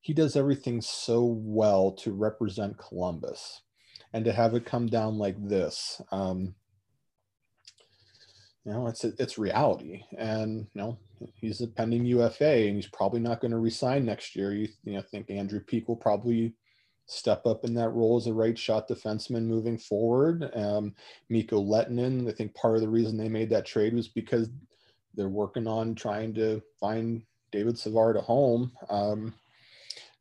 he 0.00 0.12
does 0.12 0.36
everything 0.36 0.80
so 0.80 1.24
well 1.24 1.92
to 1.92 2.12
represent 2.12 2.78
Columbus 2.78 3.62
and 4.12 4.24
to 4.24 4.32
have 4.32 4.54
it 4.54 4.64
come 4.64 4.86
down 4.86 5.18
like 5.18 5.36
this. 5.48 6.00
Um, 6.12 6.54
you 8.64 8.72
know, 8.72 8.86
it's 8.88 9.04
it's 9.04 9.38
reality, 9.38 10.02
and 10.18 10.66
you 10.74 10.80
know 10.80 10.98
he's 11.34 11.60
a 11.60 11.68
pending 11.68 12.04
UFA, 12.04 12.66
and 12.66 12.76
he's 12.76 12.88
probably 12.88 13.20
not 13.20 13.40
going 13.40 13.52
to 13.52 13.58
resign 13.58 14.04
next 14.04 14.34
year. 14.34 14.52
You, 14.52 14.68
you 14.84 14.94
know, 14.94 15.02
think 15.02 15.30
Andrew 15.30 15.60
Peeke 15.60 15.86
will 15.86 15.96
probably 15.96 16.54
step 17.06 17.46
up 17.46 17.64
in 17.64 17.74
that 17.74 17.90
role 17.90 18.16
as 18.16 18.26
a 18.26 18.34
right 18.34 18.58
shot 18.58 18.88
defenseman 18.88 19.44
moving 19.44 19.78
forward. 19.78 20.50
Um, 20.54 20.94
Mikko 21.28 21.62
Lehtonen, 21.62 22.28
I 22.28 22.32
think 22.32 22.54
part 22.54 22.74
of 22.74 22.80
the 22.80 22.88
reason 22.88 23.16
they 23.16 23.28
made 23.28 23.50
that 23.50 23.66
trade 23.66 23.94
was 23.94 24.08
because 24.08 24.50
they're 25.14 25.28
working 25.28 25.66
on 25.66 25.94
trying 25.94 26.34
to 26.34 26.60
find 26.80 27.22
David 27.52 27.78
Savard 27.78 28.16
a 28.16 28.20
home. 28.20 28.72
Um, 28.90 29.34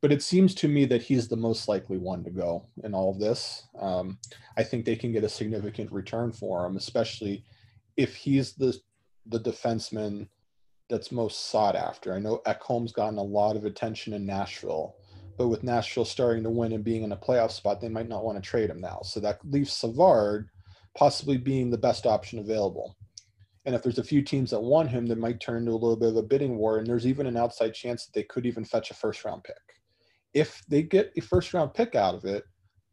but 0.05 0.11
it 0.11 0.21
seems 0.21 0.53
to 0.53 0.67
me 0.67 0.85
that 0.85 1.01
he's 1.01 1.27
the 1.27 1.35
most 1.35 1.67
likely 1.67 1.97
one 1.97 2.23
to 2.23 2.29
go 2.29 2.67
in 2.83 2.93
all 2.93 3.09
of 3.09 3.17
this. 3.17 3.65
Um, 3.81 4.19
I 4.55 4.61
think 4.61 4.85
they 4.85 4.95
can 4.95 5.11
get 5.11 5.23
a 5.23 5.29
significant 5.29 5.91
return 5.91 6.31
for 6.31 6.63
him, 6.63 6.77
especially 6.77 7.43
if 7.97 8.15
he's 8.15 8.53
the 8.53 8.79
the 9.25 9.39
defenseman 9.39 10.27
that's 10.91 11.11
most 11.11 11.49
sought 11.49 11.75
after. 11.75 12.13
I 12.13 12.19
know 12.19 12.43
Ekholm's 12.45 12.91
gotten 12.91 13.17
a 13.17 13.23
lot 13.23 13.55
of 13.55 13.65
attention 13.65 14.13
in 14.13 14.27
Nashville, 14.27 14.95
but 15.39 15.47
with 15.47 15.63
Nashville 15.63 16.05
starting 16.05 16.43
to 16.43 16.51
win 16.51 16.73
and 16.73 16.83
being 16.83 17.01
in 17.01 17.11
a 17.11 17.17
playoff 17.17 17.49
spot, 17.49 17.81
they 17.81 17.89
might 17.89 18.07
not 18.07 18.23
want 18.23 18.37
to 18.37 18.47
trade 18.47 18.69
him 18.69 18.79
now. 18.79 18.99
So 19.01 19.19
that 19.21 19.39
leaves 19.43 19.73
Savard 19.73 20.49
possibly 20.95 21.37
being 21.37 21.71
the 21.71 21.79
best 21.79 22.05
option 22.05 22.37
available. 22.37 22.95
And 23.65 23.73
if 23.73 23.81
there's 23.81 23.97
a 23.97 24.03
few 24.03 24.21
teams 24.21 24.51
that 24.51 24.61
want 24.61 24.91
him, 24.91 25.07
that 25.07 25.17
might 25.17 25.39
turn 25.39 25.57
into 25.57 25.71
a 25.71 25.73
little 25.73 25.97
bit 25.97 26.09
of 26.09 26.17
a 26.17 26.21
bidding 26.21 26.57
war. 26.57 26.77
And 26.77 26.85
there's 26.85 27.07
even 27.07 27.25
an 27.25 27.37
outside 27.37 27.73
chance 27.73 28.05
that 28.05 28.13
they 28.13 28.21
could 28.21 28.45
even 28.45 28.63
fetch 28.63 28.91
a 28.91 28.93
first 28.93 29.25
round 29.25 29.43
pick 29.43 29.74
if 30.35 30.61
they 30.67 30.83
get 30.83 31.13
a 31.17 31.21
first 31.21 31.53
round 31.53 31.73
pick 31.73 31.95
out 31.95 32.13
of 32.13 32.25
it, 32.25 32.43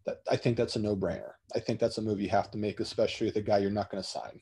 that, 0.07 0.19
I 0.31 0.37
think 0.37 0.57
that's 0.57 0.77
a 0.77 0.79
no 0.79 0.97
brainer. 0.97 1.33
I 1.55 1.59
think 1.59 1.81
that's 1.81 1.99
a 1.99 2.03
move 2.03 2.21
you 2.21 2.31
have 2.31 2.51
to 2.53 2.59
make, 2.59 2.81
especially 2.81 3.27
with 3.27 3.37
a 3.37 3.43
guy 3.43 3.59
you're 3.59 3.71
not 3.71 3.91
going 3.91 4.03
to 4.03 4.09
sign. 4.09 4.41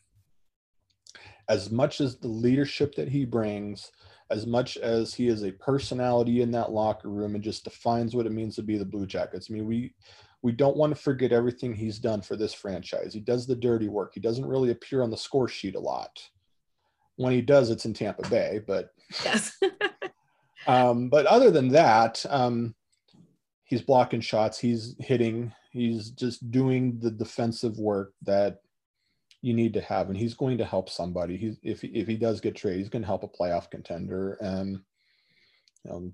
As 1.48 1.70
much 1.70 2.00
as 2.00 2.18
the 2.18 2.28
leadership 2.28 2.94
that 2.94 3.08
he 3.08 3.24
brings, 3.24 3.90
as 4.30 4.46
much 4.46 4.76
as 4.76 5.12
he 5.12 5.26
is 5.26 5.42
a 5.42 5.50
personality 5.52 6.42
in 6.42 6.52
that 6.52 6.70
locker 6.70 7.08
room 7.08 7.34
and 7.34 7.42
just 7.42 7.64
defines 7.64 8.14
what 8.14 8.26
it 8.26 8.32
means 8.32 8.54
to 8.56 8.62
be 8.62 8.78
the 8.78 8.84
Blue 8.84 9.06
Jackets. 9.06 9.48
I 9.50 9.54
mean, 9.54 9.66
we 9.66 9.94
we 10.42 10.52
don't 10.52 10.76
want 10.76 10.94
to 10.94 11.02
forget 11.02 11.32
everything 11.32 11.74
he's 11.74 11.98
done 11.98 12.22
for 12.22 12.36
this 12.36 12.54
franchise. 12.54 13.12
He 13.12 13.20
does 13.20 13.46
the 13.46 13.56
dirty 13.56 13.88
work. 13.88 14.12
He 14.14 14.20
doesn't 14.20 14.46
really 14.46 14.70
appear 14.70 15.02
on 15.02 15.10
the 15.10 15.16
score 15.16 15.48
sheet 15.48 15.74
a 15.74 15.80
lot. 15.80 16.18
When 17.16 17.32
he 17.32 17.42
does, 17.42 17.68
it's 17.68 17.84
in 17.84 17.92
Tampa 17.92 18.26
Bay, 18.30 18.60
but 18.66 18.88
yes. 19.22 19.52
um, 20.66 21.10
but 21.10 21.26
other 21.26 21.50
than 21.50 21.68
that, 21.68 22.24
um, 22.30 22.74
he's 23.70 23.80
blocking 23.80 24.20
shots, 24.20 24.58
he's 24.58 24.96
hitting, 24.98 25.52
he's 25.70 26.10
just 26.10 26.50
doing 26.50 26.98
the 26.98 27.10
defensive 27.10 27.78
work 27.78 28.14
that 28.22 28.62
you 29.42 29.54
need 29.54 29.72
to 29.74 29.80
have, 29.80 30.08
and 30.08 30.18
he's 30.18 30.34
going 30.34 30.58
to 30.58 30.64
help 30.64 30.90
somebody. 30.90 31.36
He's 31.36 31.56
if 31.62 31.84
if 31.84 32.08
he 32.08 32.16
does 32.16 32.40
get 32.40 32.56
traded, 32.56 32.80
he's 32.80 32.90
going 32.90 33.02
to 33.02 33.08
help 33.08 33.22
a 33.22 33.28
playoff 33.28 33.70
contender. 33.70 34.32
And 34.40 34.80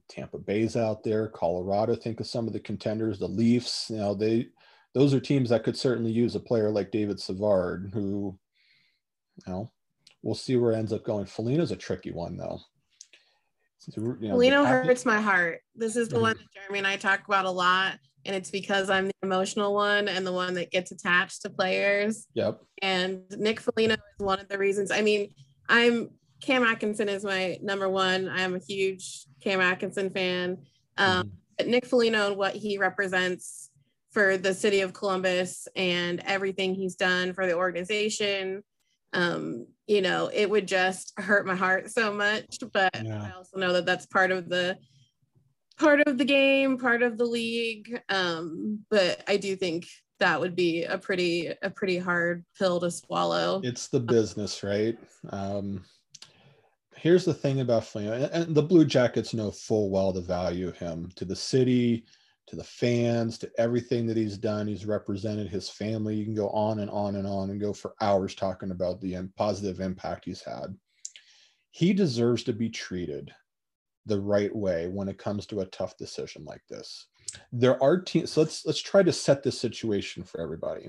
Tampa 0.09 0.39
Bay's 0.39 0.77
out 0.77 1.03
there, 1.03 1.29
Colorado. 1.29 1.97
Think 1.97 2.21
of 2.21 2.27
some 2.27 2.47
of 2.47 2.53
the 2.53 2.61
contenders, 2.61 3.19
the 3.19 3.27
Leafs. 3.27 3.87
You 3.89 3.97
know, 3.97 4.15
they 4.15 4.49
those 4.95 5.15
are 5.15 5.21
teams 5.21 5.49
that 5.49 5.65
could 5.65 5.79
certainly 5.79 6.13
use 6.13 6.35
a 6.35 6.41
player 6.41 6.71
like 6.71 6.93
David 6.93 7.19
Savard, 7.19 7.91
who, 7.93 8.39
you 9.47 9.53
know, 9.53 9.73
we'll 10.23 10.35
see 10.35 10.57
where 10.57 10.73
it 10.73 10.77
ends 10.77 10.93
up 10.93 11.05
going. 11.05 11.25
Foligno's 11.25 11.73
a 11.73 11.77
tricky 11.77 12.13
one 12.13 12.37
though 12.37 12.61
you 13.95 14.17
know, 14.21 14.37
Lino 14.37 14.65
hurts 14.65 15.05
my 15.05 15.21
heart. 15.21 15.61
This 15.75 15.97
is 15.97 16.09
the 16.09 16.17
mm-hmm. 16.17 16.23
one 16.23 16.37
that 16.37 16.53
Jeremy 16.53 16.79
and 16.79 16.87
I 16.87 16.97
talk 16.97 17.27
about 17.27 17.45
a 17.45 17.51
lot. 17.51 17.99
And 18.25 18.35
it's 18.35 18.51
because 18.51 18.91
I'm 18.91 19.07
the 19.07 19.15
emotional 19.23 19.73
one 19.73 20.09
and 20.09 20.27
the 20.27 20.33
one 20.33 20.55
that 20.55 20.73
gets 20.73 20.91
attached 20.91 21.43
to 21.43 21.51
players. 21.51 22.27
Yep. 22.35 22.61
And 22.83 23.23
Nick 23.31 23.61
Foligno 23.61 23.95
is 23.95 24.01
one 24.19 24.41
of 24.41 24.49
the 24.49 24.59
reasons. 24.59 24.91
I 24.91 25.03
mean, 25.03 25.33
I'm 25.69 26.11
Cam 26.41 26.65
Atkinson 26.65 27.09
is 27.09 27.25
my 27.25 27.59
number 27.63 27.89
one. 27.89 28.29
I'm 28.29 28.57
a 28.57 28.59
huge 28.59 29.27
Cam 29.41 29.61
Atkinson 29.61 30.11
fan. 30.11 30.59
Um, 30.99 31.09
mm-hmm. 31.09 31.29
But 31.57 31.69
Nick 31.69 31.87
Foligno 31.87 32.29
and 32.29 32.37
what 32.37 32.55
he 32.55 32.79
represents 32.79 33.71
for 34.11 34.37
the 34.37 34.55
city 34.55 34.81
of 34.81 34.93
Columbus 34.93 35.69
and 35.77 36.21
everything 36.25 36.75
he's 36.75 36.97
done 36.97 37.33
for 37.33 37.47
the 37.47 37.55
organization 37.55 38.63
um, 39.17 39.67
you 39.87 40.03
know, 40.03 40.31
it 40.33 40.49
would 40.49 40.69
just 40.69 41.13
hurt 41.19 41.47
my 41.47 41.55
heart 41.55 41.91
so 41.91 42.13
much. 42.13 42.59
But 42.73 43.03
yeah. 43.03 43.31
I 43.33 43.37
also 43.37 43.59
know 43.59 43.73
that 43.73 43.87
that's 43.87 44.07
part 44.07 44.31
of 44.31 44.49
the 44.49 44.77
part 45.79 46.07
of 46.07 46.19
the 46.19 46.25
game, 46.25 46.79
part 46.79 47.03
of 47.03 47.19
the 47.19 47.25
league. 47.25 48.01
Um, 48.09 48.81
but 48.91 49.23
I 49.27 49.39
do 49.39 49.57
think 49.57 49.87
that 50.21 50.41
would 50.41 50.55
be 50.55 50.85
a 50.85 50.99
pretty 50.99 51.53
a 51.63 51.71
pretty 51.71 51.99
hard 51.99 52.45
pill 52.59 52.79
to 52.81 52.91
swallow. 52.91 53.61
It's 53.65 53.89
the 53.89 54.01
business, 54.01 54.63
right? 54.63 54.99
Um, 55.31 55.83
here's 56.97 57.25
the 57.25 57.35
thing 57.35 57.61
about 57.61 57.85
Flynn, 57.85 58.09
and 58.33 58.55
the 58.55 58.63
Blue 58.63 58.85
Jackets 58.85 59.35
know 59.35 59.51
full 59.51 59.91
well 59.91 60.13
the 60.13 60.21
value 60.21 60.69
of 60.69 60.77
him 60.77 61.11
to 61.17 61.25
the 61.25 61.37
city, 61.37 62.05
to 62.47 62.57
the 62.57 62.65
fans, 62.65 63.39
to 63.39 63.51
everything 63.59 64.07
that 64.07 64.17
he's 64.17 64.39
done. 64.39 64.67
He's 64.67 64.87
represented 64.87 65.49
his 65.49 65.69
family. 65.69 66.15
You 66.15 66.25
can 66.25 66.35
go 66.35 66.49
on 66.51 66.79
and 66.79 66.91
on 66.91 67.17
and 67.17 67.27
on 67.27 67.51
and 67.51 67.61
go 67.61 67.73
for 67.73 67.95
hours 68.01 68.35
talking 68.35 68.71
about 68.71 69.01
the 69.01 69.17
positive 69.37 69.81
impact 69.81 70.25
he's 70.25 70.43
had. 70.43 70.77
He 71.73 71.93
deserves 71.93 72.45
to 72.45 72.53
be 72.53 72.71
treated 72.71 73.33
the 74.07 74.21
right 74.21 74.55
way 74.55 74.87
when 74.87 75.09
it 75.09 75.19
comes 75.19 75.47
to 75.47 75.61
a 75.61 75.67
tough 75.67 75.97
decision 75.97 76.45
like 76.45 76.63
this. 76.69 77.07
There 77.53 77.83
are 77.83 78.01
teams, 78.01 78.33
so 78.33 78.43
let's 78.43 78.65
let's 78.65 78.81
try 78.81 79.03
to 79.03 79.13
set 79.13 79.43
this 79.43 79.61
situation 79.61 80.23
for 80.23 80.41
everybody. 80.41 80.89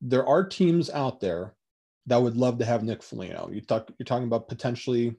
There 0.00 0.26
are 0.26 0.44
teams 0.44 0.90
out 0.90 1.20
there 1.20 1.54
that 2.06 2.20
would 2.20 2.36
love 2.36 2.58
to 2.58 2.64
have 2.64 2.82
Nick 2.82 3.02
Foligno. 3.02 3.48
You 3.52 3.60
talk, 3.60 3.90
you're 3.98 4.04
talking 4.04 4.26
about 4.26 4.48
potentially 4.48 5.16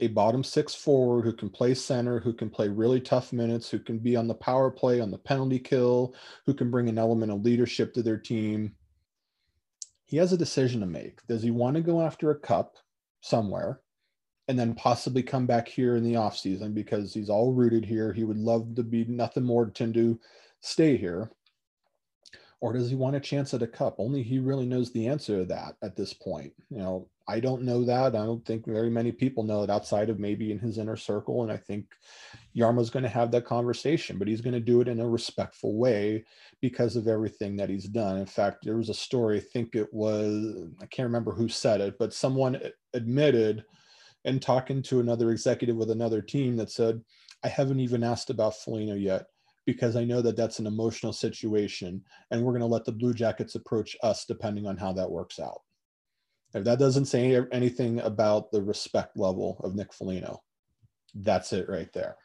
a 0.00 0.08
bottom 0.08 0.44
six 0.44 0.74
forward 0.74 1.24
who 1.24 1.32
can 1.32 1.48
play 1.48 1.74
center, 1.74 2.20
who 2.20 2.32
can 2.32 2.50
play 2.50 2.68
really 2.68 3.00
tough 3.00 3.32
minutes, 3.32 3.70
who 3.70 3.78
can 3.78 3.98
be 3.98 4.14
on 4.14 4.28
the 4.28 4.34
power 4.34 4.70
play, 4.70 5.00
on 5.00 5.10
the 5.10 5.18
penalty 5.18 5.58
kill, 5.58 6.14
who 6.44 6.52
can 6.52 6.70
bring 6.70 6.88
an 6.88 6.98
element 6.98 7.32
of 7.32 7.42
leadership 7.42 7.94
to 7.94 8.02
their 8.02 8.18
team. 8.18 8.74
He 10.04 10.18
has 10.18 10.32
a 10.32 10.38
decision 10.38 10.80
to 10.80 10.86
make. 10.86 11.26
Does 11.26 11.42
he 11.42 11.50
want 11.50 11.76
to 11.76 11.82
go 11.82 12.02
after 12.02 12.30
a 12.30 12.38
cup 12.38 12.76
somewhere 13.22 13.80
and 14.48 14.58
then 14.58 14.74
possibly 14.74 15.22
come 15.22 15.46
back 15.46 15.66
here 15.66 15.96
in 15.96 16.04
the 16.04 16.14
offseason 16.14 16.74
because 16.74 17.14
he's 17.14 17.30
all 17.30 17.52
rooted 17.52 17.84
here? 17.84 18.12
He 18.12 18.24
would 18.24 18.38
love 18.38 18.74
to 18.76 18.82
be 18.82 19.04
nothing 19.06 19.44
more 19.44 19.72
than 19.74 19.92
to 19.94 20.20
stay 20.60 20.96
here. 20.96 21.30
Or 22.60 22.72
does 22.72 22.88
he 22.88 22.96
want 22.96 23.16
a 23.16 23.20
chance 23.20 23.52
at 23.54 23.62
a 23.62 23.66
cup? 23.66 23.96
Only 23.98 24.22
he 24.22 24.38
really 24.38 24.66
knows 24.66 24.92
the 24.92 25.08
answer 25.08 25.38
to 25.38 25.44
that 25.46 25.76
at 25.82 25.96
this 25.96 26.12
point. 26.12 26.52
You 26.70 26.78
know, 26.78 27.08
I 27.28 27.40
don't 27.40 27.62
know 27.62 27.84
that. 27.84 28.14
I 28.14 28.24
don't 28.24 28.44
think 28.44 28.66
very 28.66 28.88
many 28.88 29.10
people 29.10 29.42
know 29.42 29.64
it 29.64 29.70
outside 29.70 30.10
of 30.10 30.20
maybe 30.20 30.52
in 30.52 30.60
his 30.60 30.78
inner 30.78 30.96
circle. 30.96 31.42
And 31.42 31.50
I 31.50 31.56
think 31.56 31.86
Jarmo's 32.56 32.90
going 32.90 33.02
to 33.02 33.08
have 33.08 33.32
that 33.32 33.44
conversation, 33.44 34.16
but 34.16 34.28
he's 34.28 34.40
going 34.40 34.54
to 34.54 34.60
do 34.60 34.80
it 34.80 34.86
in 34.86 35.00
a 35.00 35.08
respectful 35.08 35.76
way 35.76 36.24
because 36.60 36.94
of 36.94 37.08
everything 37.08 37.56
that 37.56 37.68
he's 37.68 37.86
done. 37.86 38.18
In 38.18 38.26
fact, 38.26 38.64
there 38.64 38.76
was 38.76 38.90
a 38.90 38.94
story, 38.94 39.38
I 39.38 39.40
think 39.40 39.74
it 39.74 39.92
was, 39.92 40.68
I 40.80 40.86
can't 40.86 41.06
remember 41.06 41.32
who 41.32 41.48
said 41.48 41.80
it, 41.80 41.98
but 41.98 42.14
someone 42.14 42.60
admitted 42.94 43.64
and 44.24 44.40
talking 44.40 44.80
to 44.82 45.00
another 45.00 45.30
executive 45.32 45.76
with 45.76 45.90
another 45.90 46.22
team 46.22 46.56
that 46.56 46.70
said, 46.70 47.00
I 47.42 47.48
haven't 47.48 47.80
even 47.80 48.04
asked 48.04 48.30
about 48.30 48.56
Foligno 48.56 48.94
yet 48.94 49.26
because 49.66 49.96
I 49.96 50.04
know 50.04 50.22
that 50.22 50.36
that's 50.36 50.60
an 50.60 50.66
emotional 50.66 51.12
situation 51.12 52.02
and 52.30 52.42
we're 52.42 52.52
going 52.52 52.60
to 52.60 52.66
let 52.66 52.84
the 52.84 52.92
Blue 52.92 53.12
Jackets 53.12 53.56
approach 53.56 53.96
us 54.04 54.24
depending 54.24 54.66
on 54.66 54.76
how 54.76 54.92
that 54.92 55.10
works 55.10 55.40
out. 55.40 55.62
If 56.56 56.64
that 56.64 56.78
doesn't 56.78 57.04
say 57.04 57.38
anything 57.52 58.00
about 58.00 58.50
the 58.50 58.62
respect 58.62 59.16
level 59.16 59.60
of 59.62 59.74
Nick 59.74 59.92
Foligno, 59.92 60.40
that's 61.14 61.52
it 61.52 61.68
right 61.68 61.92
there. 61.92 62.16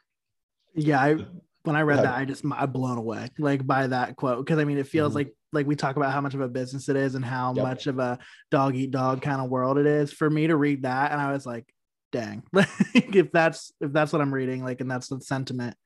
Yeah, 0.74 1.00
I 1.00 1.16
when 1.64 1.76
I 1.76 1.82
read 1.82 1.98
that, 1.98 2.16
I 2.16 2.24
just 2.24 2.42
I'm 2.50 2.72
blown 2.72 2.96
away 2.96 3.28
like 3.38 3.66
by 3.66 3.86
that 3.88 4.16
quote 4.16 4.44
because 4.44 4.58
I 4.58 4.64
mean 4.64 4.78
it 4.78 4.86
feels 4.86 5.10
mm-hmm. 5.10 5.18
like 5.18 5.34
like 5.52 5.66
we 5.66 5.76
talk 5.76 5.96
about 5.96 6.12
how 6.12 6.22
much 6.22 6.32
of 6.32 6.40
a 6.40 6.48
business 6.48 6.88
it 6.88 6.96
is 6.96 7.14
and 7.14 7.22
how 7.22 7.52
yep. 7.54 7.62
much 7.62 7.86
of 7.86 7.98
a 7.98 8.18
dog 8.50 8.74
eat 8.74 8.90
dog 8.90 9.20
kind 9.20 9.42
of 9.42 9.50
world 9.50 9.76
it 9.76 9.86
is. 9.86 10.10
For 10.10 10.30
me 10.30 10.46
to 10.46 10.56
read 10.56 10.84
that, 10.84 11.12
and 11.12 11.20
I 11.20 11.32
was 11.32 11.44
like, 11.44 11.66
dang, 12.10 12.42
if 12.94 13.30
that's 13.32 13.70
if 13.82 13.92
that's 13.92 14.14
what 14.14 14.22
I'm 14.22 14.32
reading, 14.32 14.64
like, 14.64 14.80
and 14.80 14.90
that's 14.90 15.08
the 15.08 15.20
sentiment, 15.20 15.76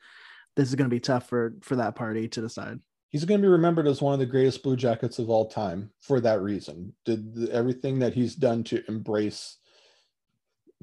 this 0.55 0.69
is 0.69 0.77
going 0.77 0.89
to 0.89 0.95
be 0.95 1.01
tough 1.01 1.29
for 1.29 1.55
for 1.63 1.77
that 1.77 1.97
party 1.97 2.29
to 2.29 2.41
decide. 2.41 2.79
He's 3.17 3.25
going 3.25 3.41
to 3.41 3.47
be 3.47 3.51
remembered 3.51 3.87
as 3.87 4.03
one 4.03 4.13
of 4.13 4.19
the 4.19 4.27
greatest 4.27 4.63
Blue 4.63 4.77
Jackets 4.77 5.19
of 5.19 5.31
all 5.31 5.49
time 5.49 5.91
for 5.99 6.21
that 6.21 6.43
reason. 6.43 6.93
Did 7.07 7.49
everything 7.49 8.01
that 8.01 8.13
he's 8.13 8.35
done 8.35 8.63
to 8.65 8.85
embrace 8.89 9.57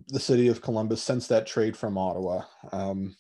the 0.08 0.20
city 0.20 0.48
of 0.48 0.60
Columbus 0.60 1.04
since 1.04 1.28
that 1.28 1.46
trade 1.46 1.78
from 1.78 1.96
Ottawa. 1.96 2.42
Um, 2.72 3.16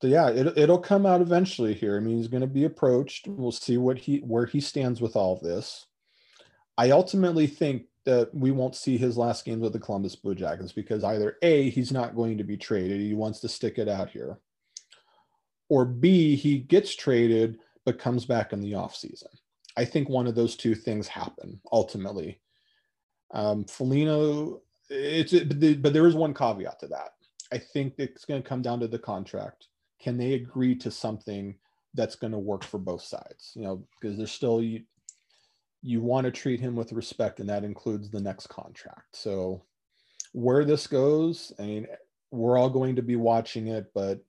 so 0.00 0.08
yeah, 0.08 0.30
it, 0.30 0.58
it'll 0.58 0.80
come 0.80 1.06
out 1.06 1.20
eventually 1.20 1.74
here. 1.74 1.96
I 1.96 2.00
mean, 2.00 2.16
he's 2.16 2.26
going 2.26 2.40
to 2.40 2.48
be 2.48 2.64
approached. 2.64 3.28
We'll 3.28 3.52
see 3.52 3.76
what 3.76 3.98
he 3.98 4.18
where 4.18 4.46
he 4.46 4.60
stands 4.60 5.00
with 5.00 5.14
all 5.14 5.34
of 5.34 5.40
this. 5.42 5.86
I 6.76 6.90
ultimately 6.90 7.46
think 7.46 7.84
that 8.04 8.34
we 8.34 8.50
won't 8.50 8.74
see 8.74 8.98
his 8.98 9.16
last 9.16 9.44
games 9.44 9.62
with 9.62 9.74
the 9.74 9.78
Columbus 9.78 10.16
Blue 10.16 10.34
Jackets 10.34 10.72
because 10.72 11.04
either 11.04 11.36
A, 11.42 11.70
he's 11.70 11.92
not 11.92 12.16
going 12.16 12.38
to 12.38 12.44
be 12.44 12.56
traded. 12.56 13.00
He 13.00 13.14
wants 13.14 13.38
to 13.42 13.48
stick 13.48 13.78
it 13.78 13.88
out 13.88 14.10
here. 14.10 14.40
Or 15.68 15.84
B, 15.84 16.34
he 16.34 16.58
gets 16.58 16.96
traded 16.96 17.60
but 17.84 17.98
comes 17.98 18.24
back 18.24 18.52
in 18.52 18.60
the 18.60 18.72
offseason. 18.72 19.28
I 19.76 19.84
think 19.84 20.08
one 20.08 20.26
of 20.26 20.34
those 20.34 20.56
two 20.56 20.74
things 20.74 21.08
happen 21.08 21.60
ultimately. 21.72 22.40
Um, 23.32 23.64
Foligno, 23.64 24.60
it's 24.90 25.32
but 25.32 25.92
there 25.92 26.06
is 26.06 26.14
one 26.14 26.34
caveat 26.34 26.80
to 26.80 26.88
that. 26.88 27.10
I 27.52 27.58
think 27.58 27.94
it's 27.98 28.24
going 28.24 28.42
to 28.42 28.48
come 28.48 28.62
down 28.62 28.80
to 28.80 28.88
the 28.88 28.98
contract 28.98 29.68
can 30.02 30.18
they 30.18 30.34
agree 30.34 30.74
to 30.74 30.90
something 30.90 31.54
that's 31.94 32.16
going 32.16 32.32
to 32.32 32.38
work 32.38 32.64
for 32.64 32.78
both 32.78 33.02
sides 33.02 33.52
you 33.54 33.62
know 33.62 33.82
because 34.00 34.16
there's 34.16 34.32
still 34.32 34.62
you, 34.62 34.82
you 35.82 36.00
want 36.00 36.24
to 36.24 36.30
treat 36.30 36.60
him 36.60 36.74
with 36.74 36.92
respect 36.92 37.40
and 37.40 37.48
that 37.48 37.64
includes 37.64 38.10
the 38.10 38.20
next 38.20 38.48
contract 38.48 39.14
so 39.14 39.62
where 40.32 40.64
this 40.64 40.86
goes 40.86 41.52
i 41.58 41.62
mean 41.62 41.86
we're 42.30 42.58
all 42.58 42.70
going 42.70 42.96
to 42.96 43.02
be 43.02 43.16
watching 43.16 43.68
it 43.68 43.90
but 43.94 44.24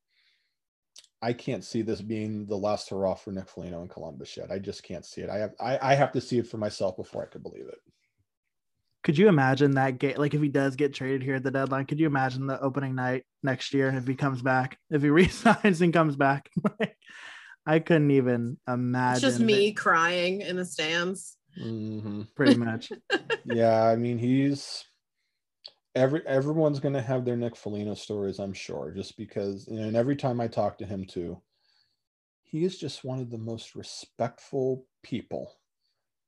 i 1.24 1.34
can't 1.34 1.64
see 1.64 1.82
this 1.82 2.02
being 2.02 2.46
the 2.46 2.56
last 2.56 2.90
hurrah 2.90 3.16
for 3.16 3.32
nick 3.32 3.50
Foligno 3.50 3.82
in 3.82 3.88
columbus 3.88 4.38
yet 4.38 4.52
i 4.52 4.60
just 4.60 4.84
can't 4.84 5.06
see 5.06 5.22
it 5.22 5.30
i 5.30 5.38
have 5.38 5.54
I, 5.60 5.80
I 5.82 5.96
have 5.96 6.12
to 6.14 6.22
see 6.22 6.38
it 6.38 6.48
for 6.48 6.58
myself 6.58 6.98
before 6.98 7.24
i 7.24 7.28
could 7.28 7.44
believe 7.44 7.68
it 7.68 7.80
could 9.04 9.18
you 9.18 9.28
imagine 9.28 9.72
that 9.72 10.00
game? 10.00 10.16
Like 10.18 10.34
if 10.34 10.42
he 10.42 10.48
does 10.48 10.78
get 10.78 10.94
traded 10.94 11.24
here 11.24 11.36
at 11.36 11.44
the 11.44 11.52
deadline, 11.52 11.86
could 11.86 12.00
you 12.00 12.08
imagine 12.08 12.48
the 12.48 12.60
opening 12.62 12.96
night 12.96 13.26
next 13.44 13.74
year 13.74 13.90
if 13.90 14.08
he 14.08 14.16
comes 14.16 14.42
back, 14.42 14.78
if 14.90 15.02
he 15.02 15.10
resigns 15.10 15.82
and 15.82 15.94
comes 15.94 16.16
back? 16.16 16.50
I 17.66 17.80
couldn't 17.80 18.12
even 18.12 18.58
imagine. 18.68 19.14
It's 19.14 19.22
just 19.22 19.40
me 19.40 19.70
that. 19.70 19.78
crying 19.78 20.42
in 20.42 20.56
the 20.56 20.66
stands. 20.66 21.38
Mm-hmm. 21.62 22.24
Pretty 22.36 22.56
much. 22.56 22.92
yeah, 23.46 23.84
I 23.84 23.96
mean 23.96 24.18
he's 24.18 24.86
every 25.96 26.26
everyone's 26.28 26.80
gonna 26.80 27.02
have 27.02 27.26
their 27.26 27.38
Nick 27.38 27.56
Foligno 27.56 27.96
stories, 27.96 28.40
I'm 28.40 28.54
sure, 28.54 28.92
just 28.96 29.18
because 29.18 29.68
and 29.68 29.96
every 29.96 30.16
time 30.16 30.42
I 30.42 30.48
talk 30.48 30.78
to 30.80 30.86
him 30.86 31.06
too, 31.06 31.42
he 32.44 32.64
is 32.64 32.78
just 32.78 33.04
one 33.04 33.20
of 33.20 33.30
the 33.30 33.38
most 33.38 33.76
respectful 33.76 34.86
people 35.02 35.56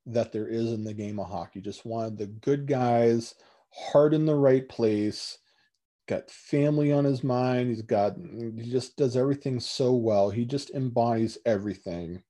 that 0.06 0.32
there 0.32 0.48
is 0.48 0.72
in 0.72 0.84
the 0.84 0.94
game 0.94 1.20
of 1.20 1.30
hockey. 1.30 1.62
Just 1.62 1.86
wanted 1.86 2.18
the 2.18 2.28
good 2.28 2.68
guys, 2.68 3.36
heart 3.72 4.14
in 4.14 4.26
the 4.26 4.36
right 4.36 4.68
place, 4.68 5.40
got 6.08 6.30
family 6.30 6.92
on 6.92 7.04
his 7.06 7.24
mind. 7.24 7.70
He's 7.70 7.82
got, 7.82 8.16
he 8.58 8.70
just 8.70 8.98
does 8.98 9.18
everything 9.18 9.60
so 9.60 9.94
well. 9.94 10.30
He 10.30 10.46
just 10.46 10.72
embodies 10.72 11.38
everything 11.46 12.22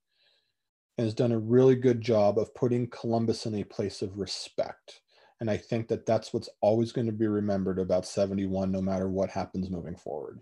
and 0.98 1.06
has 1.06 1.13
done 1.13 1.34
a 1.34 1.39
really 1.39 1.76
good 1.76 2.02
job 2.02 2.39
of 2.39 2.56
putting 2.56 2.89
Columbus 2.89 3.45
in 3.45 3.56
a 3.56 3.63
place 3.63 4.02
of 4.02 4.17
respect. 4.17 5.02
And 5.41 5.50
I 5.50 5.58
think 5.58 5.89
that 5.89 6.06
that's 6.06 6.34
what's 6.34 6.50
always 6.62 6.91
going 6.91 7.08
to 7.08 7.13
be 7.13 7.28
remembered 7.28 7.80
about 7.80 8.06
71, 8.06 8.71
no 8.71 8.82
matter 8.82 9.10
what 9.10 9.30
happens 9.30 9.69
moving 9.69 9.95
forward. 9.95 10.39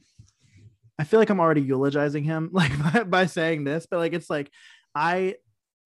I 1.00 1.04
feel 1.04 1.20
like 1.20 1.30
I'm 1.30 1.40
already 1.40 1.62
eulogizing 1.62 2.24
him 2.24 2.50
like 2.54 2.72
by, 2.94 3.04
by 3.04 3.26
saying 3.26 3.64
this, 3.64 3.88
but 3.90 3.98
like 3.98 4.14
it's 4.14 4.30
like 4.30 4.52
I 4.94 5.36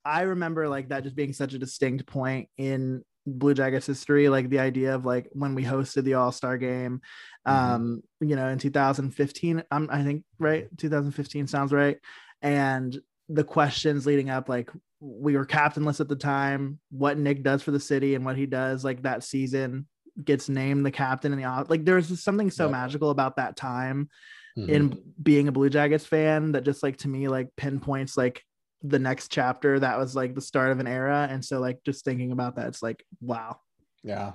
I 0.04 0.22
remember 0.22 0.68
like 0.68 0.90
that 0.90 1.04
just 1.04 1.16
being 1.16 1.34
such 1.34 1.54
a 1.54 1.60
distinct 1.60 2.06
point 2.06 2.50
in 2.58 3.04
Blue 3.26 3.54
Jackets 3.54 3.86
history, 3.86 4.30
like 4.30 4.50
the 4.50 4.60
idea 4.60 4.96
of 4.96 5.06
like 5.06 5.30
when 5.34 5.54
we 5.54 5.64
hosted 5.64 6.06
the 6.06 6.14
All 6.14 6.32
Star 6.32 6.58
game, 6.58 7.02
mm-hmm. 7.48 7.74
um, 7.74 8.04
you 8.22 8.36
know, 8.36 8.48
in 8.48 8.58
2015, 8.58 9.64
um, 9.72 9.90
I 9.92 10.04
think 10.04 10.24
right, 10.40 10.68
2015 10.78 11.48
sounds 11.48 11.74
right, 11.74 11.98
and 12.42 12.98
the 13.30 13.44
questions 13.44 14.06
leading 14.06 14.30
up, 14.30 14.50
like 14.50 14.70
we 15.00 15.36
were 15.36 15.46
captainless 15.46 16.00
at 16.00 16.08
the 16.08 16.16
time, 16.16 16.80
what 16.90 17.18
Nick 17.18 17.44
does 17.44 17.62
for 17.62 17.72
the 17.72 17.80
city 17.80 18.16
and 18.16 18.26
what 18.26 18.38
he 18.38 18.46
does, 18.46 18.84
like 18.84 19.04
that 19.04 19.24
season 19.24 19.88
gets 20.24 20.50
named 20.50 20.86
the 20.86 20.92
captain 20.92 21.32
in 21.32 21.40
the 21.40 21.66
like 21.70 21.86
there's 21.86 22.24
something 22.24 22.50
so 22.50 22.68
magical 22.68 23.12
about 23.12 23.36
that 23.36 23.56
time 23.56 24.10
mm-hmm. 24.58 24.70
in 24.70 25.02
being 25.22 25.48
a 25.48 25.52
Blue 25.52 25.70
Jackets 25.70 26.06
fan 26.06 26.54
that 26.54 26.64
just 26.64 26.82
like 26.82 26.98
to 26.98 27.08
me 27.08 27.28
like 27.28 27.56
pinpoints 27.56 28.18
like 28.18 28.44
the 28.82 29.00
next 29.00 29.30
chapter 29.30 29.80
that 29.80 29.98
was 29.98 30.16
like 30.16 30.36
the 30.36 30.42
start 30.42 30.72
of 30.72 30.80
an 30.80 30.88
era. 30.88 31.28
And 31.30 31.44
so 31.44 31.60
like 31.60 31.84
just 31.84 32.04
thinking 32.04 32.32
about 32.32 32.56
that 32.56 32.68
it's 32.68 32.82
like 32.82 33.04
wow. 33.22 33.60
Yeah. 34.04 34.34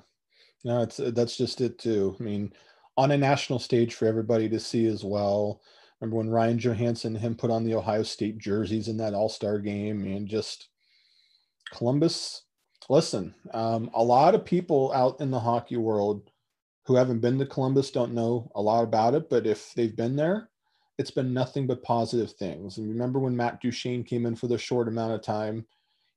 No 0.65 0.83
it's 0.83 0.99
that's 0.99 1.37
just 1.37 1.61
it 1.61 1.79
too. 1.79 2.17
I 2.19 2.23
mean 2.23 2.53
on 2.97 3.11
a 3.11 3.17
national 3.17 3.59
stage 3.59 3.95
for 3.95 4.07
everybody 4.07 4.49
to 4.49 4.61
see 4.61 4.87
as 4.87 5.03
well 5.03 5.63
remember 6.03 6.19
when 6.19 6.29
ryan 6.29 6.59
johansen 6.59 7.15
him 7.15 7.35
put 7.35 7.51
on 7.51 7.65
the 7.65 7.75
ohio 7.75 8.03
state 8.03 8.37
jerseys 8.37 8.89
in 8.89 8.99
that 8.99 9.15
all-star 9.15 9.59
game 9.59 10.05
and 10.05 10.29
just 10.29 10.69
columbus 11.73 12.43
listen 12.91 13.35
um, 13.55 13.91
a 13.95 14.03
lot 14.03 14.35
of 14.35 14.45
people 14.45 14.93
out 14.93 15.19
in 15.21 15.31
the 15.31 15.41
hockey 15.41 15.77
world 15.77 16.31
who 16.85 16.97
haven't 16.97 17.21
been 17.21 17.39
to 17.39 17.47
columbus 17.47 17.91
don't 17.91 18.13
know 18.13 18.51
a 18.57 18.61
lot 18.61 18.85
about 18.85 19.15
it 19.15 19.31
but 19.31 19.47
if 19.47 19.73
they've 19.75 19.97
been 19.97 20.17
there 20.17 20.51
it's 20.99 21.11
been 21.11 21.33
nothing 21.33 21.67
but 21.67 21.83
positive 21.83 22.33
things. 22.33 22.79
And 22.79 22.89
remember 22.89 23.19
when 23.19 23.37
Matt 23.37 23.61
Duchene 23.61 24.05
came 24.05 24.27
in 24.27 24.37
for 24.37 24.47
the 24.47 24.59
short 24.59 24.89
amount 24.89 25.15
of 25.15 25.23
time, 25.23 25.67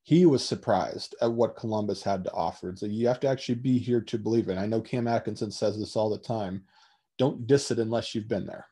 he 0.03 0.25
was 0.25 0.45
surprised 0.45 1.15
at 1.21 1.31
what 1.31 1.55
Columbus 1.55 2.03
had 2.03 2.23
to 2.23 2.31
offer. 2.33 2.71
So 2.75 2.85
you 2.85 3.07
have 3.07 3.19
to 3.21 3.27
actually 3.27 3.55
be 3.55 3.79
here 3.79 4.01
to 4.01 4.19
believe 4.19 4.49
it. 4.49 4.57
I 4.57 4.67
know 4.67 4.81
Cam 4.81 5.07
Atkinson 5.07 5.49
says 5.49 5.79
this 5.79 5.95
all 5.95 6.09
the 6.09 6.19
time. 6.19 6.63
Don't 7.17 7.47
diss 7.47 7.71
it 7.71 7.79
unless 7.79 8.13
you've 8.13 8.27
been 8.27 8.45
there. 8.45 8.67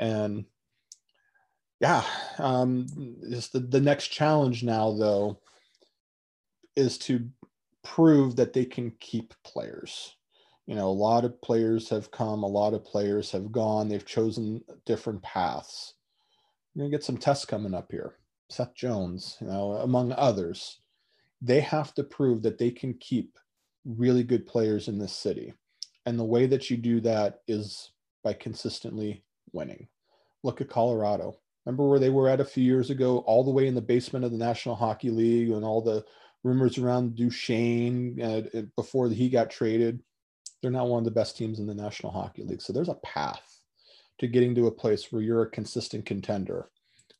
And 0.00 0.44
yeah, 1.78 2.02
um, 2.38 2.88
just 3.30 3.52
the, 3.52 3.60
the 3.60 3.80
next 3.80 4.08
challenge 4.08 4.64
now 4.64 4.92
though 4.98 5.38
is 6.74 6.98
to 6.98 7.28
prove 7.84 8.34
that 8.36 8.52
they 8.52 8.64
can 8.64 8.92
keep 8.98 9.34
players 9.44 10.16
you 10.70 10.76
know, 10.76 10.86
a 10.86 10.92
lot 10.92 11.24
of 11.24 11.42
players 11.42 11.88
have 11.88 12.12
come, 12.12 12.44
a 12.44 12.46
lot 12.46 12.74
of 12.74 12.84
players 12.84 13.32
have 13.32 13.50
gone, 13.50 13.88
they've 13.88 14.06
chosen 14.06 14.62
different 14.86 15.20
paths. 15.20 15.94
We're 16.72 16.84
gonna 16.84 16.92
get 16.92 17.02
some 17.02 17.16
tests 17.16 17.44
coming 17.44 17.74
up 17.74 17.90
here. 17.90 18.14
Seth 18.50 18.72
Jones, 18.76 19.36
you 19.40 19.48
know, 19.48 19.72
among 19.72 20.12
others. 20.12 20.78
They 21.42 21.60
have 21.60 21.92
to 21.94 22.04
prove 22.04 22.42
that 22.42 22.56
they 22.56 22.70
can 22.70 22.94
keep 22.94 23.36
really 23.84 24.22
good 24.22 24.46
players 24.46 24.86
in 24.86 24.96
this 24.96 25.12
city. 25.12 25.54
And 26.06 26.16
the 26.16 26.24
way 26.24 26.46
that 26.46 26.70
you 26.70 26.76
do 26.76 27.00
that 27.00 27.40
is 27.48 27.90
by 28.22 28.34
consistently 28.34 29.24
winning. 29.52 29.88
Look 30.42 30.60
at 30.60 30.68
Colorado. 30.68 31.36
Remember 31.64 31.88
where 31.88 31.98
they 31.98 32.10
were 32.10 32.28
at 32.28 32.40
a 32.40 32.44
few 32.44 32.64
years 32.64 32.90
ago, 32.90 33.18
all 33.26 33.44
the 33.44 33.50
way 33.50 33.66
in 33.66 33.74
the 33.74 33.82
basement 33.82 34.24
of 34.24 34.32
the 34.32 34.38
National 34.38 34.74
Hockey 34.74 35.10
League 35.10 35.50
and 35.50 35.64
all 35.64 35.82
the 35.82 36.04
rumors 36.42 36.78
around 36.78 37.16
Duchene 37.16 38.20
uh, 38.22 38.62
before 38.76 39.08
he 39.10 39.28
got 39.28 39.50
traded 39.50 40.02
they're 40.60 40.70
not 40.70 40.88
one 40.88 40.98
of 40.98 41.04
the 41.04 41.10
best 41.10 41.36
teams 41.36 41.58
in 41.58 41.66
the 41.66 41.74
National 41.74 42.12
Hockey 42.12 42.42
League. 42.42 42.62
So 42.62 42.72
there's 42.72 42.88
a 42.88 42.94
path 42.94 43.60
to 44.18 44.26
getting 44.26 44.54
to 44.54 44.66
a 44.66 44.72
place 44.72 45.10
where 45.10 45.22
you're 45.22 45.42
a 45.42 45.50
consistent 45.50 46.04
contender. 46.04 46.68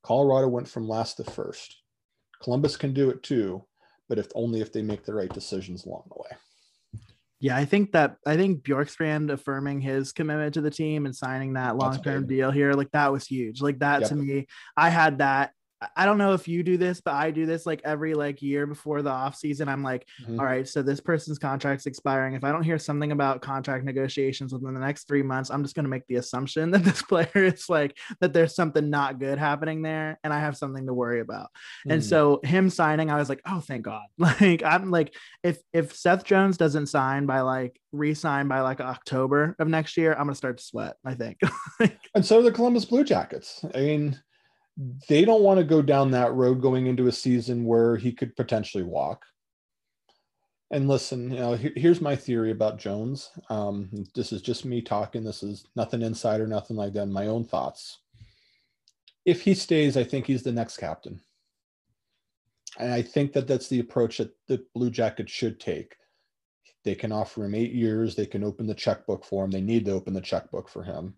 Colorado 0.03 0.49
went 0.49 0.69
from 0.69 0.89
last 0.89 1.17
to 1.17 1.25
first. 1.25 1.83
Columbus 2.43 2.77
can 2.77 2.93
do 2.93 3.11
it 3.11 3.23
too, 3.23 3.65
but 4.09 4.19
if 4.19 4.29
only 4.35 4.61
if 4.61 4.73
they 4.73 4.83
make 4.83 5.05
the 5.05 5.15
right 5.15 5.33
decisions 5.33 5.85
along 5.85 6.05
the 6.09 6.23
way. 6.23 6.37
Yeah, 7.41 7.57
I 7.57 7.65
think 7.65 7.93
that 7.93 8.17
I 8.27 8.37
think 8.37 8.63
Bjorkstrand 8.63 9.31
affirming 9.31 9.81
his 9.81 10.13
commitment 10.13 10.55
to 10.55 10.61
the 10.61 10.71
team 10.71 11.07
and 11.07 11.17
signing 11.17 11.55
that 11.55 11.77
long-term 11.77 12.27
deal 12.27 12.51
here, 12.51 12.75
like 12.75 12.91
that 12.91 13.11
was 13.11 13.27
huge. 13.27 13.63
Like 13.63 13.79
that 13.79 14.03
yep. 14.03 14.11
to 14.11 14.17
me, 14.17 14.47
I 14.77 14.91
had 14.91 15.19
that 15.19 15.53
I 15.97 16.05
don't 16.05 16.19
know 16.19 16.35
if 16.35 16.47
you 16.47 16.63
do 16.63 16.77
this, 16.77 17.01
but 17.01 17.15
I 17.15 17.31
do 17.31 17.47
this 17.47 17.65
like 17.65 17.81
every 17.85 18.13
like 18.13 18.43
year 18.43 18.67
before 18.67 19.01
the 19.01 19.11
off 19.11 19.37
season. 19.37 19.69
I'm 19.69 19.83
like, 19.83 20.07
mm-hmm. 20.23 20.39
all 20.39 20.45
right, 20.45 20.69
so 20.69 20.83
this 20.83 21.01
person's 21.01 21.39
contract's 21.39 21.87
expiring. 21.87 22.35
If 22.35 22.45
I 22.45 22.53
don't 22.53 22.63
hear 22.63 22.79
something 22.79 23.13
about 23.13 23.41
contract 23.41 23.85
negotiations 23.85 24.53
within 24.53 24.75
the 24.75 24.81
next 24.81 25.09
three 25.09 25.23
months, 25.23 25.51
I'm 25.51 25.63
just 25.63 25.75
going 25.75 25.85
to 25.85 25.91
make 25.91 26.07
the 26.07 26.17
assumption 26.17 26.71
that 26.73 26.85
this 26.85 27.03
player 27.03 27.31
is 27.35 27.69
like 27.69 27.97
that 28.21 28.35
there's 28.35 28.55
something 28.55 28.91
not 28.91 29.19
good 29.19 29.39
happening 29.39 29.81
there, 29.81 30.19
and 30.23 30.33
I 30.33 30.41
have 30.41 30.57
something 30.57 30.87
to 30.87 30.95
worry 30.95 31.21
about. 31.21 31.45
Mm-hmm. 31.47 31.91
And 31.93 32.03
mm. 32.03 32.09
so 32.09 32.41
him 32.45 32.69
signing, 32.69 33.11
I 33.11 33.17
was 33.17 33.29
like, 33.29 33.41
oh, 33.47 33.61
thank 33.61 33.83
God. 33.83 34.03
Like 34.41 34.63
I'm 34.63 34.91
like, 34.91 35.15
if 35.43 35.59
if 35.73 35.95
Seth 35.95 36.25
Jones 36.25 36.57
doesn't 36.57 36.87
sign 36.87 37.27
by 37.27 37.41
like 37.41 37.81
re-sign 37.91 38.49
by 38.49 38.61
like 38.61 38.81
October 38.81 39.57
of 39.59 39.67
next 39.67 39.97
year, 39.97 40.13
I'm 40.13 40.27
gonna 40.27 40.35
start 40.35 40.59
to 40.59 40.65
sweat. 40.65 40.97
I 41.05 41.15
think. 41.15 41.39
and 42.15 42.25
so 42.25 42.43
the 42.43 42.53
Columbus 42.53 42.85
Blue 42.85 43.03
Jackets. 43.03 43.65
I 43.75 43.81
mean 43.81 44.21
they 45.09 45.25
don't 45.25 45.43
want 45.43 45.59
to 45.59 45.65
go 45.65 45.83
down 45.83 46.11
that 46.11 46.33
road 46.33 46.63
going 46.63 46.87
into 46.87 47.07
a 47.07 47.13
season 47.13 47.65
where 47.65 47.97
he 47.97 48.13
could 48.13 48.35
potentially 48.37 48.85
walk. 48.85 49.25
And 50.71 50.89
listen, 50.89 51.33
you 51.33 51.39
know, 51.39 51.55
here's 51.55 52.01
my 52.01 52.15
theory 52.15 52.53
about 52.53 52.79
Jones. 52.79 53.31
Um, 53.51 53.91
this 54.15 54.33
is 54.33 54.41
just 54.41 54.65
me 54.65 54.81
talking. 54.81 55.25
This 55.25 55.43
is 55.43 55.67
nothing 55.75 56.01
insider, 56.01 56.47
nothing 56.47 56.77
like 56.77 56.93
that. 56.93 57.07
My 57.07 57.27
own 57.27 57.45
thoughts. 57.45 57.99
If 59.27 59.43
he 59.43 59.53
stays, 59.53 59.97
I 59.97 60.05
think 60.05 60.27
he's 60.27 60.45
the 60.45 60.53
next 60.53 60.77
captain. 60.77 61.21
And 62.79 62.93
I 62.93 63.03
think 63.03 63.33
that 63.33 63.49
that's 63.49 63.69
the 63.69 63.81
approach 63.81 64.19
that 64.19 64.33
the 64.47 64.65
Blue 64.75 64.91
Jackets 64.91 65.33
should 65.33 65.59
take. 65.59 65.97
They 66.85 66.95
can 66.95 67.13
offer 67.13 67.45
him 67.45 67.55
eight 67.55 67.73
years. 67.73 68.15
They 68.15 68.27
can 68.27 68.45
open 68.45 68.67
the 68.67 68.75
checkbook 68.75 69.25
for 69.25 69.45
him. 69.45 69.51
They 69.51 69.61
need 69.61 69.85
to 69.87 69.93
open 69.93 70.15
the 70.15 70.21
checkbook 70.21 70.69
for 70.69 70.85
him. 70.85 71.17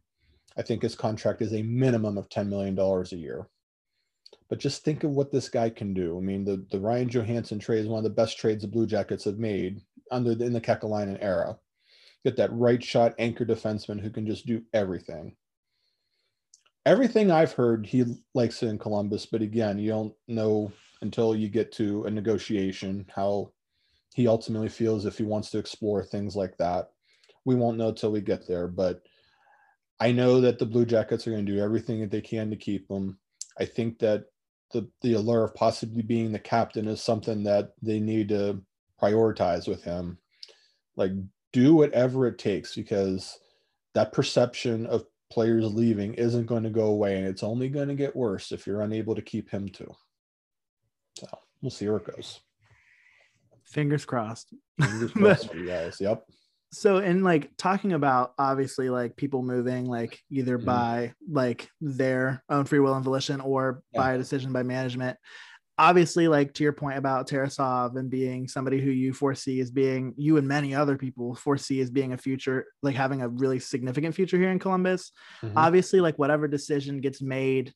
I 0.57 0.63
think 0.63 0.83
his 0.83 0.95
contract 0.95 1.43
is 1.43 1.53
a 1.53 1.63
minimum 1.63 2.19
of 2.19 2.29
$10 2.29 2.49
million 2.49 2.79
a 2.79 3.17
year. 3.17 3.47
But 4.49 4.59
just 4.59 4.85
think 4.85 5.03
of 5.03 5.13
what 5.13 5.33
this 5.33 5.49
guy 5.49 5.71
can 5.71 5.95
do. 5.95 6.19
I 6.19 6.21
mean, 6.21 6.45
the, 6.45 6.67
the 6.71 6.81
Ryan 6.81 7.09
Johansen 7.09 7.59
trade 7.59 7.81
is 7.81 7.89
one 7.89 7.99
of 7.99 8.05
the 8.05 8.11
best 8.11 8.39
trades 8.39 8.63
the 8.63 8.69
Blue 8.69 8.87
Jackets 8.87 9.25
have 9.25 9.39
made 9.39 9.81
under 10.11 10.35
the, 10.35 10.45
in 10.45 10.53
the 10.53 10.61
Kekalainen 10.61 11.19
era. 11.21 11.57
Get 12.25 12.37
that 12.37 12.53
right 12.53 12.83
shot 12.83 13.15
anchor 13.19 13.47
defenseman 13.47 14.01
who 14.01 14.11
can 14.11 14.27
just 14.27 14.47
do 14.47 14.63
everything. 14.75 15.37
Everything 16.85 17.31
I've 17.31 17.53
heard, 17.53 17.87
he 17.87 18.05
likes 18.35 18.63
it 18.63 18.67
in 18.67 18.79
Columbus, 18.79 19.25
but 19.25 19.41
again, 19.41 19.79
you 19.79 19.89
don't 19.89 20.15
know 20.29 20.73
until 21.01 21.35
you 21.35 21.49
get 21.49 21.73
to 21.73 22.05
a 22.05 22.11
negotiation 22.11 23.07
how 23.15 23.53
he 24.15 24.29
ultimately 24.29 24.69
feels 24.69 25.07
if 25.07 25.17
he 25.17 25.25
wants 25.25 25.51
to 25.51 25.59
explore 25.59 26.05
things 26.05 26.37
like 26.37 26.57
that. 26.59 26.91
We 27.45 27.55
won't 27.55 27.79
know 27.79 27.93
till 27.93 28.13
we 28.13 28.21
get 28.21 28.47
there, 28.47 28.69
but 28.69 29.03
I 30.03 30.11
know 30.11 30.41
that 30.41 30.59
the 30.59 30.67
Blue 30.67 30.85
Jackets 30.85 31.29
are 31.29 31.31
going 31.31 31.47
to 31.47 31.53
do 31.53 31.61
everything 31.61 32.01
that 32.01 32.11
they 32.11 32.21
can 32.21 32.51
to 32.51 32.57
keep 32.57 32.91
him. 32.91 33.21
I 33.61 33.65
think 33.65 34.01
that 34.01 34.25
the 34.73 34.91
the 35.01 35.13
allure 35.13 35.45
of 35.45 35.55
possibly 35.55 36.03
being 36.03 36.33
the 36.33 36.41
captain 36.41 36.89
is 36.89 37.01
something 37.01 37.45
that 37.45 37.75
they 37.81 38.01
need 38.01 38.31
to 38.31 38.61
prioritize 39.01 39.69
with 39.69 39.85
him. 39.85 40.19
Like 40.97 41.13
do 41.53 41.77
whatever 41.77 42.27
it 42.27 42.39
takes 42.39 42.75
because 42.75 43.39
that 43.95 44.13
perception 44.13 44.87
of 44.87 45.05
players 45.31 45.73
leaving 45.73 46.15
isn't 46.15 46.47
going 46.47 46.65
to 46.65 46.71
go 46.71 46.87
away 46.87 47.19
and 47.19 47.27
it's 47.29 47.45
only 47.45 47.69
going 47.69 47.87
to 47.87 47.95
get 47.95 48.17
worse 48.17 48.51
if 48.51 48.67
you're 48.67 48.81
unable 48.81 49.15
to 49.15 49.23
keep 49.23 49.51
him 49.51 49.69
too. 49.69 49.95
So 51.17 51.29
we'll 51.61 51.71
see 51.71 51.87
where 51.87 51.99
it 51.99 52.13
goes. 52.13 52.41
Fingers 53.67 54.05
crossed. 54.05 54.53
Fingers 54.81 55.13
crossed 55.13 55.49
for 55.49 55.59
you 55.59 55.69
guys. 55.69 56.01
Yep 56.01 56.25
so 56.73 56.99
in 56.99 57.23
like 57.23 57.51
talking 57.59 57.93
about 57.93 58.33
obviously 58.39 58.89
like 58.89 59.15
people 59.17 59.43
moving 59.43 59.85
like 59.85 60.19
either 60.31 60.57
mm-hmm. 60.57 60.67
by 60.67 61.13
like 61.31 61.69
their 61.81 62.43
own 62.49 62.65
free 62.65 62.81
will 62.81 62.95
and 62.95 63.05
volition 63.05 63.41
or 63.41 63.83
yeah. 63.93 64.01
by 64.01 64.13
a 64.15 64.19
decision 64.19 64.53
by 64.53 64.63
management 64.63 65.19
obviously 65.79 66.29
like 66.29 66.53
to 66.55 66.63
your 66.63 66.73
point 66.73 66.99
about 66.99 67.29
Tarasov 67.29 67.97
and 67.97 68.11
being 68.11 68.49
somebody 68.49 68.81
who 68.81 68.91
you 68.91 69.13
foresee 69.13 69.61
as 69.61 69.71
being 69.71 70.15
you 70.17 70.37
and 70.37 70.49
many 70.49 70.75
other 70.75 70.97
people 70.97 71.35
foresee 71.35 71.81
as 71.81 71.91
being 71.91 72.13
a 72.15 72.19
future 72.19 72.67
like 72.83 72.95
having 72.95 73.23
a 73.23 73.29
really 73.29 73.59
significant 73.59 74.15
future 74.15 74.39
here 74.39 74.51
in 74.51 74.59
Columbus 74.59 75.13
mm-hmm. 75.43 75.57
obviously 75.57 76.01
like 76.01 76.19
whatever 76.19 76.49
decision 76.49 77.01
gets 77.01 77.21
made 77.21 77.73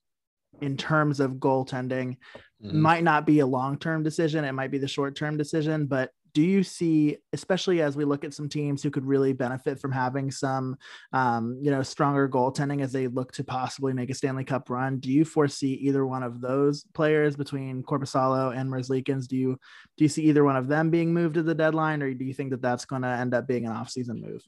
in 0.62 0.76
terms 0.76 1.20
of 1.20 1.32
goaltending 1.32 2.16
mm-hmm. 2.64 2.80
might 2.80 3.04
not 3.04 3.26
be 3.26 3.40
a 3.40 3.46
long-term 3.46 4.02
decision 4.02 4.44
it 4.44 4.52
might 4.52 4.70
be 4.70 4.78
the 4.78 4.88
short-term 4.88 5.36
decision 5.36 5.86
but 5.86 6.10
do 6.36 6.42
you 6.42 6.62
see, 6.62 7.16
especially 7.32 7.80
as 7.80 7.96
we 7.96 8.04
look 8.04 8.22
at 8.22 8.34
some 8.34 8.46
teams 8.46 8.82
who 8.82 8.90
could 8.90 9.06
really 9.06 9.32
benefit 9.32 9.80
from 9.80 9.90
having 9.90 10.30
some, 10.30 10.76
um, 11.14 11.58
you 11.62 11.70
know, 11.70 11.82
stronger 11.82 12.28
goaltending 12.28 12.82
as 12.82 12.92
they 12.92 13.06
look 13.06 13.32
to 13.32 13.42
possibly 13.42 13.94
make 13.94 14.10
a 14.10 14.14
Stanley 14.14 14.44
Cup 14.44 14.68
run? 14.68 14.98
Do 14.98 15.10
you 15.10 15.24
foresee 15.24 15.72
either 15.76 16.04
one 16.06 16.22
of 16.22 16.42
those 16.42 16.84
players 16.92 17.36
between 17.36 17.82
Korpisalo 17.82 18.54
and 18.54 18.70
Merzlikins? 18.70 19.26
Do 19.26 19.34
you 19.34 19.58
do 19.96 20.04
you 20.04 20.10
see 20.10 20.24
either 20.24 20.44
one 20.44 20.56
of 20.56 20.68
them 20.68 20.90
being 20.90 21.14
moved 21.14 21.36
to 21.36 21.42
the 21.42 21.54
deadline, 21.54 22.02
or 22.02 22.12
do 22.12 22.26
you 22.26 22.34
think 22.34 22.50
that 22.50 22.60
that's 22.60 22.84
going 22.84 23.00
to 23.00 23.08
end 23.08 23.32
up 23.32 23.48
being 23.48 23.64
an 23.64 23.72
off-season 23.72 24.20
move? 24.20 24.46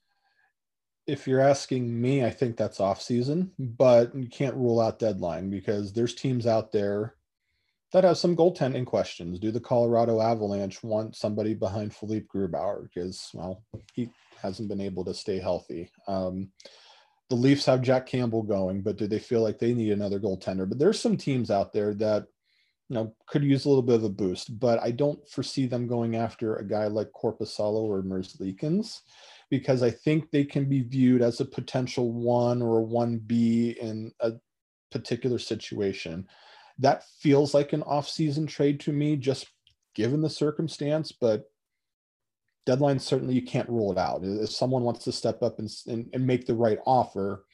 if 1.06 1.26
you're 1.26 1.40
asking 1.40 1.98
me, 1.98 2.22
I 2.22 2.28
think 2.28 2.58
that's 2.58 2.80
off 2.80 3.00
season, 3.00 3.50
but 3.58 4.14
you 4.14 4.28
can't 4.28 4.54
rule 4.54 4.78
out 4.78 4.98
deadline 4.98 5.48
because 5.48 5.90
there's 5.94 6.14
teams 6.14 6.46
out 6.46 6.70
there 6.70 7.14
that 7.92 8.04
has 8.04 8.20
some 8.20 8.36
goaltending 8.36 8.84
questions. 8.84 9.38
Do 9.38 9.50
the 9.50 9.60
Colorado 9.60 10.20
Avalanche 10.20 10.82
want 10.82 11.16
somebody 11.16 11.54
behind 11.54 11.94
Philipp 11.94 12.28
Grubauer? 12.28 12.82
Because, 12.82 13.30
well, 13.32 13.62
he 13.94 14.10
hasn't 14.40 14.68
been 14.68 14.80
able 14.80 15.04
to 15.06 15.14
stay 15.14 15.38
healthy. 15.38 15.90
Um, 16.06 16.50
the 17.30 17.36
Leafs 17.36 17.66
have 17.66 17.82
Jack 17.82 18.06
Campbell 18.06 18.42
going, 18.42 18.82
but 18.82 18.96
do 18.96 19.06
they 19.06 19.18
feel 19.18 19.42
like 19.42 19.58
they 19.58 19.74
need 19.74 19.92
another 19.92 20.20
goaltender? 20.20 20.68
But 20.68 20.78
there's 20.78 21.00
some 21.00 21.16
teams 21.16 21.50
out 21.50 21.72
there 21.72 21.94
that, 21.94 22.26
you 22.88 22.94
know, 22.94 23.14
could 23.26 23.42
use 23.42 23.64
a 23.64 23.68
little 23.68 23.82
bit 23.82 23.96
of 23.96 24.04
a 24.04 24.08
boost, 24.08 24.58
but 24.58 24.78
I 24.82 24.90
don't 24.90 25.26
foresee 25.28 25.66
them 25.66 25.86
going 25.86 26.16
after 26.16 26.56
a 26.56 26.66
guy 26.66 26.86
like 26.86 27.10
Korpisalo 27.12 27.82
or 27.82 28.02
Merzlikins 28.02 29.00
because 29.50 29.82
I 29.82 29.90
think 29.90 30.30
they 30.30 30.44
can 30.44 30.68
be 30.68 30.82
viewed 30.82 31.22
as 31.22 31.40
a 31.40 31.44
potential 31.44 32.12
one 32.12 32.62
or 32.62 32.80
a 32.80 32.84
1B 32.84 33.76
in 33.76 34.12
a 34.20 34.32
particular 34.90 35.38
situation 35.38 36.26
that 36.78 37.04
feels 37.20 37.54
like 37.54 37.72
an 37.72 37.82
off-season 37.82 38.46
trade 38.46 38.80
to 38.80 38.92
me, 38.92 39.16
just 39.16 39.48
given 39.94 40.22
the 40.22 40.30
circumstance. 40.30 41.12
But 41.12 41.50
deadline 42.66 42.98
certainly 42.98 43.34
you 43.34 43.42
can't 43.42 43.68
rule 43.68 43.92
it 43.92 43.98
out. 43.98 44.20
If 44.22 44.50
someone 44.50 44.82
wants 44.82 45.04
to 45.04 45.12
step 45.12 45.42
up 45.42 45.58
and, 45.58 45.70
and, 45.86 46.08
and 46.12 46.26
make 46.26 46.46
the 46.46 46.54
right 46.54 46.78
offer, 46.86 47.44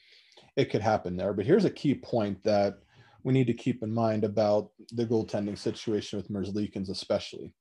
it 0.55 0.69
could 0.69 0.81
happen 0.81 1.17
there. 1.17 1.33
But 1.33 1.45
here's 1.45 1.65
a 1.65 1.69
key 1.69 1.95
point 1.95 2.43
that 2.43 2.79
we 3.23 3.33
need 3.33 3.47
to 3.47 3.53
keep 3.53 3.81
in 3.81 3.93
mind 3.93 4.23
about 4.23 4.69
the 4.91 5.05
goaltending 5.05 5.57
situation 5.57 6.17
with 6.17 6.29
Merzlikins, 6.29 6.89
especially. 6.89 7.53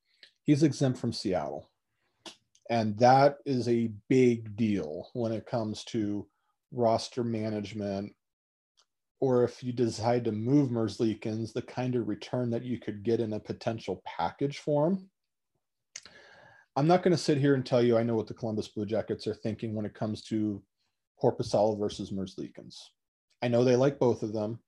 He's 0.43 0.63
exempt 0.63 0.99
from 0.99 1.13
Seattle. 1.13 1.71
And 2.71 2.99
that 2.99 3.39
is 3.47 3.69
a 3.69 3.93
big 4.09 4.57
deal 4.57 5.09
when 5.13 5.33
it 5.33 5.47
comes 5.47 5.85
to 5.85 6.27
roster 6.73 7.25
management 7.25 8.13
or 9.21 9.45
if 9.45 9.63
you 9.63 9.73
decide 9.73 10.25
to 10.25 10.33
move 10.33 10.71
Merzlikins, 10.71 11.53
the 11.53 11.63
kind 11.63 11.95
of 11.95 12.09
return 12.09 12.51
that 12.51 12.65
you 12.65 12.79
could 12.79 13.03
get 13.03 13.21
in 13.21 13.33
a 13.33 13.41
potential 13.41 14.03
package 14.05 14.59
form. 14.59 15.09
I'm 16.77 16.89
not 16.89 17.03
going 17.03 17.13
to 17.13 17.23
sit 17.23 17.39
here 17.39 17.55
and 17.55 17.65
tell 17.65 17.83
you 17.83 17.97
I 17.97 18.03
know 18.03 18.17
what 18.17 18.27
the 18.27 18.35
Columbus 18.35 18.69
Blue 18.69 18.85
Jackets 18.85 19.27
are 19.27 19.35
thinking 19.35 19.75
when 19.75 19.87
it 19.87 19.95
comes 19.95 20.23
to 20.23 20.63
Korpisalo 21.23 21.79
versus 21.79 22.11
Merzlikins. 22.11 22.77
I 23.43 23.49
know 23.49 23.63
they 23.63 23.77
like 23.77 23.99
both 23.99 24.23
of 24.23 24.33
them, 24.33 24.59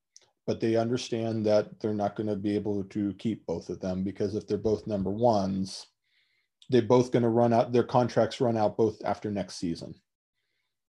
but 0.47 0.61
they 0.61 0.77
understand 0.77 1.45
that 1.47 1.81
they're 1.81 1.93
not 1.93 2.15
going 2.15 2.29
to 2.29 2.37
be 2.37 2.55
able 2.55 2.85
to 2.85 3.13
keep 3.15 3.45
both 3.47 3.69
of 3.69 3.81
them 3.81 4.05
because 4.05 4.37
if 4.37 4.47
they're 4.47 4.59
both 4.59 4.87
number 4.87 5.11
ones, 5.11 5.87
they're 6.71 6.83
both 6.83 7.11
going 7.11 7.25
to 7.25 7.29
run 7.29 7.53
out, 7.53 7.73
their 7.73 7.85
contracts 7.85 8.41
run 8.41 8.57
out 8.57 8.77
both 8.77 8.97
after 9.05 9.31
next 9.31 9.57
season. 9.57 9.95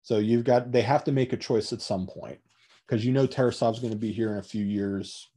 So 0.04 0.18
you've 0.18 0.46
got, 0.46 0.72
they 0.72 0.82
have 0.82 1.04
to 1.04 1.12
make 1.12 1.34
a 1.34 1.38
choice 1.38 1.74
at 1.74 1.82
some 1.82 2.08
point 2.08 2.40
because 2.92 3.06
you 3.06 3.14
know 3.14 3.26
Tarasov's 3.26 3.80
going 3.80 3.94
to 3.94 3.98
be 3.98 4.12
here 4.12 4.34
in 4.34 4.40
a 4.40 4.44
few 4.44 4.66
years 4.66 5.30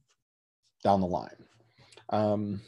down 0.82 1.00
the 1.00 1.06
line. 1.06 1.30
Um, 2.08 2.60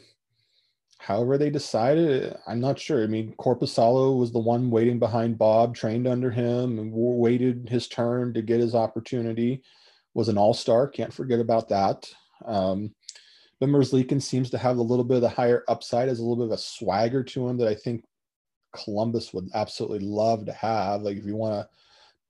however, 0.97 1.37
they 1.37 1.49
decided, 1.49 2.37
I'm 2.47 2.61
not 2.61 2.79
sure. 2.79 3.03
I 3.03 3.07
mean, 3.07 3.35
Korpisalo 3.37 4.17
was 4.17 4.31
the 4.31 4.39
one 4.39 4.71
waiting 4.71 4.97
behind 4.97 5.37
Bob, 5.37 5.75
trained 5.75 6.07
under 6.07 6.31
him, 6.31 6.79
and 6.79 6.93
waited 6.93 7.67
his 7.67 7.89
turn 7.89 8.33
to 8.33 8.41
get 8.41 8.61
his 8.61 8.75
opportunity. 8.75 9.61
Was 10.13 10.29
an 10.29 10.37
all 10.37 10.53
star, 10.53 10.87
can't 10.87 11.13
forget 11.13 11.41
about 11.41 11.67
that. 11.67 12.09
Um, 12.45 12.95
but 13.59 13.67
Merzlikin 13.67 14.21
seems 14.21 14.49
to 14.51 14.57
have 14.57 14.77
a 14.77 14.81
little 14.81 15.03
bit 15.03 15.15
of 15.15 15.21
the 15.21 15.27
higher 15.27 15.65
upside, 15.67 16.07
has 16.07 16.19
a 16.19 16.23
little 16.23 16.37
bit 16.37 16.53
of 16.53 16.57
a 16.57 16.61
swagger 16.61 17.25
to 17.25 17.49
him 17.49 17.57
that 17.57 17.67
I 17.67 17.75
think 17.75 18.05
Columbus 18.73 19.33
would 19.33 19.49
absolutely 19.53 19.99
love 19.99 20.45
to 20.45 20.53
have. 20.53 21.01
Like 21.01 21.17
if 21.17 21.25
you 21.25 21.35
want 21.35 21.55
to 21.55 21.69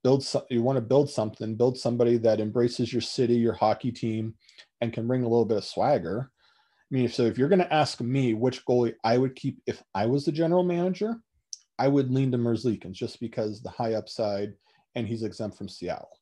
build 0.04 0.26
you 0.50 0.62
want 0.62 0.78
to 0.78 0.82
build 0.82 1.10
something 1.10 1.56
build 1.56 1.78
somebody 1.78 2.18
that 2.18 2.39
embraces 2.39 2.91
your 2.91 3.02
city 3.02 3.36
your 3.36 3.54
hockey 3.54 3.91
team 3.91 4.34
and 4.82 4.93
can 4.93 5.08
bring 5.08 5.24
a 5.24 5.28
little 5.28 5.45
bit 5.45 5.58
of 5.58 5.66
swagger 5.66 6.32
i 6.32 6.95
mean 6.95 7.10
so 7.10 7.24
if 7.24 7.38
you're 7.38 7.50
going 7.50 7.60
to 7.60 7.74
ask 7.74 8.00
me 8.02 8.34
which 8.34 8.66
goalie 8.66 8.93
i 9.04 9.18
would 9.18 9.36
keep 9.36 9.60
if 9.66 9.84
i 9.95 10.06
was 10.06 10.26
the 10.26 10.32
general 10.32 10.64
manager 10.64 11.16
i 11.80 11.88
would 11.88 12.12
lean 12.12 12.32
to 12.32 12.38
Merzlikins 12.38 12.93
just 12.93 13.20
because 13.20 13.62
the 13.62 13.70
high 13.70 13.93
upside 13.93 14.54
and 14.95 15.08
he's 15.08 15.24
exempt 15.24 15.58
from 15.58 15.70
seattle 15.70 16.18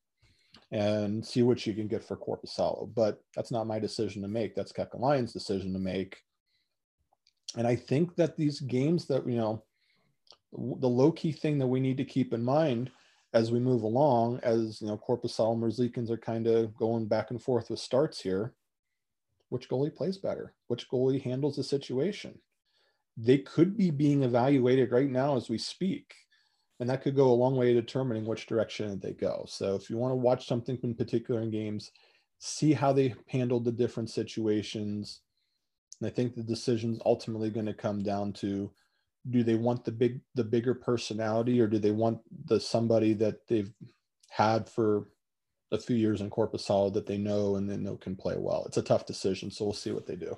and 0.72 1.26
see 1.26 1.44
what 1.44 1.66
you 1.66 1.74
can 1.74 1.88
get 1.88 2.04
for 2.04 2.18
Korpisalo. 2.18 2.94
But 2.94 3.22
that's 3.36 3.52
not 3.52 3.68
my 3.68 3.80
decision 3.80 4.22
to 4.22 4.28
make. 4.28 4.56
That's 4.56 4.72
Kekalainen's 4.72 5.34
decision 5.34 5.74
to 5.74 5.80
make. 5.80 6.18
And 7.58 7.68
I 7.68 7.76
think 7.76 8.16
that 8.16 8.36
these 8.36 8.60
games 8.60 9.06
that, 9.08 9.28
you 9.28 9.38
know, 9.38 9.64
the 10.52 10.90
low 10.90 11.12
key 11.12 11.32
thing 11.32 11.58
that 11.60 11.68
we 11.68 11.80
need 11.80 11.98
to 11.98 12.06
keep 12.06 12.34
in 12.34 12.44
mind 12.44 12.92
as 13.36 13.52
we 13.52 13.60
move 13.60 13.84
along, 13.84 14.40
as 14.42 14.82
you 14.82 14.88
know, 14.88 14.98
Corpus 14.98 15.38
Merzlikins 15.38 16.10
are 16.10 16.18
kind 16.18 16.48
of 16.48 16.76
going 16.76 17.06
back 17.06 17.30
and 17.30 17.42
forth 17.42 17.70
with 17.70 17.80
starts 17.80 18.20
here. 18.20 18.54
Which 19.50 19.70
goalie 19.70 19.94
plays 19.94 20.18
better? 20.18 20.56
Which 20.68 20.90
goalie 20.90 21.22
handles 21.22 21.58
the 21.58 21.64
situation? 21.64 22.40
They 23.16 23.38
could 23.38 23.78
be 23.78 23.92
being 23.92 24.24
evaluated 24.24 24.92
right 24.92 25.10
now 25.10 25.38
as 25.38 25.50
we 25.50 25.60
speak 25.60 26.16
and 26.80 26.90
that 26.90 27.02
could 27.02 27.16
go 27.16 27.32
a 27.32 27.34
long 27.34 27.56
way 27.56 27.74
to 27.74 27.82
determining 27.82 28.26
which 28.26 28.48
direction 28.48 29.00
they 29.00 29.14
go. 29.14 29.46
So 29.48 29.76
if 29.76 29.90
you 29.90 29.98
want 29.98 30.12
to 30.12 30.16
watch 30.16 30.48
something 30.48 30.78
in 30.84 30.94
particular 30.94 31.42
in 31.42 31.50
games, 31.50 31.92
see 32.40 32.74
how 32.74 32.92
they 32.92 33.16
handled 33.28 33.64
the 33.64 33.72
different 33.72 34.10
situations. 34.10 35.22
And 36.00 36.08
I 36.08 36.12
think 36.12 36.36
the 36.36 36.44
decision's 36.44 37.00
ultimately 37.06 37.50
going 37.50 37.66
to 37.68 37.74
come 37.74 38.04
down 38.04 38.34
to 38.34 38.72
do 39.30 39.44
they 39.44 39.56
want 39.56 39.84
the 39.84 39.92
big 39.92 40.22
the 40.36 40.44
bigger 40.44 40.74
personality 40.74 41.60
or 41.60 41.68
do 41.68 41.80
they 41.80 41.92
want 41.92 42.20
the 42.46 42.60
somebody 42.60 43.14
that 43.14 43.48
they've 43.48 43.72
had 44.30 44.70
for 44.70 45.08
a 45.72 45.80
few 45.80 45.96
years 45.96 46.22
in 46.22 46.30
Korpisalo 46.30 46.94
that 46.94 47.06
they 47.06 47.18
know 47.18 47.56
and 47.56 47.70
they 47.70 47.78
know 47.78 47.96
can 47.96 48.16
play 48.16 48.36
well. 48.38 48.64
It's 48.66 48.78
a 48.78 48.82
tough 48.82 49.06
decision, 49.06 49.52
so 49.52 49.66
we'll 49.66 49.74
see 49.74 49.92
what 49.92 50.06
they 50.06 50.16
do. 50.16 50.38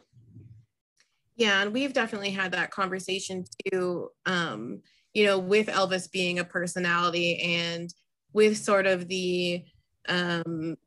Yeah, 1.36 1.62
and 1.62 1.74
we've 1.74 1.94
definitely 1.94 2.32
had 2.32 2.52
that 2.54 2.72
conversation 2.72 3.46
too. 3.72 4.10
Um, 4.26 4.82
you 5.14 5.26
know, 5.26 5.38
with 5.40 5.68
Elvis 5.68 6.12
being 6.12 6.40
a 6.40 6.44
personality 6.44 7.40
and 7.40 7.94
with 8.34 8.58
sort 8.58 8.88
of 8.88 9.08
the 9.08 9.64
um, 10.08 10.78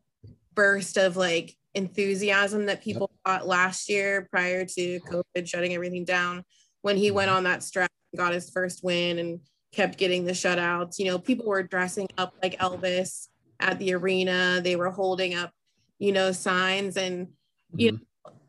burst 0.55 0.97
of 0.97 1.17
like 1.17 1.57
enthusiasm 1.75 2.67
that 2.67 2.83
people 2.83 3.11
yep. 3.13 3.39
got 3.39 3.47
last 3.47 3.89
year 3.89 4.29
prior 4.31 4.65
to 4.65 5.01
COVID 5.01 5.47
shutting 5.47 5.75
everything 5.75 6.05
down, 6.05 6.45
when 6.83 6.97
he 6.97 7.11
went 7.11 7.29
mm-hmm. 7.29 7.39
on 7.39 7.45
that 7.45 7.63
stretch 7.63 7.91
and 8.13 8.19
got 8.19 8.33
his 8.33 8.51
first 8.51 8.83
win 8.83 9.19
and 9.19 9.41
kept 9.73 9.99
getting 9.99 10.25
the 10.25 10.33
shutouts, 10.33 10.99
you 10.99 11.07
know, 11.07 11.19
people 11.19 11.47
were 11.47 11.63
dressing 11.63 12.09
up 12.19 12.35
like 12.43 12.59
Elvis 12.59 13.29
at 13.61 13.79
the 13.79 13.95
arena. 13.95 14.61
They 14.63 14.77
were 14.77 14.91
holding 14.91 15.35
up, 15.35 15.53
you 15.99 16.13
know, 16.13 16.33
signs 16.33 16.97
and, 16.97 17.27
mm-hmm. 17.27 17.81
you 17.81 17.93
know, 17.93 17.99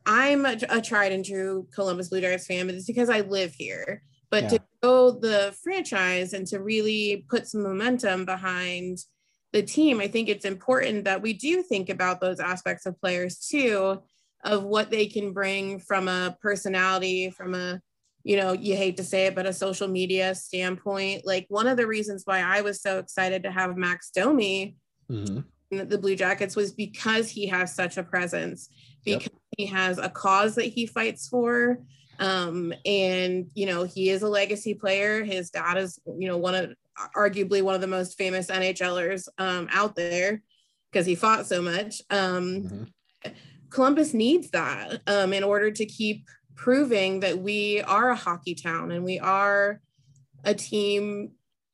I'm 0.05 0.45
a, 0.45 0.57
a, 0.69 0.81
tried 0.81 1.11
and 1.11 1.23
true 1.23 1.67
Columbus 1.73 2.09
Blue 2.09 2.21
Jackets 2.21 2.47
fan, 2.47 2.65
but 2.65 2.75
it's 2.75 2.87
because 2.87 3.09
I 3.09 3.21
live 3.21 3.53
here. 3.53 4.01
But 4.31 4.43
yeah. 4.43 4.49
to 4.49 4.59
grow 4.81 5.11
the 5.11 5.55
franchise 5.61 6.33
and 6.33 6.47
to 6.47 6.59
really 6.59 7.25
put 7.29 7.47
some 7.47 7.61
momentum 7.61 8.25
behind 8.25 8.99
the 9.53 9.61
team, 9.61 9.99
I 9.99 10.07
think 10.07 10.29
it's 10.29 10.45
important 10.45 11.03
that 11.03 11.21
we 11.21 11.33
do 11.33 11.61
think 11.61 11.89
about 11.89 12.19
those 12.19 12.39
aspects 12.39 12.85
of 12.85 12.99
players 12.99 13.37
too, 13.37 14.01
of 14.43 14.63
what 14.63 14.89
they 14.89 15.05
can 15.05 15.33
bring 15.33 15.79
from 15.79 16.07
a 16.07 16.35
personality, 16.41 17.29
from 17.29 17.53
a, 17.53 17.79
you 18.23 18.37
know, 18.37 18.53
you 18.53 18.75
hate 18.75 18.97
to 18.97 19.03
say 19.03 19.25
it, 19.25 19.35
but 19.35 19.45
a 19.45 19.53
social 19.53 19.87
media 19.87 20.35
standpoint. 20.35 21.25
Like 21.25 21.45
one 21.49 21.67
of 21.67 21.77
the 21.77 21.87
reasons 21.87 22.23
why 22.25 22.39
I 22.39 22.61
was 22.61 22.81
so 22.81 22.99
excited 22.99 23.43
to 23.43 23.51
have 23.51 23.77
Max 23.77 24.11
Domi 24.11 24.75
mm-hmm. 25.09 25.87
the 25.87 25.97
Blue 25.97 26.15
Jackets 26.15 26.55
was 26.55 26.71
because 26.71 27.29
he 27.29 27.47
has 27.47 27.73
such 27.73 27.97
a 27.97 28.03
presence, 28.03 28.69
because 29.03 29.23
yep. 29.23 29.31
he 29.57 29.65
has 29.67 29.97
a 29.97 30.09
cause 30.09 30.55
that 30.55 30.65
he 30.65 30.85
fights 30.85 31.27
for 31.27 31.79
um, 32.21 32.71
and 32.85 33.49
you 33.55 33.65
know, 33.65 33.83
he 33.83 34.09
is 34.09 34.21
a 34.21 34.29
legacy 34.29 34.75
player. 34.75 35.23
His 35.23 35.49
dad 35.49 35.77
is, 35.77 35.99
you 36.05 36.27
know, 36.27 36.37
one 36.37 36.55
of 36.55 36.73
arguably 37.15 37.63
one 37.63 37.73
of 37.73 37.81
the 37.81 37.87
most 37.87 38.17
famous 38.17 38.47
NHLers 38.47 39.27
um, 39.39 39.67
out 39.71 39.95
there 39.95 40.41
because 40.91 41.05
he 41.05 41.15
fought 41.15 41.47
so 41.47 41.61
much. 41.61 42.01
Um, 42.11 42.43
mm-hmm. 43.25 43.31
Columbus 43.71 44.13
needs 44.13 44.51
that 44.51 45.01
um, 45.07 45.33
in 45.33 45.43
order 45.43 45.71
to 45.71 45.85
keep 45.85 46.27
proving 46.55 47.21
that 47.21 47.39
we 47.39 47.81
are 47.81 48.09
a 48.09 48.15
hockey 48.15 48.55
town 48.55 48.91
and 48.91 49.03
we 49.03 49.19
are 49.19 49.81
a 50.43 50.53
team 50.53 51.31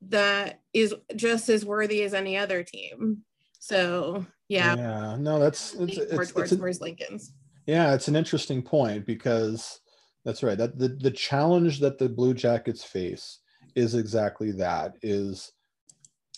that 0.09 0.61
is 0.73 0.93
just 1.15 1.49
as 1.49 1.65
worthy 1.65 2.03
as 2.03 2.13
any 2.13 2.37
other 2.37 2.63
team. 2.63 3.23
So 3.59 4.25
yeah, 4.47 4.75
yeah, 4.75 5.17
no, 5.19 5.39
that's 5.39 5.73
it's, 5.73 5.97
it's, 5.97 6.31
towards 6.31 6.51
it's 6.53 6.79
a, 6.79 6.83
Lincolns. 6.83 7.33
Yeah, 7.65 7.93
it's 7.93 8.07
an 8.07 8.15
interesting 8.15 8.61
point 8.61 9.05
because 9.05 9.81
that's 10.23 10.43
right. 10.43 10.57
That 10.57 10.77
the, 10.77 10.89
the 10.89 11.11
challenge 11.11 11.79
that 11.79 11.97
the 11.97 12.07
Blue 12.07 12.33
Jackets 12.33 12.83
face 12.83 13.39
is 13.75 13.95
exactly 13.95 14.51
that 14.53 14.93
is 15.01 15.51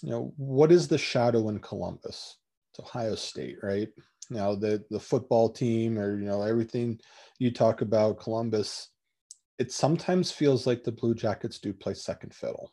you 0.01 0.09
know 0.09 0.33
what 0.37 0.71
is 0.71 0.87
the 0.87 0.97
shadow 0.97 1.49
in 1.49 1.59
Columbus? 1.59 2.37
It's 2.71 2.79
Ohio 2.79 3.15
State, 3.15 3.57
right? 3.61 3.89
Now 4.29 4.55
the 4.55 4.83
the 4.89 4.99
football 4.99 5.49
team 5.49 5.99
or 5.99 6.17
you 6.17 6.25
know 6.25 6.41
everything 6.41 6.99
you 7.39 7.51
talk 7.51 7.81
about 7.81 8.19
Columbus, 8.19 8.89
it 9.57 9.71
sometimes 9.71 10.31
feels 10.31 10.67
like 10.67 10.83
the 10.83 10.91
Blue 10.91 11.15
Jackets 11.15 11.59
do 11.59 11.73
play 11.73 11.93
second 11.93 12.33
fiddle. 12.33 12.71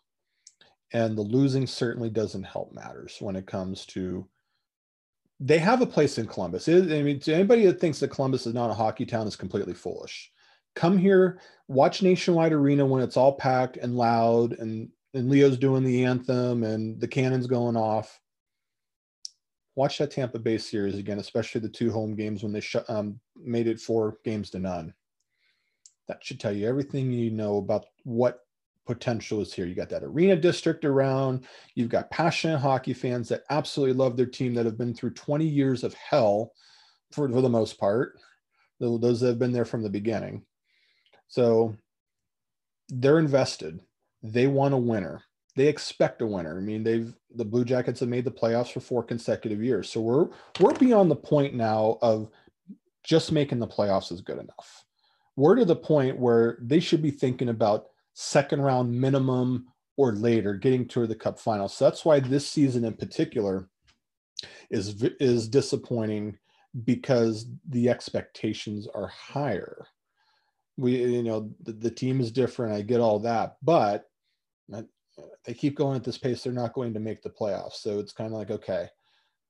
And 0.92 1.16
the 1.16 1.22
losing 1.22 1.66
certainly 1.66 2.10
doesn't 2.10 2.44
help 2.44 2.72
matters 2.72 3.16
when 3.20 3.36
it 3.36 3.46
comes 3.46 3.86
to 3.86 4.28
they 5.38 5.58
have 5.58 5.82
a 5.82 5.86
place 5.86 6.16
in 6.16 6.26
Columbus. 6.26 6.66
I 6.66 6.80
mean, 6.80 7.20
to 7.20 7.34
anybody 7.34 7.66
that 7.66 7.78
thinks 7.78 8.00
that 8.00 8.08
Columbus 8.08 8.46
is 8.46 8.54
not 8.54 8.70
a 8.70 8.74
hockey 8.74 9.04
town 9.04 9.26
is 9.26 9.36
completely 9.36 9.74
foolish 9.74 10.32
come 10.76 10.98
here, 10.98 11.40
watch 11.66 12.02
Nationwide 12.02 12.52
Arena 12.52 12.86
when 12.86 13.02
it's 13.02 13.16
all 13.16 13.32
packed 13.32 13.78
and 13.78 13.96
loud, 13.96 14.52
and 14.52 14.90
and 15.14 15.30
Leo's 15.30 15.56
doing 15.56 15.82
the 15.82 16.04
anthem 16.04 16.62
and 16.62 17.00
the 17.00 17.08
cannons 17.08 17.46
going 17.46 17.74
off. 17.74 18.20
Watch 19.76 19.98
that 19.98 20.10
Tampa 20.10 20.38
Bay 20.38 20.58
series 20.58 20.96
again, 20.96 21.18
especially 21.18 21.60
the 21.60 21.68
two 21.68 21.92
home 21.92 22.16
games 22.16 22.42
when 22.42 22.52
they 22.52 22.60
sh- 22.60 22.76
um, 22.88 23.20
made 23.36 23.68
it 23.68 23.78
four 23.78 24.18
games 24.24 24.50
to 24.50 24.58
none. 24.58 24.92
That 26.08 26.24
should 26.24 26.40
tell 26.40 26.52
you 26.52 26.66
everything 26.66 27.12
you 27.12 27.30
know 27.30 27.58
about 27.58 27.84
what 28.04 28.40
potential 28.86 29.42
is 29.42 29.52
here. 29.52 29.66
You 29.66 29.74
got 29.74 29.90
that 29.90 30.02
arena 30.02 30.34
district 30.36 30.84
around. 30.84 31.44
You've 31.74 31.90
got 31.90 32.10
passionate 32.10 32.58
hockey 32.58 32.94
fans 32.94 33.28
that 33.28 33.42
absolutely 33.50 33.94
love 33.94 34.16
their 34.16 34.26
team 34.26 34.54
that 34.54 34.64
have 34.64 34.78
been 34.78 34.94
through 34.94 35.10
20 35.10 35.44
years 35.44 35.84
of 35.84 35.92
hell 35.94 36.52
for, 37.12 37.28
for 37.28 37.42
the 37.42 37.48
most 37.48 37.78
part. 37.78 38.18
Those 38.80 39.20
that 39.20 39.28
have 39.28 39.38
been 39.38 39.52
there 39.52 39.64
from 39.64 39.82
the 39.82 39.90
beginning. 39.90 40.44
So 41.28 41.76
they're 42.88 43.18
invested. 43.18 43.80
They 44.22 44.46
want 44.46 44.74
a 44.74 44.78
winner. 44.78 45.22
They 45.56 45.68
expect 45.68 46.22
a 46.22 46.26
winner. 46.26 46.58
I 46.58 46.60
mean, 46.60 46.84
they've 46.84 47.14
the 47.34 47.44
Blue 47.44 47.64
Jackets 47.64 48.00
have 48.00 48.08
made 48.08 48.24
the 48.24 48.30
playoffs 48.30 48.72
for 48.72 48.80
four 48.80 49.02
consecutive 49.02 49.62
years. 49.62 49.90
So 49.90 50.00
we're 50.00 50.28
we're 50.60 50.74
beyond 50.74 51.10
the 51.10 51.16
point 51.16 51.54
now 51.54 51.98
of 52.02 52.30
just 53.02 53.32
making 53.32 53.58
the 53.58 53.66
playoffs 53.66 54.12
is 54.12 54.20
good 54.20 54.38
enough. 54.38 54.84
We're 55.36 55.56
to 55.56 55.64
the 55.64 55.76
point 55.76 56.18
where 56.18 56.58
they 56.60 56.80
should 56.80 57.02
be 57.02 57.10
thinking 57.10 57.48
about 57.48 57.86
second 58.14 58.62
round 58.62 58.92
minimum 58.92 59.66
or 59.96 60.12
later 60.12 60.54
getting 60.54 60.86
to 60.88 61.06
the 61.06 61.14
cup 61.14 61.38
final. 61.38 61.68
So 61.68 61.84
that's 61.84 62.04
why 62.04 62.20
this 62.20 62.46
season 62.46 62.84
in 62.84 62.94
particular 62.94 63.68
is 64.70 65.02
is 65.20 65.48
disappointing 65.48 66.36
because 66.84 67.46
the 67.70 67.88
expectations 67.88 68.86
are 68.94 69.06
higher 69.06 69.86
we 70.76 70.96
you 70.96 71.22
know 71.22 71.50
the, 71.62 71.72
the 71.72 71.90
team 71.90 72.20
is 72.20 72.30
different 72.30 72.74
i 72.74 72.82
get 72.82 73.00
all 73.00 73.18
that 73.18 73.56
but 73.62 74.08
they 75.44 75.54
keep 75.54 75.76
going 75.76 75.96
at 75.96 76.04
this 76.04 76.18
pace 76.18 76.42
they're 76.42 76.52
not 76.52 76.74
going 76.74 76.94
to 76.94 77.00
make 77.00 77.22
the 77.22 77.30
playoffs. 77.30 77.74
So 77.74 77.98
it's 77.98 78.12
kind 78.12 78.32
of 78.32 78.38
like 78.38 78.50
okay 78.50 78.88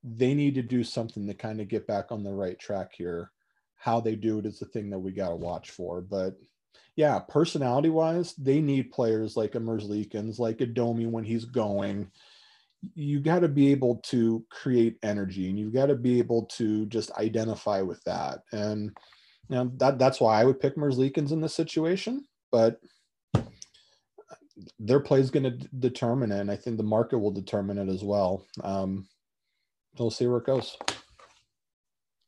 they 0.05 0.35
need 0.35 0.55
to 0.55 0.63
do 0.63 0.85
something 0.85 1.27
to 1.27 1.35
kind 1.35 1.61
of 1.61 1.69
get 1.69 1.87
back 1.87 2.13
on 2.13 2.23
the 2.23 2.33
right 2.33 2.59
track 2.59 2.93
here. 2.97 3.33
How 3.75 4.01
they 4.01 4.15
do 4.15 4.39
it 4.39 4.47
is 4.47 4.61
the 4.61 4.67
thing 4.67 4.91
that 4.91 4.99
we 4.99 5.11
got 5.11 5.31
to 5.31 5.37
watch 5.37 5.71
for. 5.71 6.01
But 6.01 6.37
yeah 6.95 7.19
personality 7.19 7.91
wise 7.91 8.35
they 8.37 8.61
need 8.61 8.91
players 8.91 9.37
like 9.37 9.55
a 9.55 9.61
Merzlikins, 9.61 10.39
like 10.39 10.61
a 10.61 10.67
domi 10.67 11.07
when 11.07 11.25
he's 11.25 11.45
going. 11.45 12.11
You 12.95 13.21
got 13.21 13.41
to 13.41 13.49
be 13.49 13.73
able 13.73 13.97
to 14.05 14.45
create 14.51 14.99
energy 15.03 15.49
and 15.49 15.59
you've 15.59 15.75
got 15.75 15.87
to 15.87 15.95
be 15.95 16.19
able 16.19 16.47
to 16.57 16.87
just 16.87 17.11
identify 17.13 17.81
with 17.81 18.03
that. 18.05 18.41
And 18.53 18.97
you 19.49 19.57
know 19.57 19.73
that 19.77 19.99
that's 19.99 20.21
why 20.21 20.41
I 20.41 20.45
would 20.45 20.61
pick 20.61 20.77
Merzlikins 20.77 21.33
in 21.33 21.41
this 21.41 21.55
situation, 21.55 22.25
but 22.51 22.81
their 24.79 25.01
play 25.01 25.21
is 25.21 25.31
going 25.31 25.45
to 25.45 25.69
determine 25.79 26.33
it, 26.33 26.41
and 26.41 26.51
I 26.51 26.57
think 26.57 26.77
the 26.77 26.83
market 26.83 27.19
will 27.19 27.31
determine 27.31 27.79
it 27.79 27.89
as 27.89 28.03
well. 28.03 28.45
Um, 28.63 29.07
we'll 29.99 30.11
see 30.11 30.27
where 30.27 30.39
it 30.39 30.47
goes. 30.47 30.77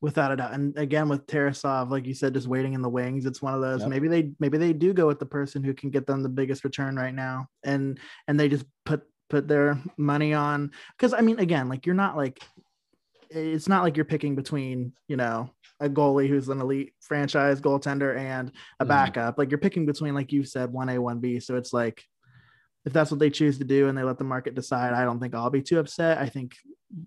Without 0.00 0.30
a 0.30 0.36
doubt, 0.36 0.52
and 0.52 0.76
again 0.78 1.08
with 1.08 1.26
Tarasov, 1.26 1.90
like 1.90 2.06
you 2.06 2.14
said, 2.14 2.34
just 2.34 2.46
waiting 2.46 2.74
in 2.74 2.82
the 2.82 2.88
wings. 2.88 3.26
It's 3.26 3.42
one 3.42 3.54
of 3.54 3.60
those. 3.60 3.80
Yep. 3.80 3.88
Maybe 3.88 4.08
they 4.08 4.30
maybe 4.38 4.56
they 4.56 4.72
do 4.72 4.92
go 4.92 5.06
with 5.08 5.18
the 5.18 5.26
person 5.26 5.64
who 5.64 5.74
can 5.74 5.90
get 5.90 6.06
them 6.06 6.22
the 6.22 6.28
biggest 6.28 6.62
return 6.62 6.94
right 6.94 7.14
now, 7.14 7.48
and 7.64 7.98
and 8.28 8.38
they 8.38 8.48
just 8.48 8.64
put 8.84 9.02
put 9.28 9.48
their 9.48 9.82
money 9.96 10.34
on 10.34 10.70
because 10.96 11.12
I 11.14 11.20
mean, 11.20 11.40
again, 11.40 11.68
like 11.68 11.84
you're 11.84 11.96
not 11.96 12.16
like 12.16 12.40
it's 13.30 13.68
not 13.68 13.82
like 13.82 13.96
you're 13.96 14.04
picking 14.04 14.36
between 14.36 14.92
you 15.08 15.16
know 15.16 15.50
a 15.80 15.88
goalie 15.88 16.28
who's 16.28 16.48
an 16.48 16.60
elite 16.60 16.92
franchise 17.00 17.60
goaltender 17.60 18.16
and 18.16 18.48
a 18.48 18.52
mm-hmm. 18.84 18.88
backup. 18.88 19.34
Mm. 19.34 19.38
Like 19.38 19.50
you're 19.50 19.58
picking 19.58 19.86
between, 19.86 20.14
like 20.14 20.32
you 20.32 20.44
said, 20.44 20.72
one 20.72 20.88
A, 20.88 20.98
one 21.00 21.18
B. 21.18 21.40
So 21.40 21.56
it's 21.56 21.72
like 21.72 22.04
if 22.88 22.94
that's 22.94 23.10
what 23.10 23.20
they 23.20 23.28
choose 23.28 23.58
to 23.58 23.64
do 23.64 23.88
and 23.88 23.98
they 23.98 24.02
let 24.02 24.16
the 24.16 24.24
market 24.24 24.54
decide, 24.54 24.94
I 24.94 25.04
don't 25.04 25.20
think 25.20 25.34
I'll 25.34 25.50
be 25.50 25.60
too 25.60 25.78
upset. 25.78 26.16
I 26.16 26.26
think 26.26 26.56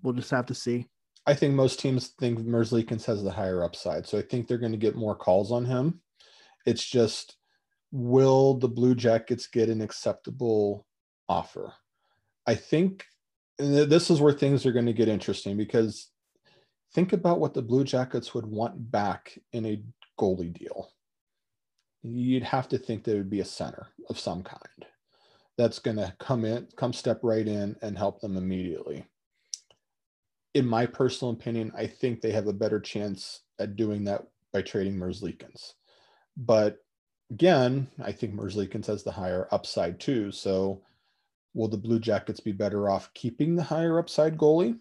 we'll 0.03 0.13
just 0.13 0.29
have 0.29 0.45
to 0.45 0.53
see. 0.53 0.85
I 1.25 1.33
think 1.33 1.55
most 1.55 1.79
teams 1.79 2.09
think 2.19 2.37
Merzlikins 2.37 3.03
has 3.05 3.23
the 3.23 3.31
higher 3.31 3.63
upside. 3.63 4.05
So 4.05 4.19
I 4.19 4.21
think 4.21 4.47
they're 4.47 4.59
going 4.59 4.73
to 4.73 4.77
get 4.77 4.95
more 4.95 5.15
calls 5.15 5.51
on 5.51 5.65
him. 5.65 5.99
It's 6.67 6.85
just, 6.85 7.35
will 7.91 8.59
the 8.59 8.67
Blue 8.67 8.93
Jackets 8.93 9.47
get 9.47 9.69
an 9.69 9.81
acceptable 9.81 10.85
offer? 11.27 11.73
I 12.45 12.53
think 12.53 13.03
this 13.57 14.11
is 14.11 14.21
where 14.21 14.33
things 14.33 14.67
are 14.67 14.71
going 14.71 14.85
to 14.85 14.93
get 14.93 15.07
interesting 15.07 15.57
because 15.57 16.11
think 16.93 17.11
about 17.11 17.39
what 17.39 17.55
the 17.55 17.63
Blue 17.63 17.83
Jackets 17.83 18.35
would 18.35 18.45
want 18.45 18.91
back 18.91 19.35
in 19.51 19.65
a 19.65 19.81
goalie 20.19 20.53
deal. 20.53 20.91
You'd 22.03 22.43
have 22.43 22.67
to 22.69 22.77
think 22.77 23.03
there 23.03 23.17
would 23.17 23.31
be 23.31 23.39
a 23.39 23.45
center 23.45 23.87
of 24.09 24.19
some 24.19 24.43
kind 24.43 24.85
that's 25.61 25.79
going 25.79 25.97
to 25.97 26.13
come 26.19 26.43
in, 26.43 26.67
come 26.75 26.93
step 26.93 27.19
right 27.21 27.47
in 27.47 27.75
and 27.81 27.97
help 27.97 28.19
them 28.19 28.37
immediately. 28.37 29.05
In 30.53 30.65
my 30.65 30.85
personal 30.85 31.33
opinion, 31.33 31.71
I 31.77 31.87
think 31.87 32.19
they 32.19 32.31
have 32.31 32.47
a 32.47 32.53
better 32.53 32.79
chance 32.79 33.41
at 33.59 33.75
doing 33.75 34.05
that 34.05 34.23
by 34.51 34.61
trading 34.61 34.95
Merzlikins. 34.95 35.73
But 36.35 36.79
again, 37.29 37.87
I 38.01 38.11
think 38.11 38.33
Merzlikins 38.33 38.87
has 38.87 39.03
the 39.03 39.11
higher 39.11 39.47
upside 39.51 39.99
too. 39.99 40.31
So 40.31 40.81
will 41.53 41.67
the 41.67 41.77
Blue 41.77 41.99
Jackets 41.99 42.39
be 42.39 42.51
better 42.51 42.89
off 42.89 43.13
keeping 43.13 43.55
the 43.55 43.63
higher 43.63 43.99
upside 43.99 44.37
goalie 44.37 44.79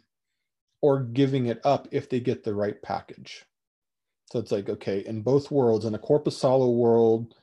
or 0.80 1.02
giving 1.02 1.46
it 1.46 1.60
up 1.64 1.88
if 1.92 2.08
they 2.08 2.20
get 2.20 2.42
the 2.42 2.54
right 2.54 2.80
package? 2.82 3.44
So 4.32 4.38
it's 4.38 4.52
like, 4.52 4.68
okay, 4.68 5.00
in 5.00 5.22
both 5.22 5.50
worlds, 5.50 5.84
in 5.84 5.94
a 5.94 5.98
Korpisalo 5.98 6.74
world 6.74 7.34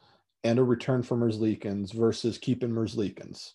and 0.44 0.60
a 0.60 0.64
return 0.64 1.04
for 1.04 1.18
Merzlikins 1.18 1.94
versus 1.94 2.38
keeping 2.38 2.70
Merzlikins, 2.70 3.54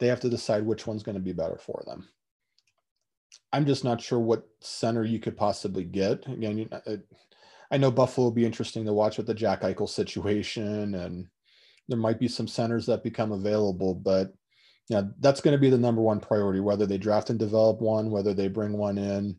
they 0.00 0.06
have 0.08 0.20
to 0.20 0.28
decide 0.28 0.64
which 0.64 0.86
one's 0.86 1.02
going 1.02 1.16
to 1.16 1.22
be 1.22 1.32
better 1.32 1.58
for 1.58 1.82
them. 1.86 2.08
I'm 3.52 3.66
just 3.66 3.84
not 3.84 4.00
sure 4.00 4.18
what 4.18 4.48
center 4.60 5.04
you 5.04 5.18
could 5.18 5.36
possibly 5.36 5.84
get. 5.84 6.26
Again, 6.26 6.68
uh, 6.72 6.96
I 7.70 7.76
know 7.76 7.90
Buffalo 7.90 8.26
will 8.26 8.32
be 8.32 8.44
interesting 8.44 8.84
to 8.84 8.92
watch 8.92 9.16
with 9.16 9.26
the 9.26 9.34
Jack 9.34 9.62
Eichel 9.62 9.88
situation, 9.88 10.94
and 10.94 11.26
there 11.88 11.98
might 11.98 12.18
be 12.18 12.28
some 12.28 12.48
centers 12.48 12.86
that 12.86 13.02
become 13.02 13.32
available, 13.32 13.94
but 13.94 14.32
yeah, 14.88 15.02
that's 15.20 15.40
going 15.40 15.52
to 15.52 15.60
be 15.60 15.70
the 15.70 15.78
number 15.78 16.02
one 16.02 16.20
priority. 16.20 16.60
Whether 16.60 16.86
they 16.86 16.98
draft 16.98 17.30
and 17.30 17.38
develop 17.38 17.80
one, 17.80 18.10
whether 18.10 18.34
they 18.34 18.48
bring 18.48 18.76
one 18.76 18.98
in, 18.98 19.36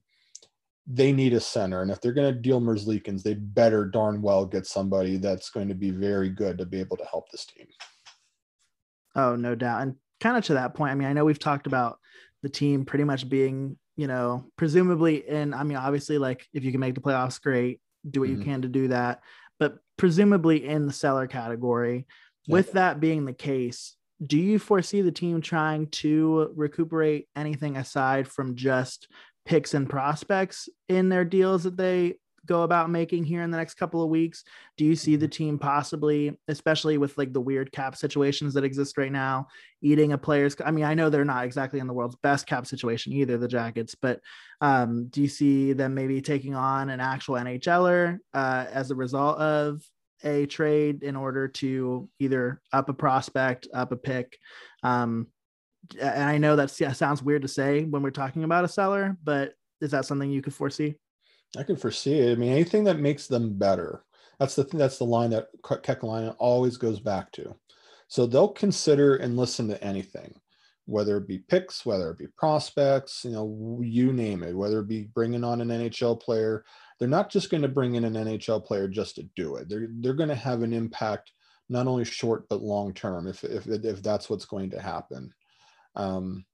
they 0.88 1.12
need 1.12 1.34
a 1.34 1.40
center. 1.40 1.82
And 1.82 1.90
if 1.90 2.00
they're 2.00 2.14
going 2.14 2.34
to 2.34 2.40
deal 2.40 2.62
Merzlikins, 2.62 3.24
they 3.24 3.34
better 3.34 3.86
darn 3.86 4.22
well 4.22 4.46
get 4.46 4.68
somebody 4.68 5.18
that's 5.18 5.50
going 5.50 5.68
to 5.68 5.74
be 5.74 5.90
very 5.90 6.30
good 6.30 6.58
to 6.60 6.66
be 6.66 6.80
able 6.80 6.98
to 6.98 7.06
help 7.06 7.30
this 7.32 7.46
team. 7.46 7.68
Oh, 9.16 9.36
no 9.36 9.56
doubt. 9.56 9.82
And 9.82 9.96
kind 10.20 10.38
of 10.38 10.44
to 10.46 10.56
that 10.56 10.76
point, 10.76 10.92
I 10.92 10.96
mean, 10.96 11.08
I 11.08 11.14
know 11.14 11.26
we've 11.26 11.40
talked 11.40 11.68
about 11.68 12.00
the 12.44 12.50
team 12.50 12.86
pretty 12.86 13.04
much 13.04 13.28
being, 13.28 13.78
you 13.96 14.08
know, 14.08 14.46
presumably 14.58 15.28
in, 15.28 15.54
I 15.54 15.64
mean, 15.64 15.78
obviously, 15.78 16.18
like 16.18 16.46
if 16.54 16.64
you 16.64 16.72
can 16.72 16.82
make 16.82 16.96
the 16.96 17.02
playoffs, 17.02 17.42
great, 17.42 17.80
do 18.08 18.20
what 18.20 18.30
mm-hmm. 18.30 18.40
you 18.40 18.46
can 18.46 18.62
to 18.62 18.68
do 18.68 18.90
that. 18.90 19.22
But 19.60 19.78
presumably 19.98 20.68
in 20.68 20.86
the 20.86 20.94
seller 20.94 21.26
category, 21.28 22.06
yeah. 22.46 22.54
with 22.54 22.74
that 22.74 23.00
being 23.00 23.26
the 23.26 23.34
case, 23.34 23.96
do 24.24 24.38
you 24.38 24.60
foresee 24.60 25.02
the 25.02 25.12
team 25.12 25.42
trying 25.42 25.88
to 25.88 26.52
recuperate 26.56 27.28
anything 27.36 27.78
aside 27.78 28.28
from 28.28 28.56
just 28.56 29.08
picks 29.46 29.74
and 29.74 29.90
prospects 29.90 30.68
in 30.90 31.10
their 31.10 31.26
deals 31.26 31.64
that 31.64 31.78
they 31.78 32.16
go 32.46 32.62
about 32.64 32.90
making 32.90 33.24
here 33.24 33.42
in 33.42 33.52
the 33.52 33.58
next 33.58 33.76
couple 33.76 34.04
of 34.04 34.10
weeks? 34.10 34.44
Do 34.78 34.86
you 34.86 34.96
see 34.96 35.16
the 35.16 35.26
mm-hmm. 35.26 35.32
team 35.32 35.60
possibly, 35.60 36.38
especially 36.48 36.98
with 36.98 37.18
like 37.18 37.34
the 37.34 37.42
weird 37.42 37.72
cap 37.72 37.96
situations 37.96 38.54
that 38.54 38.64
exist 38.64 38.98
right 38.98 39.12
now, 39.12 39.48
eating 39.82 40.14
a 40.14 40.18
player's? 40.18 40.56
I 40.64 40.72
mean, 40.72 40.86
I 40.86 40.94
know 40.94 41.10
they're 41.10 41.26
not 41.26 41.46
exactly 41.46 41.80
in 41.80 41.88
the 41.88 41.94
world's 41.94 42.18
best 42.18 42.48
cap 42.48 42.66
situation 42.66 43.14
either, 43.14 43.38
the 43.38 43.48
Jackets, 43.48 43.96
but 43.96 44.22
um, 44.62 45.08
do 45.08 45.22
you 45.22 45.28
see 45.28 45.74
them 45.74 45.94
maybe 45.94 46.22
taking 46.22 46.56
on 46.56 46.90
an 46.90 47.00
actual 47.00 47.36
NHLer 47.36 48.18
uh, 48.34 48.66
as 48.72 48.92
a 48.92 48.96
result 48.96 49.40
of 49.40 49.82
a 50.24 50.46
trade 50.46 51.04
in 51.04 51.16
order 51.16 51.48
to 51.48 52.10
either 52.20 52.62
up 52.72 52.90
a 52.90 52.94
prospect, 52.94 53.68
up 53.74 53.92
a 53.92 53.98
pick? 53.98 54.38
Um, 54.84 55.28
and 56.00 56.24
I 56.24 56.38
know 56.38 56.56
that 56.56 56.72
sounds 56.72 57.24
weird 57.24 57.42
to 57.44 57.48
say 57.48 57.84
when 57.84 58.02
we're 58.02 58.12
talking 58.12 58.44
about 58.44 58.66
a 58.66 58.70
seller, 58.70 59.18
but 59.24 59.54
is 59.82 59.92
that 59.92 60.06
something 60.06 60.30
you 60.30 60.42
could 60.42 60.54
foresee? 60.54 60.96
I 61.58 61.64
can 61.64 61.76
foresee 61.76 62.20
it. 62.20 62.34
I 62.34 62.36
mean, 62.36 62.52
anything 62.52 62.84
that 62.86 63.00
makes 63.00 63.28
them 63.28 63.58
better. 63.58 64.04
That's 64.40 64.56
the 64.56 64.64
thing. 64.64 64.80
That's 64.80 64.98
the 64.98 65.06
line 65.06 65.30
that 65.30 65.48
Kekalainen 65.64 66.36
always 66.40 66.78
goes 66.78 67.00
back 67.00 67.32
to. 67.34 67.56
So 68.08 68.26
they'll 68.26 68.50
consider 68.50 69.16
and 69.16 69.38
listen 69.38 69.68
to 69.70 69.84
anything, 69.84 70.34
whether 70.86 71.18
it 71.18 71.28
be 71.28 71.40
picks, 71.40 71.86
whether 71.86 72.12
it 72.12 72.18
be 72.18 72.28
prospects, 72.38 73.24
you 73.24 73.32
know, 73.32 73.80
you 73.82 74.14
name 74.14 74.44
it. 74.44 74.56
Whether 74.56 74.80
it 74.80 74.88
be 74.88 75.04
bringing 75.14 75.44
on 75.44 75.62
an 75.62 75.70
NHL 75.70 76.20
player, 76.20 76.66
they're 77.00 77.08
not 77.08 77.32
just 77.32 77.50
going 77.50 77.64
to 77.64 77.70
bring 77.70 77.96
in 77.96 78.04
an 78.04 78.14
NHL 78.14 78.64
player 78.66 78.88
just 78.88 79.16
to 79.16 79.24
do 79.36 79.56
it. 79.56 79.70
They're 79.70 79.88
they're 80.00 80.14
going 80.14 80.30
to 80.30 80.36
have 80.36 80.62
an 80.62 80.74
impact 80.74 81.32
not 81.68 81.88
only 81.88 82.06
short 82.06 82.48
but 82.48 82.62
long 82.62 82.94
term 82.94 83.28
if 83.28 83.44
if 83.44 83.68
if 83.68 84.04
that's 84.04 84.30
what's 84.30 84.46
going 84.46 84.70
to 84.72 84.82
happen. 84.82 85.34
Um, 85.96 86.46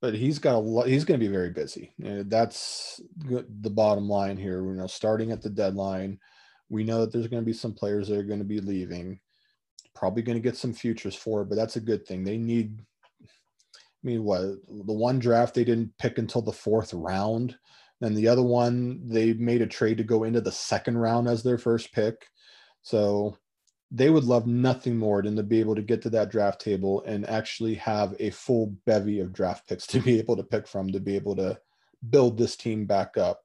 but 0.00 0.14
he's 0.14 0.38
got 0.38 0.56
a 0.56 0.58
lot. 0.58 0.88
He's 0.88 1.04
going 1.04 1.18
to 1.18 1.24
be 1.24 1.32
very 1.32 1.50
busy. 1.50 1.94
That's 1.98 3.00
the 3.18 3.70
bottom 3.70 4.08
line 4.08 4.36
here. 4.36 4.64
You 4.64 4.72
know, 4.72 4.88
starting 4.88 5.30
at 5.30 5.42
the 5.42 5.50
deadline, 5.50 6.18
we 6.68 6.82
know 6.82 7.00
that 7.00 7.12
there's 7.12 7.28
going 7.28 7.42
to 7.42 7.46
be 7.46 7.52
some 7.52 7.72
players 7.72 8.08
that 8.08 8.18
are 8.18 8.24
going 8.24 8.40
to 8.40 8.44
be 8.44 8.60
leaving. 8.60 9.20
Probably 9.94 10.22
going 10.22 10.36
to 10.36 10.42
get 10.42 10.56
some 10.56 10.72
futures 10.72 11.14
for 11.14 11.42
it, 11.42 11.48
but 11.48 11.54
that's 11.54 11.76
a 11.76 11.80
good 11.80 12.04
thing. 12.04 12.24
They 12.24 12.36
need. 12.36 12.80
I 13.22 13.26
mean, 14.02 14.24
what 14.24 14.40
the 14.40 14.92
one 14.92 15.20
draft 15.20 15.54
they 15.54 15.64
didn't 15.64 15.96
pick 15.98 16.18
until 16.18 16.42
the 16.42 16.50
fourth 16.50 16.92
round, 16.92 17.56
and 18.00 18.16
the 18.16 18.26
other 18.26 18.42
one 18.42 19.08
they 19.08 19.34
made 19.34 19.62
a 19.62 19.66
trade 19.68 19.98
to 19.98 20.04
go 20.04 20.24
into 20.24 20.40
the 20.40 20.50
second 20.50 20.98
round 20.98 21.28
as 21.28 21.44
their 21.44 21.58
first 21.58 21.92
pick. 21.92 22.26
So 22.82 23.36
they 23.94 24.08
would 24.08 24.24
love 24.24 24.46
nothing 24.46 24.96
more 24.96 25.20
than 25.20 25.36
to 25.36 25.42
be 25.42 25.60
able 25.60 25.74
to 25.74 25.82
get 25.82 26.00
to 26.00 26.10
that 26.10 26.30
draft 26.30 26.60
table 26.60 27.04
and 27.06 27.28
actually 27.28 27.74
have 27.74 28.16
a 28.18 28.30
full 28.30 28.74
bevy 28.86 29.20
of 29.20 29.34
draft 29.34 29.68
picks 29.68 29.86
to 29.88 30.00
be 30.00 30.18
able 30.18 30.34
to 30.36 30.42
pick 30.42 30.66
from 30.66 30.90
to 30.90 30.98
be 30.98 31.14
able 31.14 31.36
to 31.36 31.58
build 32.08 32.38
this 32.38 32.56
team 32.56 32.86
back 32.86 33.16
up. 33.18 33.42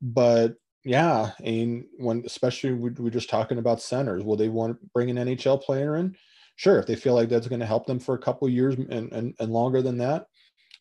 But 0.00 0.54
yeah, 0.84 1.32
mean, 1.42 1.86
when 1.98 2.22
especially 2.24 2.72
we, 2.72 2.90
we're 2.90 3.10
just 3.10 3.28
talking 3.28 3.58
about 3.58 3.82
centers, 3.82 4.22
will 4.22 4.36
they 4.36 4.48
want 4.48 4.80
to 4.80 4.88
bring 4.94 5.10
an 5.10 5.16
NHL 5.16 5.60
player 5.60 5.96
in? 5.96 6.16
Sure, 6.56 6.78
if 6.78 6.86
they 6.86 6.94
feel 6.94 7.14
like 7.14 7.28
that's 7.28 7.48
going 7.48 7.60
to 7.60 7.66
help 7.66 7.86
them 7.86 7.98
for 7.98 8.14
a 8.14 8.18
couple 8.18 8.48
years 8.48 8.76
and, 8.76 9.12
and, 9.12 9.34
and 9.38 9.52
longer 9.52 9.82
than 9.82 9.98
that, 9.98 10.26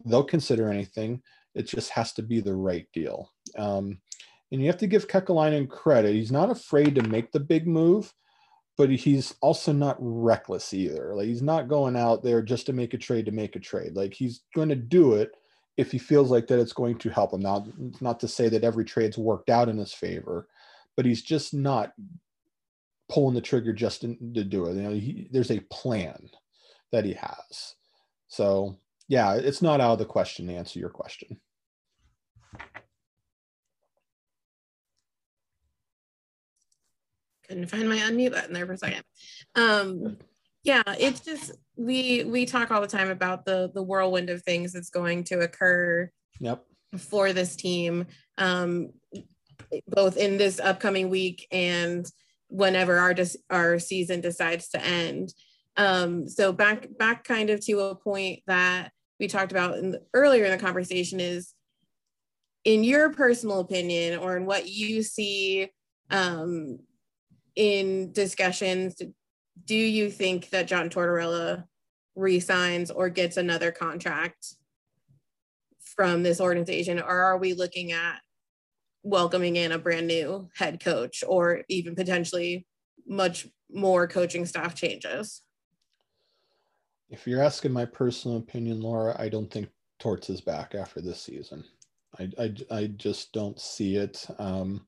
they'll 0.05 0.23
consider 0.23 0.69
anything. 0.69 1.21
It 1.55 1.63
just 1.63 1.89
has 1.91 2.13
to 2.13 2.21
be 2.21 2.41
the 2.41 2.53
right 2.53 2.87
deal. 2.93 3.31
Um, 3.57 3.99
and 4.51 4.61
you 4.61 4.67
have 4.67 4.77
to 4.77 4.87
give 4.87 5.07
Kekalainen 5.07 5.69
credit. 5.69 6.13
He's 6.13 6.31
not 6.31 6.49
afraid 6.49 6.95
to 6.95 7.03
make 7.03 7.31
the 7.31 7.39
big 7.39 7.67
move 7.67 8.13
but 8.79 8.89
he's 8.89 9.35
also 9.41 9.73
not 9.73 9.97
reckless 9.99 10.73
either. 10.73 11.13
Like 11.13 11.27
he's 11.27 11.41
not 11.41 11.67
going 11.67 11.97
out 11.97 12.23
there 12.23 12.41
just 12.41 12.65
to 12.67 12.73
make 12.73 12.93
a 12.93 12.97
trade 12.97 13.25
to 13.25 13.31
make 13.33 13.57
a 13.57 13.59
trade. 13.59 13.93
Like 13.93 14.13
he's 14.13 14.43
going 14.55 14.69
to 14.69 14.75
do 14.75 15.15
it 15.15 15.33
if 15.75 15.91
he 15.91 15.97
feels 15.97 16.31
like 16.31 16.47
that 16.47 16.61
it's 16.61 16.71
going 16.71 16.97
to 16.99 17.09
help 17.09 17.33
him. 17.33 17.41
Now, 17.41 17.67
not 17.99 18.21
to 18.21 18.29
say 18.29 18.47
that 18.47 18.63
every 18.63 18.85
trade's 18.85 19.17
worked 19.17 19.49
out 19.49 19.67
in 19.67 19.77
his 19.77 19.91
favor, 19.91 20.47
but 20.95 21.05
he's 21.05 21.21
just 21.21 21.53
not 21.53 21.91
pulling 23.09 23.35
the 23.35 23.41
trigger 23.41 23.73
just 23.73 23.99
to, 23.99 24.15
do 24.15 24.67
it. 24.67 24.75
You 24.77 24.81
know, 24.81 24.91
he, 24.91 25.27
there's 25.29 25.51
a 25.51 25.59
plan 25.69 26.29
that 26.93 27.03
he 27.03 27.11
has. 27.15 27.75
So 28.29 28.77
yeah, 29.09 29.33
it's 29.33 29.61
not 29.61 29.81
out 29.81 29.91
of 29.91 29.99
the 29.99 30.05
question 30.05 30.47
to 30.47 30.53
answer 30.53 30.79
your 30.79 30.89
question. 30.89 31.37
Couldn't 37.49 37.67
find 37.67 37.89
my 37.89 37.97
unmute 37.97 38.31
button 38.31 38.53
there 38.53 38.65
for 38.65 38.73
a 38.73 38.77
second. 38.77 39.03
Um, 39.55 40.17
yeah, 40.63 40.83
it's 40.99 41.21
just 41.21 41.51
we 41.75 42.23
we 42.25 42.45
talk 42.45 42.71
all 42.71 42.81
the 42.81 42.87
time 42.87 43.09
about 43.09 43.43
the 43.45 43.71
the 43.73 43.81
whirlwind 43.81 44.29
of 44.29 44.43
things 44.43 44.71
that's 44.71 44.89
going 44.89 45.23
to 45.25 45.39
occur. 45.39 46.09
Yep. 46.39 46.63
For 46.97 47.33
this 47.33 47.55
team, 47.55 48.07
um, 48.37 48.89
both 49.87 50.17
in 50.17 50.37
this 50.37 50.59
upcoming 50.59 51.09
week 51.09 51.47
and 51.51 52.05
whenever 52.47 52.97
our 52.97 53.13
dis- 53.13 53.37
our 53.49 53.79
season 53.79 54.21
decides 54.21 54.69
to 54.69 54.83
end. 54.83 55.33
Um, 55.77 56.27
so 56.27 56.51
back 56.51 56.87
back 56.97 57.23
kind 57.23 57.49
of 57.49 57.63
to 57.65 57.79
a 57.79 57.95
point 57.95 58.41
that 58.47 58.91
we 59.19 59.27
talked 59.27 59.51
about 59.51 59.77
in 59.77 59.91
the, 59.91 60.01
earlier 60.13 60.45
in 60.45 60.51
the 60.51 60.57
conversation 60.57 61.19
is 61.19 61.53
in 62.65 62.83
your 62.83 63.11
personal 63.11 63.59
opinion 63.59 64.19
or 64.19 64.35
in 64.35 64.45
what 64.45 64.67
you 64.67 65.03
see 65.03 65.69
um, 66.09 66.79
in 67.55 68.11
discussions, 68.11 69.01
do 69.65 69.75
you 69.75 70.09
think 70.09 70.49
that 70.49 70.67
John 70.67 70.89
Tortorella 70.89 71.65
resigns 72.15 72.91
or 72.91 73.09
gets 73.09 73.37
another 73.37 73.71
contract 73.71 74.55
from 75.81 76.23
this 76.23 76.39
organization, 76.39 76.99
or 76.99 77.21
are 77.21 77.37
we 77.37 77.53
looking 77.53 77.91
at 77.91 78.21
welcoming 79.03 79.55
in 79.55 79.71
a 79.71 79.79
brand 79.79 80.07
new 80.07 80.49
head 80.55 80.79
coach 80.83 81.23
or 81.27 81.63
even 81.69 81.95
potentially 81.95 82.65
much 83.07 83.47
more 83.71 84.07
coaching 84.07 84.45
staff 84.45 84.75
changes? 84.75 85.41
If 87.09 87.25
you're 87.25 87.41
asking 87.41 87.71
my 87.71 87.85
personal 87.85 88.37
opinion, 88.37 88.81
Laura, 88.81 89.15
I 89.19 89.29
don't 89.29 89.51
think 89.51 89.69
Torts 89.99 90.29
is 90.29 90.41
back 90.41 90.75
after 90.75 91.01
this 91.01 91.21
season. 91.21 91.63
I, 92.19 92.29
I, 92.39 92.55
I 92.71 92.87
just 92.87 93.33
don't 93.33 93.59
see 93.59 93.95
it. 93.95 94.25
Um, 94.37 94.85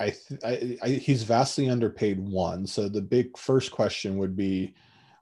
I, 0.00 0.10
th- 0.10 0.40
I, 0.44 0.76
I, 0.82 0.88
he's 0.90 1.22
vastly 1.22 1.68
underpaid 1.68 2.18
one. 2.18 2.66
So 2.66 2.88
the 2.88 3.02
big 3.02 3.36
first 3.38 3.70
question 3.70 4.16
would 4.18 4.36
be, 4.36 4.74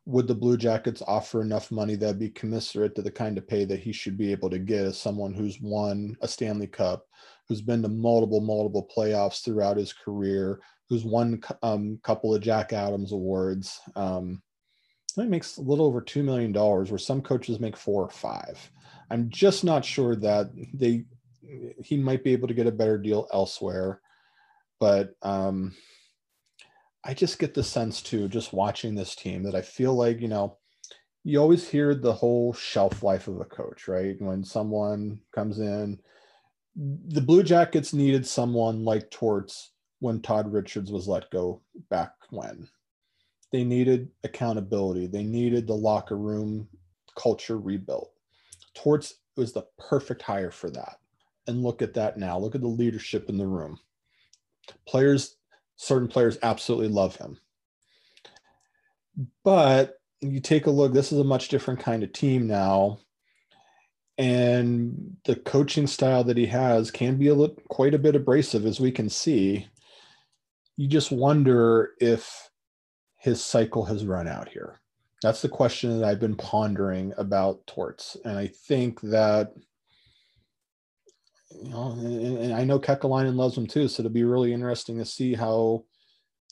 would 0.06 0.26
the 0.26 0.34
Blue 0.34 0.56
Jackets 0.56 1.02
offer 1.06 1.42
enough 1.42 1.70
money 1.70 1.94
that'd 1.94 2.18
be 2.18 2.30
commensurate 2.30 2.94
to 2.96 3.02
the 3.02 3.10
kind 3.10 3.38
of 3.38 3.46
pay 3.46 3.64
that 3.66 3.80
he 3.80 3.92
should 3.92 4.16
be 4.16 4.32
able 4.32 4.50
to 4.50 4.58
get 4.58 4.84
as 4.84 4.98
someone 4.98 5.32
who's 5.32 5.60
won 5.60 6.16
a 6.22 6.28
Stanley 6.28 6.66
Cup, 6.66 7.06
who's 7.48 7.60
been 7.60 7.82
to 7.82 7.88
multiple, 7.88 8.40
multiple 8.40 8.88
playoffs 8.94 9.44
throughout 9.44 9.76
his 9.76 9.92
career, 9.92 10.60
who's 10.88 11.04
won 11.04 11.40
a 11.62 11.66
um, 11.66 12.00
couple 12.02 12.34
of 12.34 12.42
Jack 12.42 12.72
Adams 12.72 13.12
awards. 13.12 13.80
Um, 13.94 14.42
he 15.14 15.22
makes 15.24 15.58
a 15.58 15.62
little 15.62 15.86
over 15.86 16.00
$2 16.00 16.24
million, 16.24 16.52
where 16.52 16.98
some 16.98 17.20
coaches 17.20 17.60
make 17.60 17.76
four 17.76 18.02
or 18.02 18.10
five. 18.10 18.58
I'm 19.10 19.28
just 19.28 19.62
not 19.62 19.84
sure 19.84 20.16
that 20.16 20.50
they, 20.72 21.04
he 21.84 21.98
might 21.98 22.24
be 22.24 22.32
able 22.32 22.48
to 22.48 22.54
get 22.54 22.66
a 22.66 22.72
better 22.72 22.96
deal 22.96 23.28
elsewhere 23.32 24.00
but 24.82 25.14
um, 25.22 25.76
I 27.04 27.14
just 27.14 27.38
get 27.38 27.54
the 27.54 27.62
sense 27.62 28.02
too, 28.02 28.26
just 28.26 28.52
watching 28.52 28.96
this 28.96 29.14
team, 29.14 29.44
that 29.44 29.54
I 29.54 29.62
feel 29.62 29.94
like 29.94 30.20
you 30.20 30.26
know, 30.26 30.56
you 31.22 31.40
always 31.40 31.68
hear 31.68 31.94
the 31.94 32.12
whole 32.12 32.52
shelf 32.52 33.00
life 33.04 33.28
of 33.28 33.40
a 33.40 33.44
coach, 33.44 33.86
right? 33.86 34.16
When 34.18 34.42
someone 34.42 35.20
comes 35.32 35.60
in, 35.60 36.00
the 36.74 37.20
Blue 37.20 37.44
Jackets 37.44 37.92
needed 37.92 38.26
someone 38.26 38.84
like 38.84 39.08
Torts 39.12 39.70
when 40.00 40.20
Todd 40.20 40.52
Richards 40.52 40.90
was 40.90 41.06
let 41.06 41.30
go 41.30 41.60
back 41.88 42.14
when. 42.30 42.68
They 43.52 43.62
needed 43.62 44.08
accountability. 44.24 45.06
They 45.06 45.22
needed 45.22 45.68
the 45.68 45.76
locker 45.76 46.16
room 46.16 46.66
culture 47.16 47.60
rebuilt. 47.60 48.10
Torts 48.74 49.14
was 49.36 49.52
the 49.52 49.66
perfect 49.78 50.22
hire 50.22 50.50
for 50.50 50.70
that. 50.70 50.96
And 51.46 51.62
look 51.62 51.82
at 51.82 51.94
that 51.94 52.16
now. 52.16 52.36
Look 52.36 52.56
at 52.56 52.62
the 52.62 52.66
leadership 52.66 53.28
in 53.28 53.38
the 53.38 53.46
room. 53.46 53.78
Players, 54.86 55.36
certain 55.76 56.08
players 56.08 56.38
absolutely 56.42 56.88
love 56.88 57.16
him. 57.16 57.38
But 59.44 59.98
you 60.20 60.40
take 60.40 60.66
a 60.66 60.70
look, 60.70 60.92
this 60.92 61.12
is 61.12 61.18
a 61.18 61.24
much 61.24 61.48
different 61.48 61.80
kind 61.80 62.02
of 62.02 62.12
team 62.12 62.46
now. 62.46 62.98
And 64.18 65.16
the 65.24 65.36
coaching 65.36 65.86
style 65.86 66.22
that 66.24 66.36
he 66.36 66.46
has 66.46 66.90
can 66.90 67.16
be 67.16 67.28
a 67.28 67.34
little, 67.34 67.56
quite 67.68 67.94
a 67.94 67.98
bit 67.98 68.14
abrasive, 68.14 68.66
as 68.66 68.78
we 68.78 68.92
can 68.92 69.08
see. 69.08 69.66
You 70.76 70.86
just 70.86 71.10
wonder 71.10 71.92
if 71.98 72.50
his 73.16 73.42
cycle 73.42 73.84
has 73.86 74.04
run 74.04 74.28
out 74.28 74.48
here. 74.48 74.80
That's 75.22 75.42
the 75.42 75.48
question 75.48 75.98
that 75.98 76.08
I've 76.08 76.20
been 76.20 76.36
pondering 76.36 77.12
about 77.16 77.66
Torts. 77.66 78.16
And 78.24 78.36
I 78.36 78.48
think 78.48 79.00
that 79.02 79.52
you 81.62 81.70
know, 81.70 81.92
and, 81.92 82.38
and 82.38 82.54
I 82.54 82.64
know 82.64 82.78
Kekalainen 82.78 83.36
loves 83.36 83.56
him 83.56 83.66
too, 83.66 83.88
so 83.88 84.02
it'll 84.02 84.12
be 84.12 84.24
really 84.24 84.52
interesting 84.52 84.98
to 84.98 85.04
see 85.04 85.34
how 85.34 85.84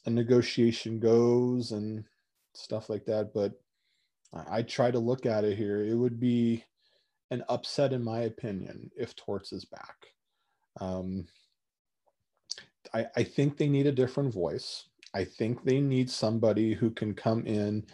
a 0.07 0.11
negotiation 0.11 0.98
goes 0.98 1.72
and 1.72 2.05
stuff 2.55 2.88
like 2.90 3.05
that. 3.07 3.32
But 3.34 3.53
I, 4.34 4.59
I 4.59 4.62
try 4.62 4.90
to 4.90 4.98
look 4.98 5.26
at 5.26 5.44
it 5.44 5.57
here. 5.57 5.84
It 5.84 5.94
would 5.94 6.20
be 6.20 6.64
an 7.30 7.44
upset, 7.48 7.92
in 7.92 8.03
my 8.03 8.20
opinion, 8.20 8.90
if 8.96 9.14
Torts 9.14 9.53
is 9.53 9.64
back. 9.64 9.96
Um, 10.80 11.26
I, 12.92 13.07
I 13.16 13.22
think 13.22 13.57
they 13.57 13.68
need 13.68 13.86
a 13.86 13.92
different 13.92 14.34
voice. 14.34 14.86
I 15.14 15.24
think 15.24 15.64
they 15.64 15.80
need 15.80 16.11
somebody 16.11 16.74
who 16.74 16.90
can 16.90 17.14
come 17.14 17.44
in, 17.46 17.84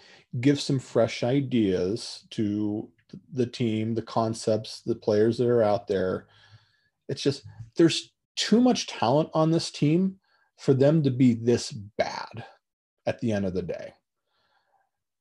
give 0.40 0.60
some 0.60 0.78
fresh 0.78 1.22
ideas 1.22 2.26
to 2.30 2.90
the 3.32 3.46
team, 3.46 3.94
the 3.94 4.02
concepts, 4.02 4.80
the 4.80 4.94
players 4.94 5.38
that 5.38 5.48
are 5.48 5.62
out 5.62 5.86
there, 5.86 6.26
it's 7.08 7.22
just 7.22 7.42
there's 7.76 8.12
too 8.36 8.60
much 8.60 8.86
talent 8.86 9.30
on 9.34 9.50
this 9.50 9.70
team 9.70 10.16
for 10.58 10.74
them 10.74 11.02
to 11.02 11.10
be 11.10 11.34
this 11.34 11.72
bad 11.72 12.44
at 13.06 13.20
the 13.20 13.32
end 13.32 13.46
of 13.46 13.54
the 13.54 13.62
day. 13.62 13.92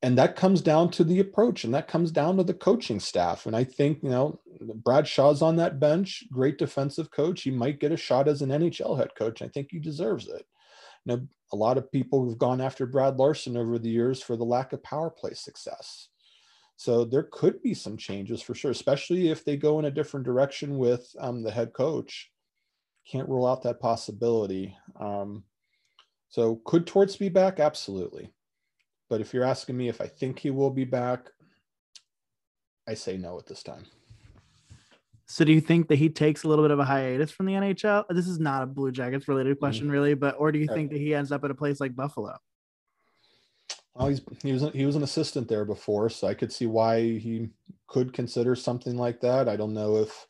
And 0.02 0.16
that 0.18 0.36
comes 0.36 0.60
down 0.60 0.90
to 0.92 1.04
the 1.04 1.20
approach 1.20 1.64
and 1.64 1.74
that 1.74 1.88
comes 1.88 2.12
down 2.12 2.36
to 2.36 2.44
the 2.44 2.54
coaching 2.54 3.00
staff. 3.00 3.46
And 3.46 3.56
I 3.56 3.64
think, 3.64 4.02
you 4.02 4.10
know, 4.10 4.38
Brad 4.60 5.08
Shaw's 5.08 5.42
on 5.42 5.56
that 5.56 5.80
bench, 5.80 6.24
great 6.30 6.58
defensive 6.58 7.10
coach. 7.10 7.42
He 7.42 7.50
might 7.50 7.80
get 7.80 7.92
a 7.92 7.96
shot 7.96 8.28
as 8.28 8.42
an 8.42 8.50
NHL 8.50 8.98
head 8.98 9.14
coach. 9.16 9.42
I 9.42 9.48
think 9.48 9.68
he 9.70 9.78
deserves 9.78 10.28
it. 10.28 10.46
You 11.04 11.16
know, 11.16 11.26
a 11.52 11.56
lot 11.56 11.78
of 11.78 11.90
people 11.90 12.28
have 12.28 12.38
gone 12.38 12.60
after 12.60 12.86
Brad 12.86 13.16
Larsen 13.16 13.56
over 13.56 13.78
the 13.78 13.88
years 13.88 14.22
for 14.22 14.36
the 14.36 14.44
lack 14.44 14.72
of 14.72 14.82
power 14.82 15.10
play 15.10 15.32
success. 15.32 16.08
So 16.76 17.04
there 17.04 17.28
could 17.32 17.62
be 17.62 17.74
some 17.74 17.96
changes 17.96 18.42
for 18.42 18.54
sure, 18.54 18.70
especially 18.70 19.30
if 19.30 19.44
they 19.44 19.56
go 19.56 19.78
in 19.78 19.86
a 19.86 19.90
different 19.90 20.26
direction 20.26 20.76
with 20.76 21.08
um, 21.18 21.42
the 21.42 21.50
head 21.50 21.72
coach. 21.72 22.30
Can't 23.10 23.28
rule 23.28 23.46
out 23.46 23.62
that 23.62 23.80
possibility. 23.80 24.76
Um, 25.00 25.44
so 26.28 26.60
could 26.64 26.86
Torts 26.86 27.16
be 27.16 27.28
back? 27.28 27.60
Absolutely. 27.60 28.32
But 29.08 29.20
if 29.20 29.32
you're 29.32 29.44
asking 29.44 29.76
me 29.76 29.88
if 29.88 30.00
I 30.00 30.06
think 30.06 30.38
he 30.38 30.50
will 30.50 30.70
be 30.70 30.84
back, 30.84 31.30
I 32.88 32.94
say 32.94 33.16
no 33.16 33.38
at 33.38 33.46
this 33.46 33.62
time. 33.62 33.86
So 35.28 35.44
do 35.44 35.52
you 35.52 35.60
think 35.60 35.88
that 35.88 35.96
he 35.96 36.08
takes 36.08 36.44
a 36.44 36.48
little 36.48 36.64
bit 36.64 36.70
of 36.70 36.78
a 36.78 36.84
hiatus 36.84 37.30
from 37.32 37.46
the 37.46 37.54
NHL? 37.54 38.04
This 38.10 38.28
is 38.28 38.38
not 38.38 38.62
a 38.62 38.66
Blue 38.66 38.92
Jackets 38.92 39.26
related 39.28 39.54
mm-hmm. 39.54 39.58
question, 39.60 39.86
mm-hmm. 39.86 39.92
really, 39.92 40.14
but 40.14 40.36
or 40.38 40.52
do 40.52 40.58
you 40.58 40.68
think 40.68 40.90
that 40.92 40.98
he 40.98 41.14
ends 41.14 41.32
up 41.32 41.42
at 41.42 41.50
a 41.50 41.54
place 41.54 41.80
like 41.80 41.96
Buffalo? 41.96 42.36
Well, 43.96 44.08
he's 44.08 44.20
he 44.42 44.52
was 44.52 44.62
he 44.74 44.84
was 44.84 44.96
an 44.96 45.02
assistant 45.02 45.48
there 45.48 45.64
before, 45.64 46.10
so 46.10 46.26
I 46.26 46.34
could 46.34 46.52
see 46.52 46.66
why 46.66 47.00
he 47.00 47.48
could 47.86 48.12
consider 48.12 48.54
something 48.54 48.96
like 48.96 49.20
that. 49.22 49.48
I 49.48 49.56
don't 49.56 49.72
know 49.72 49.96
if 49.96 50.26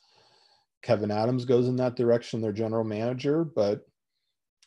Kevyn 0.84 1.12
Adams 1.12 1.44
goes 1.44 1.66
in 1.66 1.76
that 1.76 1.96
direction, 1.96 2.40
their 2.40 2.52
general 2.52 2.84
manager, 2.84 3.44
but 3.44 3.86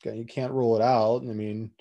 you 0.04 0.26
can't 0.26 0.52
rule 0.52 0.76
it 0.76 0.82
out. 0.82 1.22
I 1.22 1.34
mean, 1.34 1.72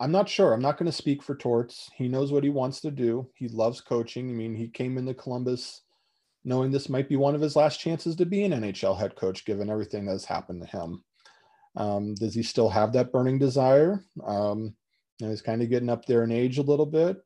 I'm 0.00 0.10
not 0.10 0.28
sure. 0.28 0.52
I'm 0.52 0.62
not 0.62 0.76
going 0.76 0.90
to 0.90 0.92
speak 0.96 1.22
for 1.22 1.36
Torts. 1.36 1.88
He 1.94 2.08
knows 2.08 2.32
what 2.32 2.44
he 2.44 2.50
wants 2.50 2.80
to 2.80 2.90
do. 2.90 3.28
He 3.34 3.48
loves 3.48 3.80
coaching. 3.80 4.28
I 4.28 4.32
mean, 4.32 4.54
he 4.56 4.68
came 4.68 4.98
into 4.98 5.14
Columbus 5.14 5.82
knowing 6.44 6.70
this 6.70 6.88
might 6.88 7.08
be 7.08 7.16
one 7.16 7.34
of 7.34 7.40
his 7.40 7.56
last 7.56 7.80
chances 7.80 8.14
to 8.16 8.24
be 8.24 8.44
an 8.44 8.52
NHL 8.52 8.98
head 8.98 9.16
coach, 9.16 9.44
given 9.44 9.70
everything 9.70 10.06
that's 10.06 10.24
happened 10.24 10.62
to 10.62 10.68
him. 10.68 11.02
Um, 11.76 12.14
does 12.14 12.34
he 12.34 12.42
still 12.42 12.68
have 12.68 12.92
that 12.92 13.12
burning 13.12 13.38
desire? 13.38 14.04
Um, 14.24 14.74
he's 15.18 15.42
kind 15.42 15.62
of 15.62 15.70
getting 15.70 15.90
up 15.90 16.04
there 16.04 16.24
in 16.24 16.32
age 16.32 16.58
a 16.58 16.62
little 16.62 16.86
bit. 16.86 17.18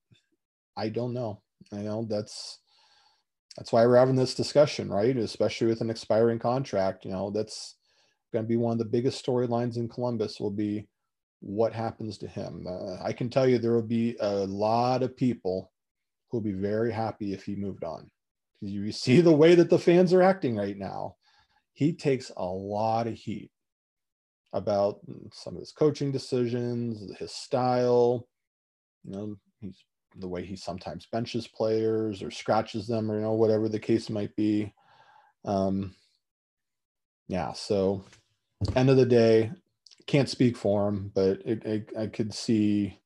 I 0.77 0.89
don't 0.89 1.13
know. 1.13 1.43
I 1.73 1.79
know 1.79 2.07
that's 2.09 2.59
that's 3.57 3.73
why 3.73 3.85
we're 3.85 3.97
having 3.97 4.17
this 4.17 4.35
discussion, 4.35 4.89
right? 4.91 5.17
Especially 5.17 5.67
with 5.67 5.81
an 5.81 5.91
expiring 5.91 6.39
contract. 6.39 7.05
You 7.05 7.11
know, 7.11 7.31
that's 7.31 7.77
going 8.33 8.45
to 8.45 8.49
be 8.49 8.57
one 8.57 8.73
of 8.73 8.79
the 8.79 8.85
biggest 8.85 9.25
storylines 9.25 9.77
in 9.77 9.89
Columbus. 9.89 10.41
Will 10.41 10.51
be 10.51 10.89
what 11.41 11.73
happens 11.73 12.19
to 12.19 12.29
him. 12.29 12.67
Uh, 12.69 13.03
I 13.03 13.13
can 13.13 13.29
tell 13.29 13.49
you 13.49 13.59
there 13.59 13.73
will 13.75 13.83
be 13.83 14.17
a 14.21 14.47
lot 14.47 15.03
of 15.03 15.17
people 15.17 15.73
who 16.31 16.39
will 16.39 16.45
be 16.45 16.53
very 16.53 16.93
happy 16.93 17.33
if 17.33 17.45
he 17.45 17.57
moved 17.57 17.83
on. 17.83 18.11
You 18.61 18.93
see 18.93 19.21
the 19.21 19.33
way 19.33 19.55
that 19.55 19.71
the 19.71 19.79
fans 19.79 20.13
are 20.13 20.23
acting 20.23 20.57
right 20.57 20.77
now. 20.77 21.17
He 21.73 21.95
takes 21.95 22.31
a 22.37 22.45
lot 22.45 23.07
of 23.07 23.15
heat 23.15 23.51
about 24.53 25.01
some 25.33 25.55
of 25.55 25.61
his 25.61 25.73
coaching 25.73 26.11
decisions, 26.11 27.17
his 27.19 27.33
style, 27.33 28.27
you 29.05 29.13
know, 29.13 29.37
he's 29.61 29.85
the 30.17 30.29
way 30.29 30.45
he 30.45 30.57
sometimes 30.57 31.07
benches 31.07 31.47
players 31.47 32.23
or 32.23 32.31
scratches 32.31 32.87
them 32.87 33.11
or 33.11 33.17
you 33.17 33.23
know 33.23 33.33
whatever 33.33 33.69
the 33.69 33.79
case 33.79 34.11
might 34.11 34.35
be. 34.35 34.73
Um, 35.45 35.95
yeah, 37.29 37.53
so 37.53 38.05
end 38.75 38.91
of 38.91 38.97
the 38.97 39.07
day, 39.07 39.53
can't 40.07 40.29
speak 40.29 40.57
for 40.57 40.89
him, 40.89 41.13
but 41.15 41.41
it, 41.45 41.65
it, 41.65 41.93
I 41.97 42.09
could 42.09 42.35
see, 42.35 42.99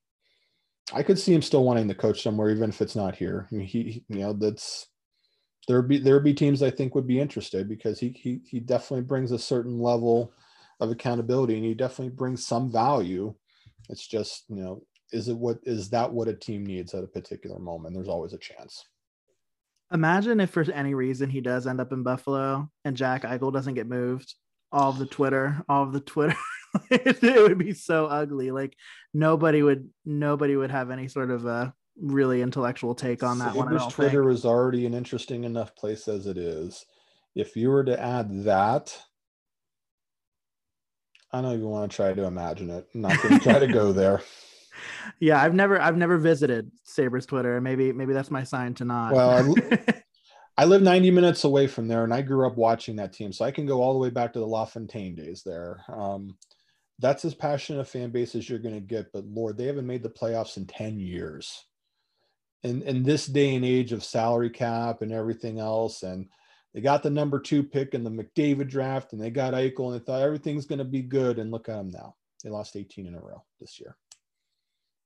I 0.93 1.03
could 1.03 1.19
see 1.19 1.35
him 1.35 1.43
still 1.43 1.65
wanting 1.65 1.89
to 1.89 1.95
coach 1.95 2.23
somewhere, 2.23 2.51
even 2.51 2.71
if 2.71 2.81
it's 2.81 2.97
not 2.97 3.15
here. 3.15 3.47
I 3.51 3.55
mean, 3.55 3.67
he, 3.67 3.83
he 3.83 4.05
you 4.09 4.21
know, 4.21 4.33
that's 4.33 4.89
there 5.69 5.83
be 5.83 5.99
there 5.99 6.21
be 6.21 6.35
teams 6.35 6.63
I 6.63 6.71
think 6.71 6.95
would 6.95 7.07
be 7.07 7.21
interested 7.21 7.69
because 7.69 7.99
he 7.99 8.11
he 8.11 8.41
he 8.49 8.61
definitely 8.61 9.05
brings 9.05 9.33
a 9.33 9.39
certain 9.39 9.79
level 9.79 10.33
of 10.81 10.91
accountability 10.91 11.57
and 11.57 11.65
he 11.65 11.75
definitely 11.75 12.15
brings 12.15 12.47
some 12.47 12.71
value. 12.71 13.35
It's 13.89 14.07
just 14.07 14.45
you 14.49 14.57
know 14.57 14.83
is 15.13 15.29
it 15.29 15.37
what 15.37 15.59
is 15.63 15.91
that 15.91 16.13
what 16.13 16.29
a 16.29 16.35
team 16.35 16.67
needs 16.67 16.95
at 16.95 17.05
a 17.05 17.09
particular 17.09 17.59
moment? 17.59 17.95
There's 17.95 18.09
always 18.09 18.33
a 18.33 18.39
chance. 18.39 18.85
Imagine 19.93 20.41
if 20.41 20.51
for 20.51 20.65
any 20.73 20.95
reason 20.95 21.31
he 21.31 21.41
does 21.41 21.67
end 21.67 21.81
up 21.81 21.93
in 21.93 22.03
buffalo 22.03 22.69
and 22.85 22.97
jack 22.97 23.23
eichel 23.23 23.53
doesn't 23.53 23.75
get 23.75 23.89
moved. 23.89 24.35
All 24.73 24.91
of 24.91 24.99
the 24.99 25.07
twitter 25.07 25.63
all 25.69 25.85
of 25.85 25.93
the 25.93 26.01
twitter 26.01 26.37
it 26.91 27.43
would 27.43 27.59
be 27.59 27.73
so 27.73 28.07
ugly. 28.07 28.51
Like 28.51 28.77
nobody 29.13 29.63
would 29.63 29.89
nobody 30.05 30.57
would 30.57 30.71
have 30.71 30.91
any 30.91 31.09
sort 31.09 31.31
of 31.31 31.47
a 31.47 31.73
really 32.01 32.43
intellectual 32.43 32.95
take 32.95 33.23
on 33.23 33.39
that 33.39 33.55
one 33.55 33.69
twitter 33.91 34.25
think. 34.25 34.35
is 34.35 34.45
already 34.45 34.85
an 34.85 34.95
interesting 34.95 35.45
enough 35.45 35.77
place 35.77 36.09
as 36.09 36.27
it 36.27 36.37
is. 36.37 36.85
If 37.37 37.57
you 37.57 37.71
were 37.71 37.85
to 37.85 38.01
add 38.01 38.45
that 38.45 38.97
I 41.35 41.41
don't 41.41 41.55
even 41.55 41.69
want 41.69 41.91
to 41.91 41.97
try 41.97 42.13
to 42.13 42.25
imagine 42.25 42.71
it. 42.71 42.87
I'm 42.95 43.01
not 43.01 43.21
going 43.21 43.39
to 43.39 43.43
try 43.43 43.59
to 43.59 43.67
go 43.67 43.93
there. 43.93 44.23
Yeah, 45.19 45.43
I've 45.43 45.55
never 45.55 45.81
I've 45.81 45.97
never 45.97 46.17
visited 46.17 46.71
Sabres 46.85 47.27
Twitter. 47.27 47.61
Maybe 47.61 47.93
maybe 47.93 48.13
that's 48.13 48.31
my 48.31 48.45
sign 48.45 48.75
to 48.75 48.85
not. 48.85 49.13
Well, 49.13 49.55
I 50.57 50.65
live 50.65 50.83
90 50.83 51.11
minutes 51.11 51.43
away 51.43 51.67
from 51.67 51.89
there, 51.89 52.05
and 52.05 52.15
I 52.15 52.23
grew 52.23 52.47
up 52.47 52.57
watching 52.57 52.95
that 52.97 53.13
team, 53.13 53.33
so 53.33 53.45
I 53.45 53.51
can 53.51 53.67
go 53.67 53.83
all 53.83 53.93
the 53.93 53.99
way 53.99 54.11
back 54.11 54.33
to 54.33 54.39
the 54.39 54.47
LaFontaine 54.47 55.17
days 55.17 55.43
there. 55.45 55.81
Um, 55.89 56.37
that's 57.01 57.25
as 57.25 57.35
passionate 57.35 57.81
a 57.81 57.85
fan 57.85 58.11
base 58.11 58.37
as 58.37 58.49
you're 58.49 58.61
going 58.61 58.77
to 58.77 58.81
get. 58.81 59.13
But 59.13 59.25
Lord, 59.25 59.59
they 59.59 59.67
haven't 59.67 59.89
made 59.89 60.05
the 60.05 60.11
playoffs 60.11 60.57
in 60.57 60.67
10 60.67 61.01
years. 61.01 61.65
In, 62.63 62.83
in 62.83 63.03
this 63.03 63.27
day 63.27 63.57
and 63.57 63.65
age 63.65 63.93
of 63.93 64.05
salary 64.05 64.51
cap 64.51 65.03
and 65.03 65.13
everything 65.13 65.59
else, 65.59 66.05
and 66.05 66.29
they 66.75 66.81
got 66.81 67.03
the 67.03 67.11
number 67.11 67.39
two 67.39 67.63
pick 67.63 67.95
in 67.95 68.05
the 68.05 68.11
McDavid 68.11 68.69
draft, 68.69 69.13
and 69.13 69.23
they 69.23 69.31
got 69.31 69.55
Eichel, 69.55 69.93
and 69.93 69.95
they 69.95 70.05
thought 70.05 70.23
everything's 70.23 70.67
going 70.67 70.81
to 70.81 70.85
be 70.85 71.03
good. 71.03 71.39
And 71.39 71.51
look 71.51 71.69
at 71.69 71.77
them 71.77 71.91
now; 71.91 72.17
they 72.43 72.51
lost 72.51 72.77
18 72.77 73.07
in 73.07 73.15
a 73.15 73.21
row 73.21 73.43
this 73.61 73.81
year. 73.81 73.97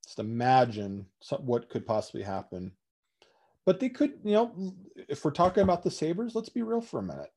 Just 0.03 0.19
imagine 0.19 1.05
what 1.39 1.69
could 1.69 1.85
possibly 1.85 2.23
happen. 2.23 2.71
But 3.65 3.79
they 3.79 3.89
could, 3.89 4.13
you 4.23 4.33
know, 4.33 4.73
if 4.95 5.23
we're 5.23 5.31
talking 5.31 5.61
about 5.61 5.83
the 5.83 5.91
Sabres, 5.91 6.33
let's 6.33 6.49
be 6.49 6.63
real 6.63 6.81
for 6.81 6.99
a 6.99 7.03
minute 7.03 7.29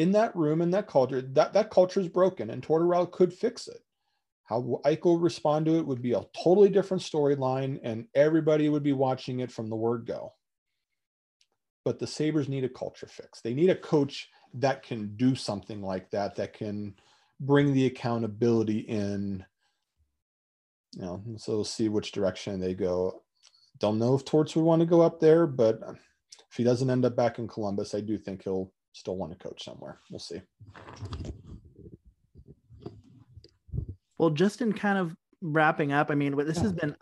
in 0.00 0.12
that 0.12 0.34
room, 0.34 0.62
in 0.62 0.70
that 0.70 0.86
culture, 0.86 1.20
that, 1.20 1.52
that 1.52 1.70
culture 1.70 2.00
is 2.00 2.08
broken 2.08 2.48
and 2.48 2.66
Tortorella 2.66 3.10
could 3.10 3.34
fix 3.34 3.68
it. 3.68 3.82
How 4.44 4.80
Eichel 4.84 5.22
respond 5.22 5.66
to 5.66 5.76
it 5.76 5.86
would 5.86 6.02
be 6.02 6.12
a 6.12 6.24
totally 6.42 6.70
different 6.70 7.02
storyline 7.02 7.78
and 7.82 8.06
everybody 8.14 8.68
would 8.70 8.82
be 8.82 8.94
watching 8.94 9.40
it 9.40 9.52
from 9.52 9.68
the 9.68 9.76
word 9.76 10.06
go. 10.06 10.32
But 11.90 11.98
the 11.98 12.06
Sabres 12.06 12.48
need 12.48 12.62
a 12.62 12.68
culture 12.68 13.08
fix. 13.08 13.40
They 13.40 13.52
need 13.52 13.68
a 13.68 13.74
coach 13.74 14.28
that 14.54 14.84
can 14.84 15.16
do 15.16 15.34
something 15.34 15.82
like 15.82 16.08
that, 16.12 16.36
that 16.36 16.52
can 16.52 16.94
bring 17.40 17.72
the 17.72 17.86
accountability 17.86 18.78
in. 18.78 19.44
You 20.92 21.02
know, 21.02 21.22
so 21.36 21.54
we'll 21.54 21.64
see 21.64 21.88
which 21.88 22.12
direction 22.12 22.60
they 22.60 22.74
go. 22.74 23.24
Don't 23.80 23.98
know 23.98 24.14
if 24.14 24.24
Torts 24.24 24.54
would 24.54 24.62
want 24.62 24.78
to 24.78 24.86
go 24.86 25.00
up 25.00 25.18
there, 25.18 25.48
but 25.48 25.80
if 26.48 26.56
he 26.56 26.62
doesn't 26.62 26.88
end 26.88 27.04
up 27.04 27.16
back 27.16 27.40
in 27.40 27.48
Columbus, 27.48 27.92
I 27.92 28.00
do 28.02 28.16
think 28.16 28.44
he'll 28.44 28.72
still 28.92 29.16
want 29.16 29.32
to 29.32 29.48
coach 29.48 29.64
somewhere. 29.64 29.98
We'll 30.12 30.20
see. 30.20 30.42
Well, 34.16 34.30
just 34.30 34.60
in 34.60 34.74
kind 34.74 34.96
of 34.96 35.16
wrapping 35.42 35.92
up, 35.92 36.12
I 36.12 36.14
mean, 36.14 36.36
this 36.36 36.58
has 36.58 36.72
been 36.72 36.94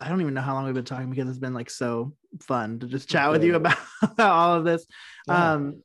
I 0.00 0.08
don't 0.08 0.20
even 0.20 0.34
know 0.34 0.42
how 0.42 0.54
long 0.54 0.66
we've 0.66 0.74
been 0.74 0.84
talking 0.84 1.10
because 1.10 1.28
it's 1.28 1.38
been 1.38 1.54
like 1.54 1.70
so 1.70 2.12
fun 2.42 2.78
to 2.80 2.86
just 2.86 3.08
chat 3.08 3.30
with 3.30 3.44
you 3.44 3.54
about, 3.56 3.78
about 4.02 4.32
all 4.32 4.54
of 4.54 4.64
this. 4.64 4.86
Yeah. 5.28 5.52
Um 5.52 5.82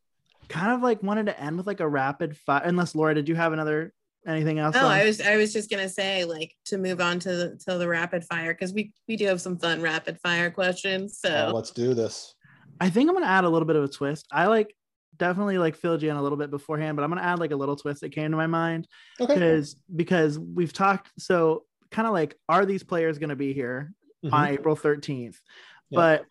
kind 0.51 0.73
of 0.73 0.81
like 0.81 1.01
wanted 1.01 1.27
to 1.27 1.39
end 1.39 1.57
with 1.57 1.65
like 1.65 1.79
a 1.79 1.87
rapid 1.87 2.37
fire 2.37 2.61
unless 2.65 2.93
Laura, 2.93 3.15
did 3.15 3.29
you 3.29 3.35
have 3.35 3.53
another 3.53 3.93
anything 4.27 4.59
else? 4.59 4.75
No, 4.75 4.87
I 4.87 5.05
was 5.05 5.21
I 5.21 5.37
was 5.37 5.53
just 5.53 5.69
gonna 5.69 5.89
say 5.89 6.25
like 6.25 6.53
to 6.65 6.77
move 6.77 7.01
on 7.01 7.19
to 7.19 7.29
the 7.29 7.59
to 7.67 7.77
the 7.77 7.87
rapid 7.87 8.25
fire 8.25 8.53
because 8.53 8.73
we 8.73 8.93
we 9.07 9.15
do 9.15 9.25
have 9.27 9.41
some 9.41 9.57
fun 9.57 9.81
rapid 9.81 10.19
fire 10.19 10.51
questions. 10.51 11.19
So 11.19 11.47
oh, 11.49 11.55
let's 11.55 11.71
do 11.71 11.93
this. 11.93 12.35
I 12.79 12.89
think 12.89 13.09
I'm 13.09 13.15
gonna 13.15 13.27
add 13.27 13.45
a 13.45 13.49
little 13.49 13.65
bit 13.65 13.75
of 13.75 13.83
a 13.83 13.87
twist. 13.87 14.27
I 14.31 14.47
like 14.47 14.75
definitely 15.17 15.57
like 15.57 15.75
filled 15.75 16.01
you 16.01 16.09
in 16.09 16.15
a 16.15 16.21
little 16.21 16.37
bit 16.37 16.51
beforehand, 16.51 16.97
but 16.97 17.03
I'm 17.03 17.09
gonna 17.09 17.21
add 17.21 17.39
like 17.39 17.51
a 17.51 17.55
little 17.55 17.75
twist 17.75 18.01
that 18.01 18.11
came 18.11 18.31
to 18.31 18.37
my 18.37 18.47
mind 18.47 18.87
okay. 19.19 19.33
because 19.33 19.75
because 19.95 20.37
we've 20.37 20.73
talked 20.73 21.11
so 21.17 21.63
kind 21.91 22.07
of 22.07 22.13
like 22.13 22.35
are 22.49 22.65
these 22.65 22.83
players 22.83 23.17
gonna 23.17 23.35
be 23.35 23.53
here 23.53 23.93
mm-hmm. 24.23 24.33
on 24.33 24.47
April 24.47 24.75
13th? 24.75 25.37
Yeah. 25.89 25.95
But 25.95 26.25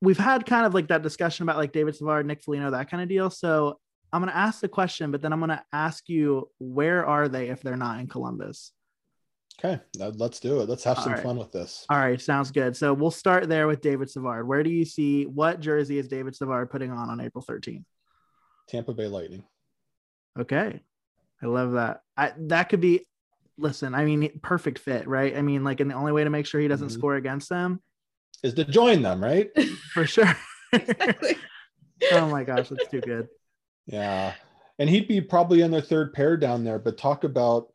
we've 0.00 0.18
had 0.18 0.46
kind 0.46 0.66
of 0.66 0.74
like 0.74 0.88
that 0.88 1.02
discussion 1.02 1.44
about 1.44 1.56
like 1.56 1.72
David 1.72 1.96
Savard, 1.96 2.26
Nick 2.26 2.42
Foligno, 2.42 2.70
that 2.70 2.90
kind 2.90 3.02
of 3.02 3.08
deal. 3.08 3.30
So 3.30 3.78
I'm 4.12 4.20
gonna 4.20 4.32
ask 4.32 4.60
the 4.60 4.68
question, 4.68 5.10
but 5.10 5.22
then 5.22 5.32
I'm 5.32 5.40
gonna 5.40 5.64
ask 5.72 6.08
you 6.08 6.50
where 6.58 7.06
are 7.06 7.28
they 7.28 7.48
if 7.48 7.62
they're 7.62 7.76
not 7.76 8.00
in 8.00 8.06
Columbus? 8.06 8.72
Okay, 9.58 9.80
let's 9.98 10.38
do 10.38 10.60
it. 10.60 10.68
Let's 10.68 10.84
have 10.84 10.98
some 10.98 11.12
right. 11.12 11.22
fun 11.22 11.38
with 11.38 11.50
this. 11.50 11.86
All 11.88 11.98
right, 11.98 12.20
sounds 12.20 12.50
good. 12.50 12.76
So 12.76 12.92
we'll 12.92 13.10
start 13.10 13.48
there 13.48 13.66
with 13.66 13.80
David 13.80 14.10
Savard. 14.10 14.46
Where 14.46 14.62
do 14.62 14.68
you 14.70 14.84
see 14.84 15.24
what 15.24 15.60
jersey 15.60 15.98
is 15.98 16.08
David 16.08 16.36
Savard 16.36 16.70
putting 16.70 16.90
on 16.90 17.08
on 17.08 17.20
April 17.20 17.42
13th? 17.42 17.84
Tampa 18.68 18.92
Bay 18.92 19.06
Lightning. 19.06 19.44
Okay. 20.38 20.82
I 21.42 21.46
love 21.46 21.72
that. 21.72 22.02
I 22.16 22.32
that 22.36 22.68
could 22.68 22.80
be 22.80 23.06
listen, 23.58 23.94
I 23.94 24.04
mean 24.04 24.40
perfect 24.42 24.78
fit, 24.78 25.08
right? 25.08 25.34
I 25.36 25.42
mean 25.42 25.64
like 25.64 25.80
and 25.80 25.90
the 25.90 25.94
only 25.94 26.12
way 26.12 26.24
to 26.24 26.30
make 26.30 26.46
sure 26.46 26.60
he 26.60 26.68
doesn't 26.68 26.88
mm-hmm. 26.88 26.98
score 26.98 27.16
against 27.16 27.48
them 27.48 27.80
is 28.42 28.54
to 28.54 28.64
join 28.64 29.02
them, 29.02 29.22
right? 29.22 29.50
For 29.92 30.06
sure. 30.06 30.36
exactly. 30.72 31.36
oh 32.12 32.28
my 32.28 32.44
gosh, 32.44 32.68
that's 32.68 32.88
too 32.88 33.00
good. 33.00 33.28
Yeah. 33.86 34.34
And 34.78 34.90
he'd 34.90 35.08
be 35.08 35.20
probably 35.20 35.62
in 35.62 35.70
their 35.70 35.80
third 35.80 36.12
pair 36.12 36.36
down 36.36 36.64
there, 36.64 36.78
but 36.78 36.98
talk 36.98 37.24
about 37.24 37.68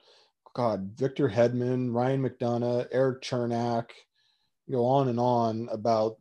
God, 0.54 0.92
Victor 0.96 1.30
Hedman, 1.30 1.94
Ryan 1.94 2.22
McDonagh, 2.22 2.88
Erik 2.92 3.22
Cernak, 3.22 3.88
go 4.70 4.86
on 4.86 5.08
and 5.08 5.20
on 5.20 5.70
about 5.72 6.18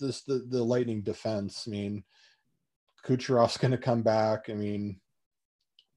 this 0.00 0.22
the, 0.22 0.44
the 0.48 0.62
lightning 0.62 1.02
defense. 1.02 1.64
I 1.66 1.70
mean, 1.70 2.04
Kucherov's 3.04 3.56
going 3.58 3.70
to 3.72 3.78
come 3.78 4.02
back. 4.02 4.46
I 4.48 4.54
mean, 4.54 5.00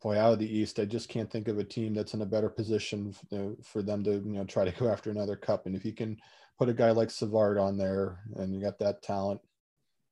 boy, 0.01 0.19
out 0.19 0.33
of 0.33 0.39
the 0.39 0.57
East, 0.57 0.79
I 0.79 0.85
just 0.85 1.09
can't 1.09 1.31
think 1.31 1.47
of 1.47 1.57
a 1.57 1.63
team 1.63 1.93
that's 1.93 2.13
in 2.13 2.21
a 2.21 2.25
better 2.25 2.49
position 2.49 3.15
for 3.63 3.81
them 3.81 4.03
to, 4.03 4.11
you 4.11 4.33
know, 4.33 4.45
try 4.45 4.65
to 4.65 4.79
go 4.79 4.89
after 4.89 5.09
another 5.09 5.35
cup. 5.35 5.65
And 5.65 5.75
if 5.75 5.83
you 5.83 5.93
can 5.93 6.17
put 6.59 6.69
a 6.69 6.73
guy 6.73 6.91
like 6.91 7.09
Savard 7.09 7.57
on 7.57 7.77
there 7.77 8.19
and 8.35 8.53
you 8.53 8.61
got 8.61 8.77
that 8.79 9.01
talent, 9.01 9.39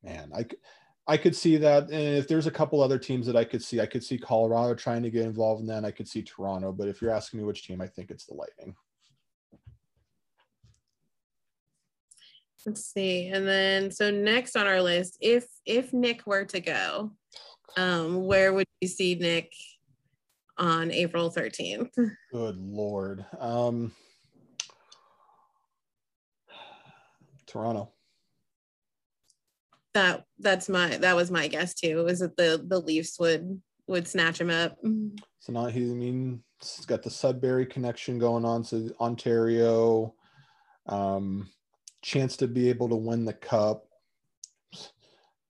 man, 0.02 0.32
I, 0.34 0.45
I 1.06 1.18
could 1.18 1.36
see 1.36 1.58
that. 1.58 1.84
And 1.84 2.18
if 2.18 2.28
there's 2.28 2.48
a 2.48 2.52
couple 2.52 2.82
other 2.82 2.98
teams 2.98 3.28
that 3.28 3.36
I 3.36 3.43
could 3.43 3.62
see, 3.62 3.82
I 3.82 3.86
could 3.86 4.04
see 4.04 4.18
Colorado 4.18 4.74
trying 4.74 5.04
to 5.04 5.12
get 5.12 5.26
involved 5.26 5.60
in 5.60 5.68
that. 5.68 5.84
I 5.84 5.91
could 5.91 6.08
see 6.08 6.24
Toronto. 6.24 6.72
But 6.72 6.88
if 6.88 7.02
you're 7.02 7.12
asking 7.12 7.39
me 7.39 7.45
which 7.45 7.68
team, 7.68 7.82
I 7.82 7.88
think 7.88 8.10
it's 8.10 8.26
the 8.26 8.34
Lightning. 8.34 8.76
Let's 12.66 12.86
see. 12.86 13.28
And 13.28 13.48
then 13.48 13.91
so 13.91 14.10
next 14.10 14.58
on 14.58 14.68
our 14.68 14.82
list, 14.82 15.18
if 15.22 15.45
if 15.66 15.93
Nick 15.93 16.28
were 16.28 16.43
to 16.45 16.60
go, 16.60 17.12
um, 17.78 18.26
where 18.26 18.52
would 18.52 18.66
you 18.82 18.89
see 18.89 19.16
Nick 19.16 19.54
on 20.58 20.91
April 20.91 21.32
13th? 21.32 21.93
Good 22.34 22.58
lord. 22.58 23.26
Um 23.39 23.93
Toronto. 27.58 27.91
That 29.93 30.26
that's 30.39 30.70
my 30.70 30.97
that 30.97 31.16
was 31.16 31.32
my 31.32 31.47
guess 31.47 31.74
too. 31.74 32.05
Is 32.08 32.20
that 32.20 32.38
the 32.38 32.64
the 32.68 32.80
Leafs 32.80 33.20
would 33.20 33.62
would 33.88 34.08
snatch 34.08 34.39
him 34.39 34.51
up? 34.51 34.78
So 35.39 35.53
not 35.53 35.72
he 35.72 35.84
I 35.84 35.93
mean 35.93 36.43
he's 36.62 36.86
got 36.86 37.01
the 37.01 37.10
Sudbury 37.10 37.66
connection 37.66 38.20
going 38.20 38.45
on. 38.45 38.64
So 38.64 38.89
Ontario. 38.99 40.14
Um 40.86 41.49
chance 42.03 42.38
to 42.38 42.47
be 42.47 42.70
able 42.70 42.88
to 42.89 42.95
win 42.95 43.26
the 43.26 43.34
cup 43.34 43.86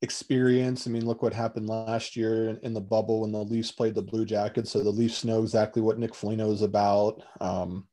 experience. 0.01 0.87
I 0.87 0.91
mean, 0.91 1.05
look 1.05 1.21
what 1.21 1.33
happened 1.33 1.67
last 1.67 2.15
year 2.15 2.57
in 2.63 2.73
the 2.73 2.81
bubble 2.81 3.21
when 3.21 3.31
the 3.31 3.43
Leafs 3.43 3.71
played 3.71 3.95
the 3.95 4.01
Blue 4.01 4.25
Jackets. 4.25 4.71
So 4.71 4.81
the 4.81 4.89
Leafs 4.89 5.25
know 5.25 5.41
exactly 5.41 5.81
what 5.81 5.99
Nick 5.99 6.15
Foligno 6.15 6.51
is 6.51 6.61
about. 6.61 7.21
Um, 7.41 7.87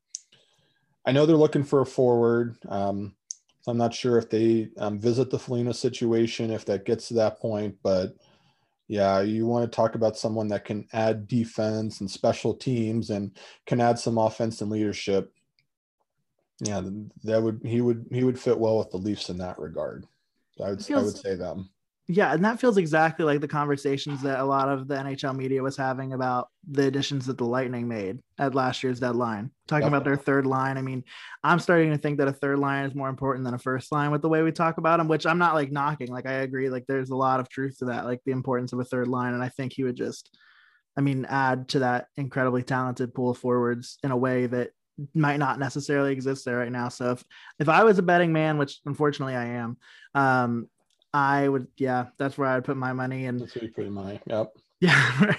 I 1.07 1.12
know 1.12 1.27
they're 1.27 1.37
looking 1.37 1.65
for 1.65 1.81
a 1.81 1.87
forward. 1.87 2.57
Um, 2.69 3.15
so 3.65 3.73
I'm 3.73 3.79
not 3.79 3.95
sure 3.95 4.19
if 4.19 4.29
they 4.29 4.69
um, 4.77 5.01
visit 5.01 5.31
the 5.31 5.39
Foligno 5.39 5.73
situation, 5.73 6.51
if 6.51 6.67
that 6.67 6.85
gets 6.85 7.09
to 7.09 7.15
that 7.15 7.41
point. 7.41 7.77
But 7.83 8.15
yeah, 8.89 9.23
you 9.23 9.47
want 9.47 9.65
to 9.71 9.75
talk 9.75 9.95
about 9.95 10.19
someone 10.19 10.49
that 10.49 10.67
can 10.67 10.87
add 10.93 11.27
defense 11.27 12.01
and 12.01 12.11
special 12.11 12.55
teams 12.55 13.09
and 13.09 13.37
can 13.67 13.81
add 13.81 13.99
some 13.99 14.19
offense 14.19 14.61
and 14.61 14.71
leadership 14.71 15.33
yeah, 16.61 16.83
that 17.25 17.43
would 17.43 17.61
he 17.65 17.81
would 17.81 18.07
he 18.11 18.23
would 18.23 18.39
fit 18.39 18.59
well 18.59 18.79
with 18.79 18.91
the 18.91 18.97
Leafs 18.97 19.29
in 19.29 19.39
that 19.39 19.59
regard. 19.59 20.07
I 20.61 20.71
would 20.71 20.91
I 20.91 21.03
would 21.03 21.17
say 21.17 21.35
them. 21.35 21.71
Yeah, 22.07 22.35
and 22.35 22.45
that 22.45 22.61
feels 22.61 22.77
exactly 22.77 23.25
like 23.25 23.41
the 23.41 23.49
conversations 23.49 24.21
that 24.23 24.39
a 24.39 24.45
lot 24.45 24.69
of 24.69 24.89
the 24.89 24.95
NHL 24.95 25.35
media 25.35 25.63
was 25.63 25.77
having 25.77 26.13
about 26.13 26.49
the 26.69 26.87
additions 26.87 27.25
that 27.27 27.39
the 27.39 27.47
Lightning 27.47 27.89
made 27.89 28.19
at 28.39 28.55
last 28.55 28.83
year's 28.83 29.01
deadline. 29.01 29.51
Talking 29.69 29.89
about 29.89 30.05
their 30.05 30.17
third 30.17 30.45
line. 30.45 30.77
I 30.77 30.83
mean, 30.83 31.03
I'm 31.43 31.59
starting 31.59 31.91
to 31.93 31.97
think 31.97 32.19
that 32.19 32.29
a 32.29 32.33
third 32.33 32.59
line 32.59 32.85
is 32.85 32.95
more 32.95 33.09
important 33.09 33.47
than 33.47 33.55
a 33.55 33.59
first 33.59 33.91
line 33.91 34.11
with 34.11 34.21
the 34.21 34.29
way 34.29 34.43
we 34.43 34.53
talk 34.53 34.77
about 34.77 34.99
them, 34.99 35.09
which 35.09 35.25
I'm 35.25 35.39
not 35.39 35.55
like 35.55 35.73
knocking. 35.73 36.09
Like 36.09 36.27
I 36.27 36.35
agree, 36.43 36.69
like 36.69 36.85
there's 36.87 37.09
a 37.09 37.17
lot 37.17 37.41
of 37.41 37.49
truth 37.49 37.79
to 37.79 37.87
that, 37.87 38.05
like 38.05 38.21
the 38.27 38.33
importance 38.33 38.75
of 38.75 38.81
a 38.81 38.85
third 38.85 39.09
line. 39.09 39.33
And 39.33 39.43
I 39.43 39.49
think 39.49 39.73
he 39.73 39.85
would 39.85 39.97
just 39.97 40.37
I 40.97 41.01
mean, 41.01 41.25
add 41.25 41.69
to 41.71 41.81
that 41.81 42.07
incredibly 42.17 42.63
talented 42.63 43.15
pool 43.15 43.31
of 43.31 43.39
forwards 43.39 43.99
in 44.05 44.11
a 44.11 44.17
way 44.17 44.47
that 44.47 44.71
might 45.13 45.39
not 45.39 45.59
necessarily 45.59 46.13
exist 46.13 46.45
there 46.45 46.59
right 46.59 46.71
now. 46.71 46.89
So 46.89 47.13
if 47.13 47.25
if 47.59 47.69
I 47.69 47.83
was 47.85 47.99
a 47.99 48.03
betting 48.03 48.33
man, 48.33 48.59
which 48.59 48.81
unfortunately 48.87 49.35
I 49.35 49.47
am, 49.47 49.77
um, 50.15 50.69
I 51.15 51.49
would 51.49 51.69
yeah, 51.77 52.07
that's 52.19 52.37
where 52.37 52.49
I'd 52.49 52.65
put 52.65 52.77
my 52.77 52.93
money 52.93 53.27
and 53.27 53.41
that's 53.41 53.55
where 53.55 53.65
you 53.65 53.71
put 53.71 53.89
money. 53.89 54.21
Yep. 54.27 54.53
Yeah. 54.81 55.25
Right. 55.25 55.39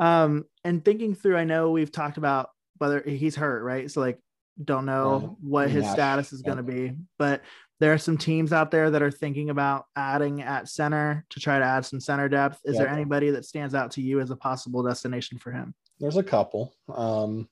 Um, 0.00 0.46
and 0.64 0.82
thinking 0.82 1.14
through, 1.14 1.36
I 1.36 1.44
know 1.44 1.72
we've 1.72 1.92
talked 1.92 2.16
about 2.16 2.50
whether 2.78 3.02
he's 3.02 3.36
hurt, 3.36 3.62
right? 3.62 3.90
So 3.90 4.00
like 4.00 4.18
don't 4.64 4.86
know 4.86 5.36
what 5.42 5.68
his 5.68 5.86
status 5.90 6.32
is 6.32 6.40
going 6.40 6.56
to 6.56 6.62
be, 6.62 6.94
but 7.18 7.42
there 7.80 7.92
are 7.92 7.98
some 7.98 8.16
teams 8.16 8.52
out 8.52 8.70
there 8.70 8.90
that 8.90 9.02
are 9.02 9.10
thinking 9.10 9.50
about 9.50 9.86
adding 9.94 10.40
at 10.40 10.68
center 10.68 11.26
to 11.30 11.40
try 11.40 11.58
to 11.58 11.64
add 11.64 11.84
some 11.84 12.00
center 12.00 12.28
depth. 12.28 12.60
Is 12.64 12.78
there 12.78 12.88
anybody 12.88 13.30
that 13.30 13.44
stands 13.44 13.74
out 13.74 13.90
to 13.92 14.00
you 14.00 14.20
as 14.20 14.30
a 14.30 14.36
possible 14.36 14.82
destination 14.82 15.38
for 15.38 15.52
him? 15.52 15.74
There's 16.00 16.16
a 16.16 16.22
couple. 16.22 16.72
Um, 16.88 17.48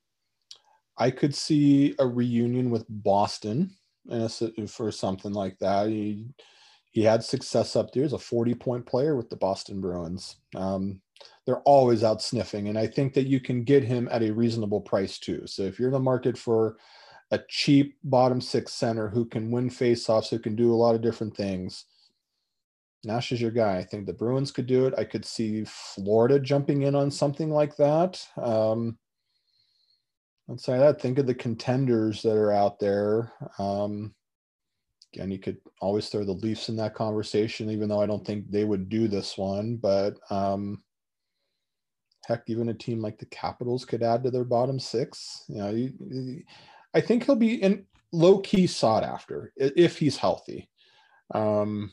I 0.97 1.11
could 1.11 1.35
see 1.35 1.93
a 1.99 2.07
reunion 2.07 2.71
with 2.71 2.85
Boston 2.89 3.71
a, 4.09 4.27
for 4.67 4.91
something 4.91 5.33
like 5.33 5.59
that. 5.59 5.89
He, 5.89 6.25
he 6.97 7.03
had 7.03 7.23
success 7.23 7.75
up 7.75 7.93
there 7.93 8.01
He's 8.01 8.13
a 8.13 8.17
40 8.17 8.55
point 8.55 8.83
player 8.87 9.15
with 9.15 9.29
the 9.29 9.35
Boston 9.35 9.79
Bruins. 9.79 10.37
Um, 10.55 10.99
they're 11.45 11.59
always 11.59 12.03
out 12.03 12.23
sniffing, 12.23 12.69
and 12.69 12.77
I 12.77 12.87
think 12.87 13.13
that 13.13 13.27
you 13.27 13.39
can 13.39 13.63
get 13.63 13.83
him 13.83 14.09
at 14.11 14.23
a 14.23 14.33
reasonable 14.33 14.81
price 14.81 15.19
too. 15.19 15.45
So 15.45 15.61
if 15.61 15.77
you're 15.77 15.89
in 15.89 15.93
the 15.93 15.99
market 15.99 16.35
for 16.39 16.77
a 17.29 17.39
cheap 17.49 17.97
bottom 18.03 18.41
six 18.41 18.73
center 18.73 19.09
who 19.09 19.25
can 19.25 19.51
win 19.51 19.69
faceoffs, 19.69 20.29
who 20.29 20.39
can 20.39 20.55
do 20.55 20.73
a 20.73 20.75
lot 20.75 20.95
of 20.95 21.03
different 21.03 21.37
things, 21.37 21.85
Nash 23.03 23.31
is 23.31 23.39
your 23.39 23.51
guy. 23.51 23.77
I 23.77 23.83
think 23.83 24.07
the 24.07 24.13
Bruins 24.13 24.51
could 24.51 24.65
do 24.65 24.87
it. 24.87 24.95
I 24.97 25.03
could 25.03 25.23
see 25.23 25.65
Florida 25.65 26.39
jumping 26.39 26.81
in 26.81 26.95
on 26.95 27.11
something 27.11 27.51
like 27.51 27.75
that. 27.75 28.25
Um, 28.37 28.97
let's 30.47 30.65
say 30.65 30.79
that. 30.79 30.99
Think 30.99 31.19
of 31.19 31.27
the 31.27 31.35
contenders 31.35 32.23
that 32.23 32.35
are 32.35 32.51
out 32.51 32.79
there. 32.79 33.33
Um, 33.59 34.15
again, 35.17 35.31
you 35.31 35.39
could 35.39 35.57
always 35.81 36.09
throw 36.09 36.23
the 36.23 36.31
Leafs 36.31 36.69
in 36.69 36.75
that 36.77 36.93
conversation, 36.93 37.71
even 37.71 37.89
though 37.89 38.01
I 38.01 38.05
don't 38.05 38.25
think 38.25 38.49
they 38.49 38.63
would 38.63 38.87
do 38.87 39.07
this 39.07 39.37
one. 39.37 39.77
But 39.77 40.15
um, 40.29 40.83
heck, 42.25 42.43
even 42.47 42.69
a 42.69 42.73
team 42.73 43.01
like 43.01 43.17
the 43.17 43.25
Capitals 43.25 43.83
could 43.83 44.03
add 44.03 44.23
to 44.23 44.31
their 44.31 44.43
bottom 44.43 44.79
six. 44.79 45.43
You 45.47 45.57
know, 45.57 46.35
I 46.93 47.01
think 47.01 47.25
he'll 47.25 47.35
be 47.35 47.55
in 47.55 47.85
low 48.11 48.39
key 48.39 48.67
sought 48.67 49.03
after 49.03 49.51
if 49.57 49.97
he's 49.97 50.17
healthy. 50.17 50.69
Um, 51.33 51.91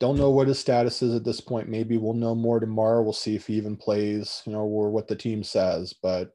don't 0.00 0.18
know 0.18 0.30
what 0.30 0.48
his 0.48 0.58
status 0.58 1.02
is 1.02 1.14
at 1.14 1.24
this 1.24 1.40
point. 1.40 1.68
Maybe 1.68 1.98
we'll 1.98 2.14
know 2.14 2.34
more 2.34 2.60
tomorrow. 2.60 3.02
We'll 3.02 3.12
see 3.12 3.34
if 3.34 3.46
he 3.46 3.54
even 3.54 3.76
plays, 3.76 4.42
you 4.46 4.52
know, 4.52 4.60
or 4.60 4.90
what 4.90 5.08
the 5.08 5.16
team 5.16 5.42
says. 5.42 5.92
But 5.92 6.30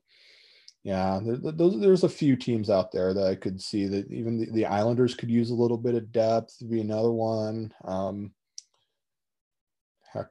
yeah, 0.89 1.19
there's, 1.23 1.77
there's 1.77 2.03
a 2.03 2.09
few 2.09 2.35
teams 2.35 2.67
out 2.67 2.91
there 2.91 3.13
that 3.13 3.27
I 3.27 3.35
could 3.35 3.61
see 3.61 3.85
that 3.85 4.11
even 4.11 4.39
the, 4.39 4.49
the 4.51 4.65
Islanders 4.65 5.13
could 5.13 5.29
use 5.29 5.51
a 5.51 5.55
little 5.55 5.77
bit 5.77 5.93
of 5.93 6.11
depth. 6.11 6.67
Be 6.67 6.81
another 6.81 7.11
one. 7.11 7.71
Um, 7.85 8.33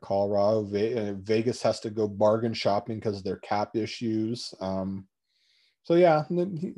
Colorado, 0.03 0.63
uh, 0.63 1.15
Vegas 1.21 1.63
has 1.63 1.79
to 1.79 1.91
go 1.91 2.09
bargain 2.09 2.53
shopping 2.55 2.97
because 2.97 3.19
of 3.19 3.23
their 3.23 3.37
cap 3.37 3.77
issues. 3.77 4.53
Um, 4.61 5.07
so 5.85 5.95
yeah, 5.95 6.25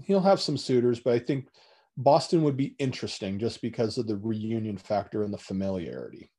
he'll 0.04 0.20
have 0.20 0.42
some 0.42 0.58
suitors, 0.58 1.00
but 1.00 1.14
I 1.14 1.18
think 1.18 1.48
Boston 1.96 2.42
would 2.42 2.58
be 2.58 2.74
interesting 2.78 3.38
just 3.38 3.62
because 3.62 3.96
of 3.96 4.06
the 4.06 4.18
reunion 4.18 4.76
factor 4.76 5.22
and 5.22 5.32
the 5.32 5.38
familiarity. 5.38 6.30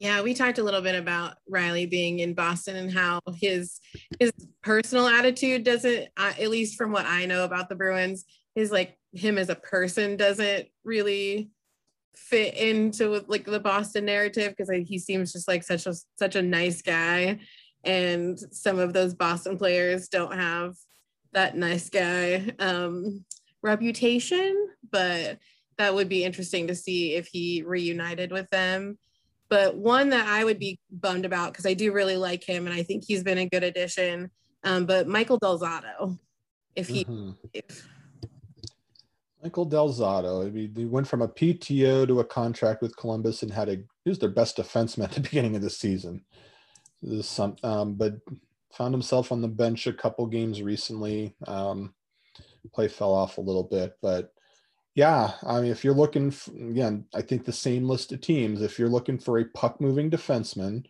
Yeah, 0.00 0.22
we 0.22 0.32
talked 0.32 0.56
a 0.56 0.62
little 0.62 0.80
bit 0.80 0.94
about 0.94 1.34
Riley 1.46 1.84
being 1.84 2.20
in 2.20 2.32
Boston 2.32 2.74
and 2.76 2.90
how 2.90 3.20
his 3.36 3.78
his 4.18 4.32
personal 4.62 5.06
attitude 5.06 5.62
doesn't, 5.62 6.08
uh, 6.16 6.32
at 6.40 6.48
least 6.48 6.76
from 6.76 6.90
what 6.90 7.04
I 7.04 7.26
know 7.26 7.44
about 7.44 7.68
the 7.68 7.74
Bruins, 7.74 8.24
his 8.54 8.72
like 8.72 8.96
him 9.12 9.36
as 9.36 9.50
a 9.50 9.54
person 9.54 10.16
doesn't 10.16 10.68
really 10.84 11.50
fit 12.16 12.54
into 12.54 13.22
like 13.28 13.44
the 13.44 13.60
Boston 13.60 14.06
narrative 14.06 14.54
because 14.56 14.70
he 14.88 14.98
seems 14.98 15.32
just 15.34 15.46
like 15.46 15.62
such 15.62 15.86
a 15.86 15.94
such 16.18 16.34
a 16.34 16.42
nice 16.42 16.80
guy, 16.80 17.38
and 17.84 18.38
some 18.52 18.78
of 18.78 18.94
those 18.94 19.12
Boston 19.12 19.58
players 19.58 20.08
don't 20.08 20.32
have 20.32 20.76
that 21.32 21.58
nice 21.58 21.90
guy 21.90 22.50
um, 22.58 23.22
reputation, 23.62 24.66
but 24.90 25.38
that 25.76 25.94
would 25.94 26.08
be 26.08 26.24
interesting 26.24 26.68
to 26.68 26.74
see 26.74 27.16
if 27.16 27.26
he 27.26 27.62
reunited 27.62 28.32
with 28.32 28.48
them 28.48 28.96
but 29.50 29.76
one 29.76 30.08
that 30.10 30.26
I 30.26 30.44
would 30.44 30.58
be 30.58 30.78
bummed 30.90 31.26
about 31.26 31.52
because 31.52 31.66
I 31.66 31.74
do 31.74 31.92
really 31.92 32.16
like 32.16 32.44
him 32.44 32.66
and 32.66 32.74
I 32.74 32.82
think 32.82 33.04
he's 33.06 33.24
been 33.24 33.38
a 33.38 33.48
good 33.48 33.64
addition. 33.64 34.30
Um, 34.62 34.86
but 34.86 35.08
Michael 35.08 35.38
Del 35.38 35.58
Zotto, 35.58 36.18
if 36.76 36.88
he, 36.88 37.04
mm-hmm. 37.04 37.32
if 37.52 37.86
Michael 39.42 39.64
Del 39.64 39.88
Zotto, 39.88 40.46
I 40.46 40.50
mean, 40.50 40.72
he 40.76 40.84
went 40.84 41.08
from 41.08 41.22
a 41.22 41.28
PTO 41.28 42.06
to 42.06 42.20
a 42.20 42.24
contract 42.24 42.80
with 42.80 42.96
Columbus 42.96 43.42
and 43.42 43.52
had 43.52 43.68
a 43.68 43.76
he 44.04 44.08
was 44.08 44.18
their 44.18 44.30
best 44.30 44.56
defenseman 44.56 45.04
at 45.04 45.12
the 45.12 45.20
beginning 45.28 45.56
of 45.56 45.62
the 45.62 45.70
season. 45.70 46.24
This 47.02 47.28
some, 47.28 47.56
um, 47.62 47.94
but 47.94 48.14
found 48.72 48.94
himself 48.94 49.32
on 49.32 49.40
the 49.40 49.48
bench 49.48 49.86
a 49.86 49.92
couple 49.92 50.26
games 50.26 50.62
recently. 50.62 51.34
Um, 51.46 51.94
play 52.72 52.88
fell 52.88 53.14
off 53.14 53.38
a 53.38 53.42
little 53.42 53.64
bit, 53.64 53.96
but 54.00 54.32
yeah, 55.00 55.32
I 55.46 55.62
mean, 55.62 55.70
if 55.70 55.82
you're 55.82 55.94
looking 55.94 56.30
for, 56.30 56.50
again, 56.50 57.06
I 57.14 57.22
think 57.22 57.46
the 57.46 57.54
same 57.54 57.88
list 57.88 58.12
of 58.12 58.20
teams. 58.20 58.60
If 58.60 58.78
you're 58.78 58.90
looking 58.90 59.18
for 59.18 59.38
a 59.38 59.46
puck 59.46 59.80
moving 59.80 60.10
defenseman 60.10 60.84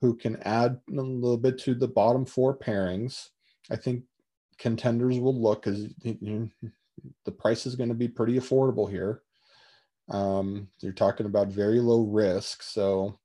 who 0.00 0.16
can 0.16 0.42
add 0.42 0.80
a 0.90 1.00
little 1.00 1.38
bit 1.38 1.56
to 1.60 1.76
the 1.76 1.86
bottom 1.86 2.26
four 2.26 2.58
pairings, 2.58 3.28
I 3.70 3.76
think 3.76 4.02
contenders 4.58 5.20
will 5.20 5.40
look 5.40 5.62
because 5.62 5.86
the 6.02 7.30
price 7.38 7.66
is 7.66 7.76
going 7.76 7.88
to 7.88 7.94
be 7.94 8.08
pretty 8.08 8.36
affordable 8.36 8.90
here. 8.90 9.22
Um, 10.08 10.66
you're 10.80 10.92
talking 10.92 11.26
about 11.26 11.46
very 11.46 11.78
low 11.78 12.02
risk, 12.02 12.64
so 12.64 13.16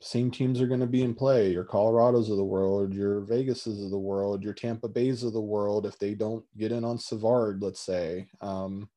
same 0.00 0.32
teams 0.32 0.60
are 0.60 0.66
going 0.66 0.80
to 0.80 0.88
be 0.88 1.02
in 1.04 1.14
play. 1.14 1.52
Your 1.52 1.64
Colorados 1.64 2.32
of 2.32 2.36
the 2.36 2.44
world, 2.44 2.92
your 2.92 3.20
Vegases 3.20 3.84
of 3.84 3.92
the 3.92 3.98
world, 3.98 4.42
your 4.42 4.54
Tampa 4.54 4.88
Bays 4.88 5.22
of 5.22 5.34
the 5.34 5.40
world. 5.40 5.86
If 5.86 6.00
they 6.00 6.14
don't 6.14 6.44
get 6.56 6.72
in 6.72 6.82
on 6.84 6.98
Savard, 6.98 7.62
let's 7.62 7.86
say. 7.86 8.26
Um, 8.40 8.88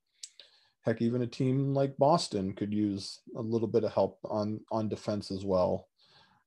heck, 0.89 1.01
even 1.01 1.21
a 1.21 1.27
team 1.27 1.73
like 1.73 1.97
Boston 1.97 2.53
could 2.53 2.73
use 2.73 3.19
a 3.37 3.41
little 3.41 3.67
bit 3.67 3.83
of 3.83 3.93
help 3.93 4.19
on 4.25 4.59
on 4.71 4.89
defense 4.89 5.31
as 5.31 5.45
well. 5.45 5.87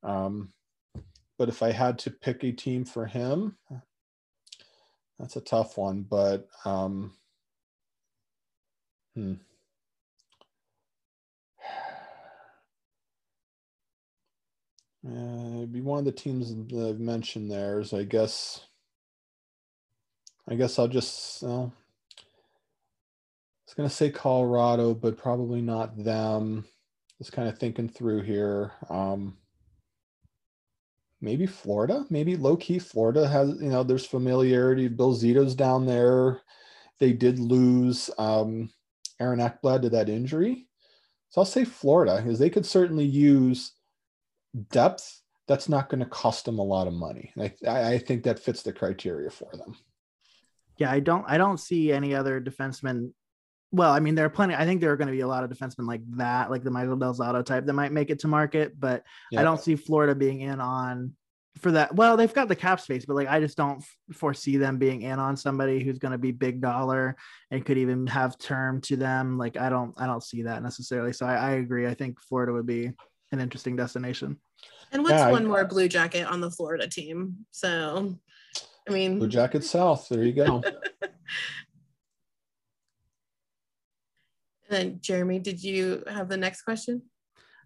Um, 0.03 0.53
but 1.38 1.49
if 1.49 1.62
I 1.62 1.70
had 1.72 1.99
to 2.01 2.11
pick 2.11 2.45
a 2.45 2.53
team 2.53 2.84
for 2.84 3.07
him, 3.07 3.57
that's 5.18 5.36
a 5.36 5.40
tough 5.40 5.78
one. 5.78 6.03
But 6.03 6.49
um, 6.64 7.12
hmm. 9.14 9.34
Uh, 15.05 15.57
it'd 15.57 15.72
be 15.72 15.80
one 15.80 15.99
of 15.99 16.05
the 16.05 16.12
teams 16.12 16.55
that 16.55 16.88
I've 16.90 17.01
mentioned 17.01 17.51
there. 17.51 17.82
So 17.82 17.99
I 17.99 18.05
guess, 18.05 18.61
I 20.49 20.55
guess 20.55 20.78
I'll 20.78 20.86
just, 20.86 21.43
was 23.73 23.77
going 23.77 23.89
to 23.89 23.95
say 23.95 24.11
Colorado, 24.11 24.93
but 24.93 25.16
probably 25.16 25.62
not 25.62 25.97
them. 25.97 26.66
Just 27.18 27.33
kind 27.33 27.49
of 27.49 27.59
thinking 27.59 27.89
through 27.89 28.23
here. 28.23 28.73
Um, 28.91 29.39
maybe 31.23 31.47
Florida, 31.47 32.05
maybe 32.11 32.37
low 32.37 32.57
key 32.57 32.79
Florida 32.79 33.27
has, 33.27 33.49
you 33.62 33.70
know, 33.70 33.83
there's 33.83 34.05
familiarity. 34.05 34.89
Bill 34.89 35.14
Zito's 35.14 35.55
down 35.55 35.87
there. 35.87 36.43
They 36.99 37.12
did 37.14 37.39
lose 37.39 38.11
um, 38.18 38.68
Aaron 39.18 39.39
Ekblad 39.39 39.83
to 39.83 39.91
that 39.91 40.11
injury. 40.11 40.66
So 41.31 41.41
I'll 41.41 41.47
say 41.47 41.64
Florida 41.64 42.20
because 42.23 42.39
they 42.39 42.51
could 42.51 42.66
certainly 42.66 43.07
use 43.07 43.73
depth. 44.70 45.23
That's 45.49 45.68
not 45.68 45.89
going 45.89 46.01
to 46.01 46.07
cost 46.07 46.45
them 46.45 46.59
a 46.59 46.64
lot 46.64 46.89
of 46.89 46.93
money. 46.93 47.33
I, 47.39 47.95
I 47.95 47.99
think 47.99 48.25
that 48.25 48.39
fits 48.39 48.62
the 48.62 48.73
criteria 48.73 49.31
for 49.31 49.51
them. 49.57 49.77
Yeah, 50.77 50.91
I 50.91 51.01
don't 51.01 51.25
I 51.27 51.39
don't 51.39 51.59
see 51.59 51.93
any 51.93 52.14
other 52.14 52.41
defensemen 52.41 53.12
well, 53.73 53.91
I 53.91 54.01
mean, 54.01 54.14
there 54.14 54.27
are 54.27 54.31
plenty. 54.31 54.55
I 54.55 54.66
think 54.66 54.81
there 54.81 54.93
are 54.93 54.97
going 54.97 55.09
to 55.09 55.12
be 55.12 55.20
a 55.20 55.27
lot 55.27 55.45
of 55.45 55.51
defensemen 55.51 55.87
like 55.89 56.03
that, 56.16 56.51
like 56.51 56.62
the 56.62 56.70
Michael 56.70 56.97
Del 56.97 57.14
Zotto 57.14 57.45
type, 57.45 57.64
that 57.64 57.73
might 57.73 57.91
make 57.91 58.11
it 58.11 58.18
to 58.20 58.29
market. 58.29 58.79
But 58.79 59.03
yeah. 59.31 59.41
I 59.41 59.43
don't 59.43 59.61
see 59.61 59.77
Florida 59.77 60.14
being 60.14 60.41
in 60.41 60.61
on 60.61 61.14
for 61.59 61.73
that. 61.73 61.95
Well, 61.95 62.18
they've 62.18 62.33
got 62.33 62.49
the 62.49 62.57
cap 62.57 62.81
space, 62.81 63.07
but 63.07 63.14
like 63.14 63.29
I 63.29 63.41
just 63.41 63.57
don't 63.57 63.83
foresee 64.12 64.59
them 64.59 64.77
being 64.77 65.03
in 65.03 65.18
on 65.18 65.39
somebody 65.39 65.83
who's 65.83 65.99
going 65.99 66.12
to 66.12 66.18
be 66.18 66.33
big 66.33 66.61
dollar 66.61 67.16
and 67.51 67.64
could 67.64 67.79
even 67.79 68.07
have 68.09 68.39
term 68.39 68.83
to 68.83 68.97
them. 68.97 69.39
Like 69.39 69.57
I 69.57 69.70
don't, 69.70 69.95
I 69.97 70.07
don't 70.07 70.23
see 70.23 70.43
that 70.43 70.62
necessarily. 70.62 71.14
So 71.14 71.25
I, 71.25 71.35
I 71.35 71.51
agree. 71.53 71.87
I 71.87 71.95
think 71.95 72.20
Florida 72.20 72.53
would 72.53 72.66
be 72.66 72.93
an 73.33 73.41
interesting 73.41 73.75
destination. 73.75 74.39
And 74.93 75.03
what's 75.03 75.14
yeah, 75.14 75.31
one 75.31 75.47
I, 75.47 75.49
more 75.49 75.64
blue 75.64 75.89
jacket 75.89 76.27
on 76.27 76.43
the 76.43 76.51
Florida 76.51 76.87
team? 76.87 77.47
So, 77.53 78.18
I 78.87 78.93
mean, 78.93 79.18
blue 79.18 79.29
jacket 79.29 79.64
South. 79.64 80.09
There 80.11 80.23
you 80.23 80.35
go. 80.35 80.62
then 84.73 84.99
Jeremy, 85.01 85.39
did 85.39 85.62
you 85.62 86.03
have 86.09 86.29
the 86.29 86.37
next 86.37 86.62
question? 86.62 87.03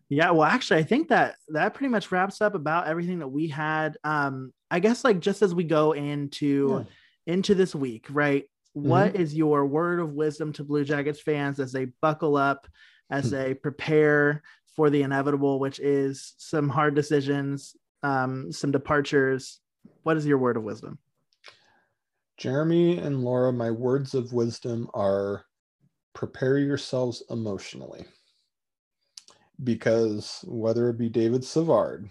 Yeah, 0.08 0.30
well, 0.30 0.44
actually, 0.44 0.80
I 0.80 0.84
think 0.84 1.08
that 1.08 1.36
that 1.48 1.74
pretty 1.74 1.90
much 1.90 2.12
wraps 2.12 2.40
up 2.40 2.54
about 2.54 2.86
everything 2.86 3.18
that 3.18 3.28
we 3.28 3.48
had. 3.48 3.96
Um, 4.04 4.52
I 4.70 4.78
guess 4.78 5.04
like 5.04 5.20
just 5.20 5.42
as 5.42 5.54
we 5.54 5.64
go 5.64 5.92
into 5.92 6.84
yeah. 7.26 7.32
into 7.34 7.54
this 7.54 7.74
week, 7.74 8.06
right? 8.10 8.44
Mm-hmm. 8.76 8.88
What 8.88 9.16
is 9.16 9.34
your 9.34 9.66
word 9.66 10.00
of 10.00 10.12
wisdom 10.12 10.52
to 10.54 10.64
Blue 10.64 10.84
Jackets 10.84 11.20
fans 11.20 11.58
as 11.58 11.72
they 11.72 11.86
buckle 12.00 12.36
up, 12.36 12.68
as 13.10 13.30
hmm. 13.30 13.36
they 13.36 13.54
prepare 13.54 14.42
for 14.76 14.90
the 14.90 15.02
inevitable, 15.02 15.58
which 15.58 15.80
is 15.80 16.34
some 16.36 16.68
hard 16.68 16.94
decisions, 16.94 17.74
um, 18.02 18.52
some 18.52 18.70
departures? 18.70 19.60
What 20.02 20.16
is 20.16 20.26
your 20.26 20.38
word 20.38 20.56
of 20.56 20.62
wisdom? 20.62 20.98
Jeremy 22.36 22.98
and 22.98 23.24
Laura, 23.24 23.52
my 23.52 23.70
words 23.70 24.14
of 24.14 24.32
wisdom 24.32 24.88
are 24.92 25.46
prepare 26.16 26.56
yourselves 26.56 27.22
emotionally 27.28 28.06
because 29.62 30.42
whether 30.48 30.88
it 30.88 30.96
be 30.96 31.10
David 31.10 31.44
Savard, 31.44 32.08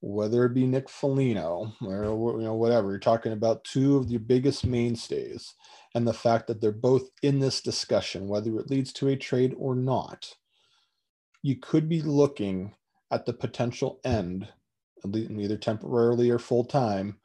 whether 0.00 0.44
it 0.44 0.54
be 0.54 0.64
Nick 0.64 0.88
Foligno, 0.88 1.72
or 1.84 2.04
you 2.38 2.44
know 2.44 2.54
whatever, 2.54 2.90
you're 2.90 2.98
talking 3.00 3.32
about 3.32 3.64
two 3.64 3.96
of 3.96 4.08
the 4.08 4.18
biggest 4.18 4.64
mainstays, 4.64 5.54
and 5.94 6.06
the 6.06 6.12
fact 6.12 6.46
that 6.46 6.60
they're 6.60 6.72
both 6.72 7.10
in 7.22 7.40
this 7.40 7.60
discussion, 7.60 8.28
whether 8.28 8.56
it 8.58 8.70
leads 8.70 8.92
to 8.94 9.08
a 9.08 9.16
trade 9.16 9.54
or 9.58 9.74
not, 9.74 10.32
you 11.42 11.56
could 11.56 11.88
be 11.88 12.00
looking 12.00 12.74
at 13.10 13.26
the 13.26 13.32
potential 13.32 14.00
end, 14.04 14.48
either 15.04 15.56
temporarily 15.56 16.30
or 16.30 16.38
full 16.38 16.64
time, 16.64 17.18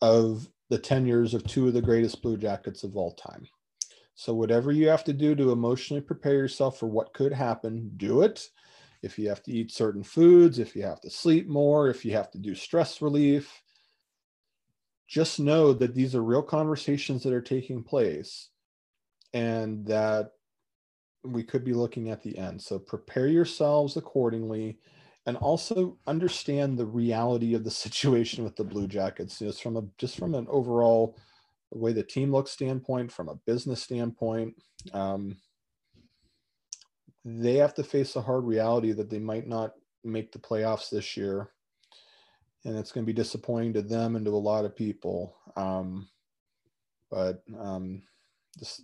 of 0.00 0.48
the 0.70 0.78
tenures 0.78 1.34
of 1.34 1.44
two 1.44 1.68
of 1.68 1.74
the 1.74 1.82
greatest 1.82 2.22
Blue 2.22 2.38
Jackets 2.38 2.84
of 2.84 2.96
all 2.96 3.12
time. 3.12 3.46
So, 4.18 4.32
whatever 4.32 4.72
you 4.72 4.88
have 4.88 5.04
to 5.04 5.12
do 5.12 5.34
to 5.34 5.52
emotionally 5.52 6.00
prepare 6.00 6.34
yourself 6.34 6.78
for 6.78 6.86
what 6.86 7.12
could 7.12 7.34
happen, 7.34 7.92
do 7.98 8.22
it. 8.22 8.48
If 9.02 9.18
you 9.18 9.28
have 9.28 9.42
to 9.42 9.52
eat 9.52 9.70
certain 9.70 10.02
foods, 10.02 10.58
if 10.58 10.74
you 10.74 10.82
have 10.84 11.02
to 11.02 11.10
sleep 11.10 11.46
more, 11.46 11.88
if 11.88 12.02
you 12.02 12.12
have 12.12 12.30
to 12.30 12.38
do 12.38 12.54
stress 12.54 13.02
relief, 13.02 13.62
just 15.06 15.38
know 15.38 15.74
that 15.74 15.94
these 15.94 16.14
are 16.14 16.24
real 16.24 16.42
conversations 16.42 17.22
that 17.22 17.34
are 17.34 17.42
taking 17.42 17.82
place 17.84 18.48
and 19.34 19.84
that 19.86 20.30
we 21.22 21.42
could 21.42 21.62
be 21.62 21.74
looking 21.74 22.08
at 22.08 22.22
the 22.22 22.38
end. 22.38 22.62
So, 22.62 22.78
prepare 22.78 23.28
yourselves 23.28 23.98
accordingly 23.98 24.78
and 25.26 25.36
also 25.36 25.98
understand 26.06 26.78
the 26.78 26.86
reality 26.86 27.52
of 27.52 27.64
the 27.64 27.70
situation 27.86 28.44
with 28.44 28.56
the 28.56 28.64
Blue 28.64 28.86
Jackets. 28.86 29.40
Just 29.40 29.62
from 29.62 29.76
a 29.76 29.82
just 29.98 30.16
from 30.16 30.34
an 30.34 30.46
overall 30.48 31.18
way 31.72 31.92
the 31.92 32.02
team 32.02 32.32
looks 32.32 32.50
standpoint, 32.50 33.12
from 33.12 33.28
a 33.28 33.38
business 33.46 33.82
standpoint, 33.82 34.54
um, 34.92 35.36
they 37.24 37.54
have 37.54 37.74
to 37.74 37.82
face 37.82 38.14
the 38.14 38.22
hard 38.22 38.44
reality 38.44 38.92
that 38.92 39.10
they 39.10 39.18
might 39.18 39.46
not 39.46 39.72
make 40.04 40.30
the 40.32 40.38
playoffs 40.38 40.90
this 40.90 41.16
year, 41.16 41.50
and 42.64 42.76
it's 42.76 42.92
going 42.92 43.04
to 43.04 43.12
be 43.12 43.16
disappointing 43.16 43.72
to 43.72 43.82
them 43.82 44.16
and 44.16 44.24
to 44.24 44.30
a 44.30 44.36
lot 44.36 44.64
of 44.64 44.76
people. 44.76 45.36
Um, 45.56 46.08
but 47.10 47.42
um, 47.58 48.02
just 48.58 48.82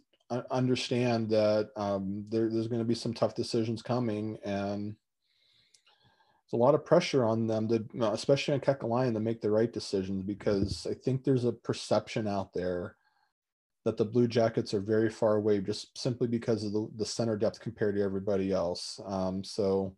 understand 0.50 1.28
that 1.30 1.70
um, 1.76 2.24
there, 2.30 2.48
there's 2.50 2.68
going 2.68 2.80
to 2.80 2.86
be 2.86 2.94
some 2.94 3.14
tough 3.14 3.34
decisions 3.34 3.82
coming, 3.82 4.38
and 4.44 4.96
a 6.52 6.56
lot 6.56 6.74
of 6.74 6.84
pressure 6.84 7.24
on 7.24 7.46
them 7.46 7.68
to, 7.68 7.84
especially 8.12 8.54
on 8.54 8.60
Kekalainen, 8.60 9.14
to 9.14 9.20
make 9.20 9.40
the 9.40 9.50
right 9.50 9.72
decisions 9.72 10.22
because 10.22 10.86
I 10.90 10.94
think 10.94 11.24
there's 11.24 11.44
a 11.44 11.52
perception 11.52 12.26
out 12.26 12.52
there 12.52 12.96
that 13.84 13.96
the 13.96 14.04
Blue 14.04 14.28
Jackets 14.28 14.74
are 14.74 14.80
very 14.80 15.10
far 15.10 15.36
away 15.36 15.60
just 15.60 15.96
simply 15.98 16.28
because 16.28 16.64
of 16.64 16.72
the, 16.72 16.88
the 16.96 17.06
center 17.06 17.36
depth 17.36 17.60
compared 17.60 17.96
to 17.96 18.02
everybody 18.02 18.52
else. 18.52 19.00
Um, 19.06 19.42
so 19.42 19.96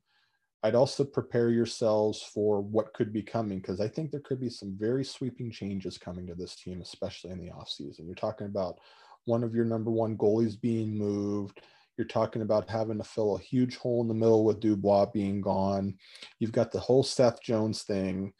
I'd 0.63 0.75
also 0.75 1.05
prepare 1.05 1.51
yourselves 1.51 2.23
for 2.23 2.63
what 2.63 2.95
could 2.95 3.13
be 3.13 3.23
coming 3.23 3.59
because 3.59 3.81
I 3.81 3.89
think 3.89 4.11
there 4.11 4.21
could 4.21 4.41
be 4.41 4.49
some 4.49 4.75
very 4.79 5.05
sweeping 5.05 5.51
changes 5.51 5.99
coming 5.99 6.27
to 6.27 6.35
this 6.35 6.57
team, 6.57 6.81
especially 6.81 7.33
in 7.33 7.39
the 7.39 7.53
offseason. 7.53 8.07
You're 8.07 8.15
talking 8.15 8.47
about 8.47 8.79
one 9.27 9.45
of 9.45 9.55
your 9.55 9.67
number 9.67 9.91
one 9.91 10.17
goalies 10.17 10.59
being 10.59 10.97
moved. 10.97 11.61
You're 11.97 12.07
talking 12.07 12.43
about 12.43 12.69
having 12.69 12.99
to 12.99 13.05
fill 13.05 13.37
a 13.37 13.41
huge 13.41 13.77
hole 13.77 14.03
in 14.03 14.09
the 14.09 14.15
middle 14.15 14.45
with 14.45 14.61
Dubois 14.61 15.07
being 15.07 15.41
gone. 15.41 15.95
You've 16.39 16.53
got 16.53 16.73
the 16.73 16.81
whole 16.81 17.03
Seth 17.03 17.41
Jones 17.41 17.83
thing. 17.83 18.33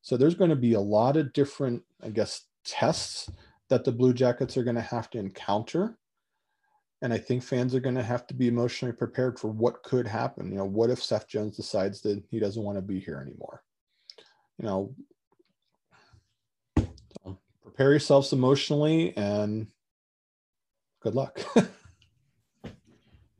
So 0.00 0.16
there's 0.16 0.34
going 0.34 0.50
to 0.50 0.56
be 0.56 0.74
a 0.74 0.80
lot 0.80 1.16
of 1.16 1.32
different, 1.32 1.82
I 2.02 2.10
guess, 2.10 2.42
tests 2.64 3.30
that 3.68 3.84
the 3.84 3.92
Blue 3.92 4.14
Jackets 4.14 4.56
are 4.56 4.64
going 4.64 4.76
to 4.76 4.82
have 4.82 5.10
to 5.10 5.18
encounter. 5.18 5.98
And 7.02 7.12
I 7.12 7.18
think 7.18 7.42
fans 7.42 7.74
are 7.74 7.80
going 7.80 7.94
to 7.96 8.02
have 8.02 8.26
to 8.28 8.34
be 8.34 8.48
emotionally 8.48 8.94
prepared 8.94 9.38
for 9.38 9.48
what 9.48 9.82
could 9.82 10.06
happen. 10.06 10.50
You 10.50 10.58
know, 10.58 10.64
what 10.64 10.90
if 10.90 11.02
Seth 11.02 11.28
Jones 11.28 11.56
decides 11.56 12.00
that 12.02 12.22
he 12.30 12.38
doesn't 12.38 12.62
want 12.62 12.78
to 12.78 12.82
be 12.82 12.98
here 12.98 13.20
anymore? 13.20 13.62
You 14.58 14.64
know, 14.66 14.94
prepare 17.62 17.90
yourselves 17.90 18.32
emotionally 18.32 19.14
and 19.16 19.66
good 21.00 21.14
luck. 21.14 21.40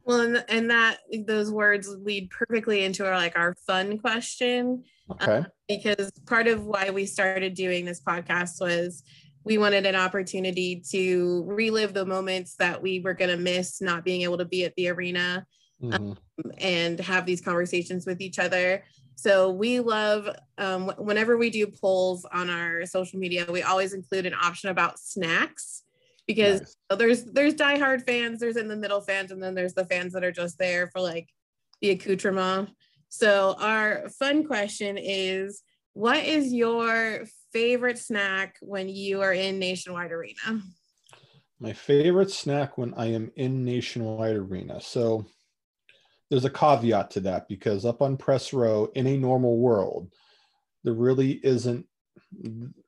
Well, 0.04 0.20
and, 0.20 0.44
and 0.48 0.70
that 0.70 0.98
those 1.26 1.50
words 1.50 1.88
lead 1.88 2.30
perfectly 2.30 2.84
into 2.84 3.06
our 3.06 3.16
like 3.16 3.38
our 3.38 3.54
fun 3.66 3.98
question. 3.98 4.84
Okay. 5.10 5.38
Um, 5.38 5.46
because 5.68 6.10
part 6.26 6.46
of 6.46 6.64
why 6.64 6.90
we 6.90 7.06
started 7.06 7.54
doing 7.54 7.84
this 7.84 8.02
podcast 8.02 8.60
was 8.60 9.02
we 9.44 9.58
wanted 9.58 9.86
an 9.86 9.94
opportunity 9.94 10.82
to 10.90 11.44
relive 11.46 11.94
the 11.94 12.06
moments 12.06 12.54
that 12.56 12.80
we 12.82 13.00
were 13.00 13.14
going 13.14 13.30
to 13.30 13.36
miss 13.36 13.80
not 13.80 14.04
being 14.04 14.22
able 14.22 14.38
to 14.38 14.44
be 14.44 14.64
at 14.64 14.74
the 14.76 14.88
arena 14.88 15.46
mm-hmm. 15.82 15.94
um, 15.94 16.18
and 16.58 16.98
have 17.00 17.26
these 17.26 17.40
conversations 17.40 18.06
with 18.06 18.20
each 18.20 18.38
other. 18.38 18.84
So 19.16 19.52
we 19.52 19.80
love 19.80 20.28
um, 20.58 20.88
whenever 20.98 21.36
we 21.36 21.50
do 21.50 21.66
polls 21.66 22.26
on 22.32 22.50
our 22.50 22.84
social 22.86 23.18
media, 23.18 23.46
we 23.48 23.62
always 23.62 23.92
include 23.92 24.26
an 24.26 24.34
option 24.34 24.70
about 24.70 24.98
snacks 24.98 25.83
because 26.26 26.60
nice. 26.60 26.98
there's 26.98 27.24
there's 27.24 27.54
diehard 27.54 28.04
fans, 28.06 28.40
there's 28.40 28.56
in 28.56 28.68
the 28.68 28.76
middle 28.76 29.00
fans, 29.00 29.30
and 29.30 29.42
then 29.42 29.54
there's 29.54 29.74
the 29.74 29.86
fans 29.86 30.12
that 30.12 30.24
are 30.24 30.32
just 30.32 30.58
there 30.58 30.88
for 30.88 31.00
like 31.00 31.28
the 31.80 31.90
accoutrement. 31.90 32.70
So 33.08 33.56
our 33.58 34.08
fun 34.08 34.46
question 34.46 34.98
is, 34.98 35.62
what 35.92 36.24
is 36.24 36.52
your 36.52 37.24
favorite 37.52 37.98
snack 37.98 38.56
when 38.60 38.88
you 38.88 39.20
are 39.22 39.32
in 39.32 39.58
Nationwide 39.58 40.10
Arena? 40.10 40.62
My 41.60 41.72
favorite 41.72 42.30
snack 42.30 42.76
when 42.76 42.92
I 42.94 43.12
am 43.12 43.30
in 43.36 43.64
Nationwide 43.64 44.36
Arena. 44.36 44.80
So 44.80 45.24
there's 46.30 46.44
a 46.44 46.50
caveat 46.50 47.12
to 47.12 47.20
that 47.20 47.46
because 47.48 47.84
up 47.84 48.02
on 48.02 48.16
press 48.16 48.52
row 48.52 48.90
in 48.94 49.06
a 49.06 49.16
normal 49.16 49.58
world, 49.58 50.10
there 50.82 50.94
really 50.94 51.32
isn't 51.44 51.86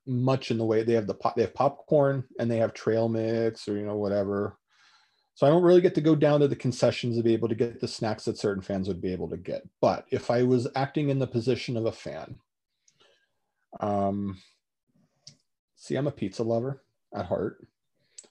much 0.06 0.50
in 0.50 0.58
the 0.58 0.64
way 0.64 0.82
they 0.82 0.94
have 0.94 1.06
the 1.06 1.14
pop, 1.14 1.36
they 1.36 1.42
have 1.42 1.54
popcorn 1.54 2.24
and 2.38 2.50
they 2.50 2.58
have 2.58 2.72
trail 2.72 3.08
mix 3.08 3.68
or 3.68 3.76
you 3.76 3.84
know 3.84 3.96
whatever. 3.96 4.58
So 5.34 5.46
I 5.46 5.50
don't 5.50 5.62
really 5.62 5.82
get 5.82 5.94
to 5.96 6.00
go 6.00 6.14
down 6.14 6.40
to 6.40 6.48
the 6.48 6.56
concessions 6.56 7.16
to 7.16 7.22
be 7.22 7.34
able 7.34 7.48
to 7.48 7.54
get 7.54 7.78
the 7.78 7.88
snacks 7.88 8.24
that 8.24 8.38
certain 8.38 8.62
fans 8.62 8.88
would 8.88 9.02
be 9.02 9.12
able 9.12 9.28
to 9.28 9.36
get. 9.36 9.68
But 9.82 10.06
if 10.10 10.30
I 10.30 10.42
was 10.44 10.66
acting 10.74 11.10
in 11.10 11.18
the 11.18 11.26
position 11.26 11.76
of 11.76 11.84
a 11.84 11.92
fan, 11.92 12.36
um, 13.80 14.38
see, 15.76 15.94
I'm 15.94 16.06
a 16.06 16.12
pizza 16.12 16.42
lover 16.42 16.82
at 17.14 17.26
heart. 17.26 17.66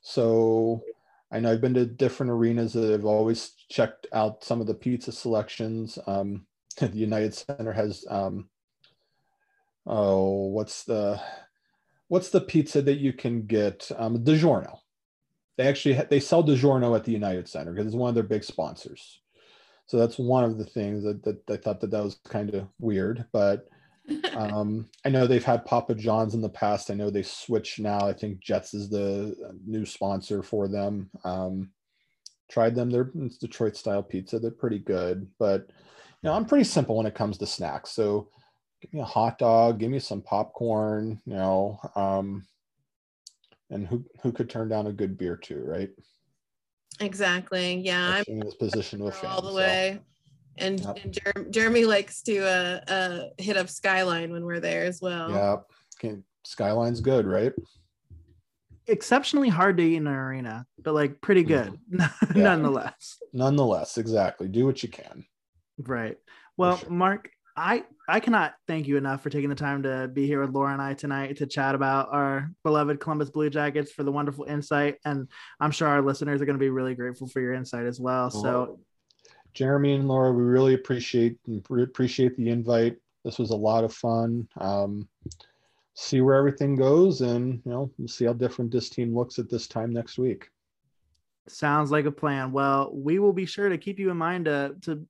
So 0.01 0.83
I 1.31 1.39
know 1.39 1.51
I've 1.51 1.61
been 1.61 1.75
to 1.75 1.85
different 1.85 2.31
arenas 2.31 2.73
that 2.73 2.91
have 2.91 3.05
always 3.05 3.51
checked 3.69 4.07
out 4.11 4.43
some 4.43 4.59
of 4.59 4.65
the 4.65 4.73
pizza 4.73 5.11
selections. 5.11 5.99
Um, 6.07 6.47
the 6.79 6.89
United 6.89 7.35
Center 7.35 7.71
has 7.71 8.03
um, 8.09 8.49
oh, 9.85 10.47
what's 10.47 10.83
the 10.83 11.21
what's 12.07 12.29
the 12.29 12.41
pizza 12.41 12.81
that 12.81 12.99
you 12.99 13.13
can 13.13 13.45
get? 13.45 13.89
Um, 13.97 14.23
DiGiorno. 14.23 14.79
They 15.57 15.67
actually 15.67 15.95
ha- 15.95 16.07
they 16.09 16.19
sell 16.19 16.43
DiGiorno 16.43 16.95
at 16.95 17.03
the 17.03 17.11
United 17.11 17.47
Center 17.47 17.71
because 17.71 17.87
it's 17.87 17.95
one 17.95 18.09
of 18.09 18.15
their 18.15 18.23
big 18.23 18.43
sponsors. 18.43 19.21
So 19.87 19.97
that's 19.97 20.17
one 20.17 20.43
of 20.43 20.57
the 20.57 20.65
things 20.65 21.03
that, 21.03 21.23
that 21.23 21.41
I 21.49 21.57
thought 21.57 21.79
that 21.81 21.91
that 21.91 22.03
was 22.03 22.19
kind 22.27 22.53
of 22.53 22.67
weird, 22.79 23.25
but 23.31 23.67
um, 24.35 24.87
I 25.03 25.09
know 25.09 25.25
they've 25.25 25.43
had 25.43 25.65
Papa 25.65 25.95
John's 25.95 26.33
in 26.33 26.41
the 26.41 26.49
past. 26.49 26.91
I 26.91 26.95
know 26.95 27.09
they 27.09 27.23
switched 27.23 27.79
now. 27.79 28.07
I 28.07 28.13
think 28.13 28.39
Jets 28.39 28.73
is 28.73 28.89
the 28.89 29.35
new 29.65 29.85
sponsor 29.85 30.43
for 30.43 30.67
them. 30.67 31.09
Um, 31.23 31.71
tried 32.49 32.75
them. 32.75 32.89
They're 32.89 33.11
Detroit 33.39 33.75
style 33.75 34.03
pizza. 34.03 34.39
They're 34.39 34.51
pretty 34.51 34.79
good, 34.79 35.27
but 35.39 35.67
you 35.69 36.29
know 36.29 36.33
I'm 36.33 36.45
pretty 36.45 36.65
simple 36.65 36.97
when 36.97 37.07
it 37.07 37.15
comes 37.15 37.37
to 37.39 37.47
snacks. 37.47 37.91
So 37.91 38.29
give 38.81 38.93
me 38.93 38.99
a 39.01 39.05
hot 39.05 39.37
dog, 39.37 39.79
give 39.79 39.91
me 39.91 39.99
some 39.99 40.21
popcorn, 40.21 41.21
you 41.25 41.33
know, 41.33 41.79
um, 41.95 42.45
and 43.69 43.87
who 43.87 44.05
who 44.21 44.31
could 44.31 44.49
turn 44.49 44.69
down 44.69 44.87
a 44.87 44.93
good 44.93 45.17
beer 45.17 45.35
too, 45.35 45.63
right? 45.65 45.89
Exactly. 46.99 47.75
Yeah, 47.75 48.09
I'm 48.17 48.23
in 48.27 48.39
this 48.39 48.55
position 48.55 49.03
with 49.03 49.21
all 49.23 49.41
the 49.41 49.49
so. 49.49 49.55
way. 49.55 49.99
And, 50.57 50.79
yep. 50.79 50.99
and 51.03 51.13
Jer- 51.13 51.47
Jeremy 51.49 51.83
likes 51.83 52.21
to 52.23 52.45
uh, 52.45 52.79
uh, 52.87 53.19
hit 53.37 53.57
up 53.57 53.69
Skyline 53.69 54.31
when 54.31 54.45
we're 54.45 54.61
there 54.61 54.85
as 54.85 55.01
well. 55.01 55.29
Yeah, 55.29 55.57
okay. 55.97 56.17
Skyline's 56.45 57.01
good, 57.01 57.25
right? 57.25 57.51
Exceptionally 58.87 59.49
hard 59.49 59.77
to 59.77 59.83
eat 59.83 59.95
in 59.95 60.07
an 60.07 60.13
arena, 60.13 60.65
but 60.81 60.93
like 60.93 61.19
pretty 61.19 61.43
good 61.43 61.77
mm-hmm. 61.91 62.41
nonetheless. 62.41 63.17
Nonetheless, 63.33 63.97
exactly. 63.97 64.47
Do 64.47 64.65
what 64.65 64.81
you 64.83 64.89
can. 64.89 65.25
Right. 65.77 66.17
Well, 66.55 66.77
sure. 66.77 66.89
Mark, 66.89 67.31
I 67.57 67.83
I 68.07 68.19
cannot 68.19 68.53
thank 68.67 68.87
you 68.87 68.97
enough 68.97 69.23
for 69.23 69.29
taking 69.29 69.49
the 69.49 69.55
time 69.55 69.83
to 69.83 70.09
be 70.11 70.27
here 70.27 70.41
with 70.41 70.51
Laura 70.51 70.73
and 70.73 70.81
I 70.81 70.93
tonight 70.93 71.37
to 71.37 71.45
chat 71.45 71.73
about 71.73 72.09
our 72.11 72.51
beloved 72.63 72.99
Columbus 72.99 73.29
Blue 73.29 73.49
Jackets 73.49 73.91
for 73.91 74.03
the 74.03 74.11
wonderful 74.11 74.45
insight, 74.45 74.97
and 75.05 75.27
I'm 75.59 75.71
sure 75.71 75.87
our 75.87 76.01
listeners 76.01 76.41
are 76.41 76.45
going 76.45 76.57
to 76.57 76.63
be 76.63 76.69
really 76.69 76.95
grateful 76.95 77.27
for 77.27 77.39
your 77.39 77.53
insight 77.53 77.85
as 77.85 77.99
well. 77.99 78.29
So, 78.29 78.79
Jeremy 79.53 79.93
and 79.93 80.07
Laura, 80.07 80.33
we 80.33 80.43
really 80.43 80.73
appreciate 80.73 81.37
appreciate 81.69 82.35
the 82.35 82.49
invite. 82.49 82.97
This 83.23 83.39
was 83.39 83.51
a 83.51 83.55
lot 83.55 83.83
of 83.83 83.93
fun. 83.93 84.47
Um, 84.57 85.07
see 85.93 86.19
where 86.19 86.35
everything 86.35 86.75
goes, 86.75 87.21
and 87.21 87.61
you 87.65 87.71
know, 87.71 87.89
we'll 87.97 88.09
see 88.09 88.25
how 88.25 88.33
different 88.33 88.71
this 88.71 88.89
team 88.89 89.15
looks 89.15 89.39
at 89.39 89.49
this 89.49 89.67
time 89.67 89.93
next 89.93 90.17
week. 90.17 90.49
Sounds 91.47 91.89
like 91.89 92.05
a 92.05 92.11
plan. 92.11 92.51
Well, 92.51 92.91
we 92.93 93.19
will 93.19 93.33
be 93.33 93.45
sure 93.45 93.69
to 93.69 93.77
keep 93.77 93.97
you 93.97 94.11
in 94.11 94.17
mind 94.17 94.45
to 94.45 94.75
to 94.81 95.07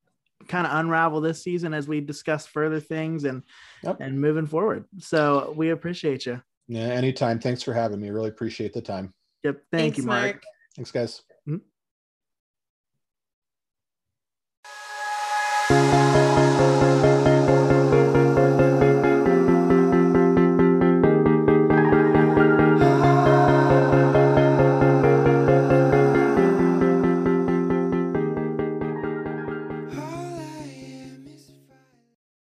kind 0.48 0.68
of 0.68 0.74
unravel 0.74 1.22
this 1.22 1.43
season 1.43 1.74
as 1.74 1.88
we 1.88 2.02
discuss 2.02 2.46
further 2.46 2.80
things 2.80 3.24
and 3.24 3.43
yep. 3.84 3.98
and 4.00 4.20
moving 4.20 4.46
forward. 4.46 4.86
So 5.00 5.54
we 5.56 5.70
appreciate 5.70 6.26
you. 6.26 6.41
Yeah, 6.68 6.88
anytime. 6.88 7.39
Thanks 7.39 7.62
for 7.62 7.74
having 7.74 8.00
me. 8.02 8.10
Really 8.10 8.30
appreciate 8.30 8.74
the 8.74 8.82
time. 8.82 9.14
Yep. 9.43 9.56
Thank 9.72 9.82
Thanks, 9.82 9.98
you, 9.98 10.04
Mark. 10.04 10.24
Mark. 10.24 10.43
Thanks, 10.76 10.91
guys. 10.91 11.22
Mhm. 11.48 11.62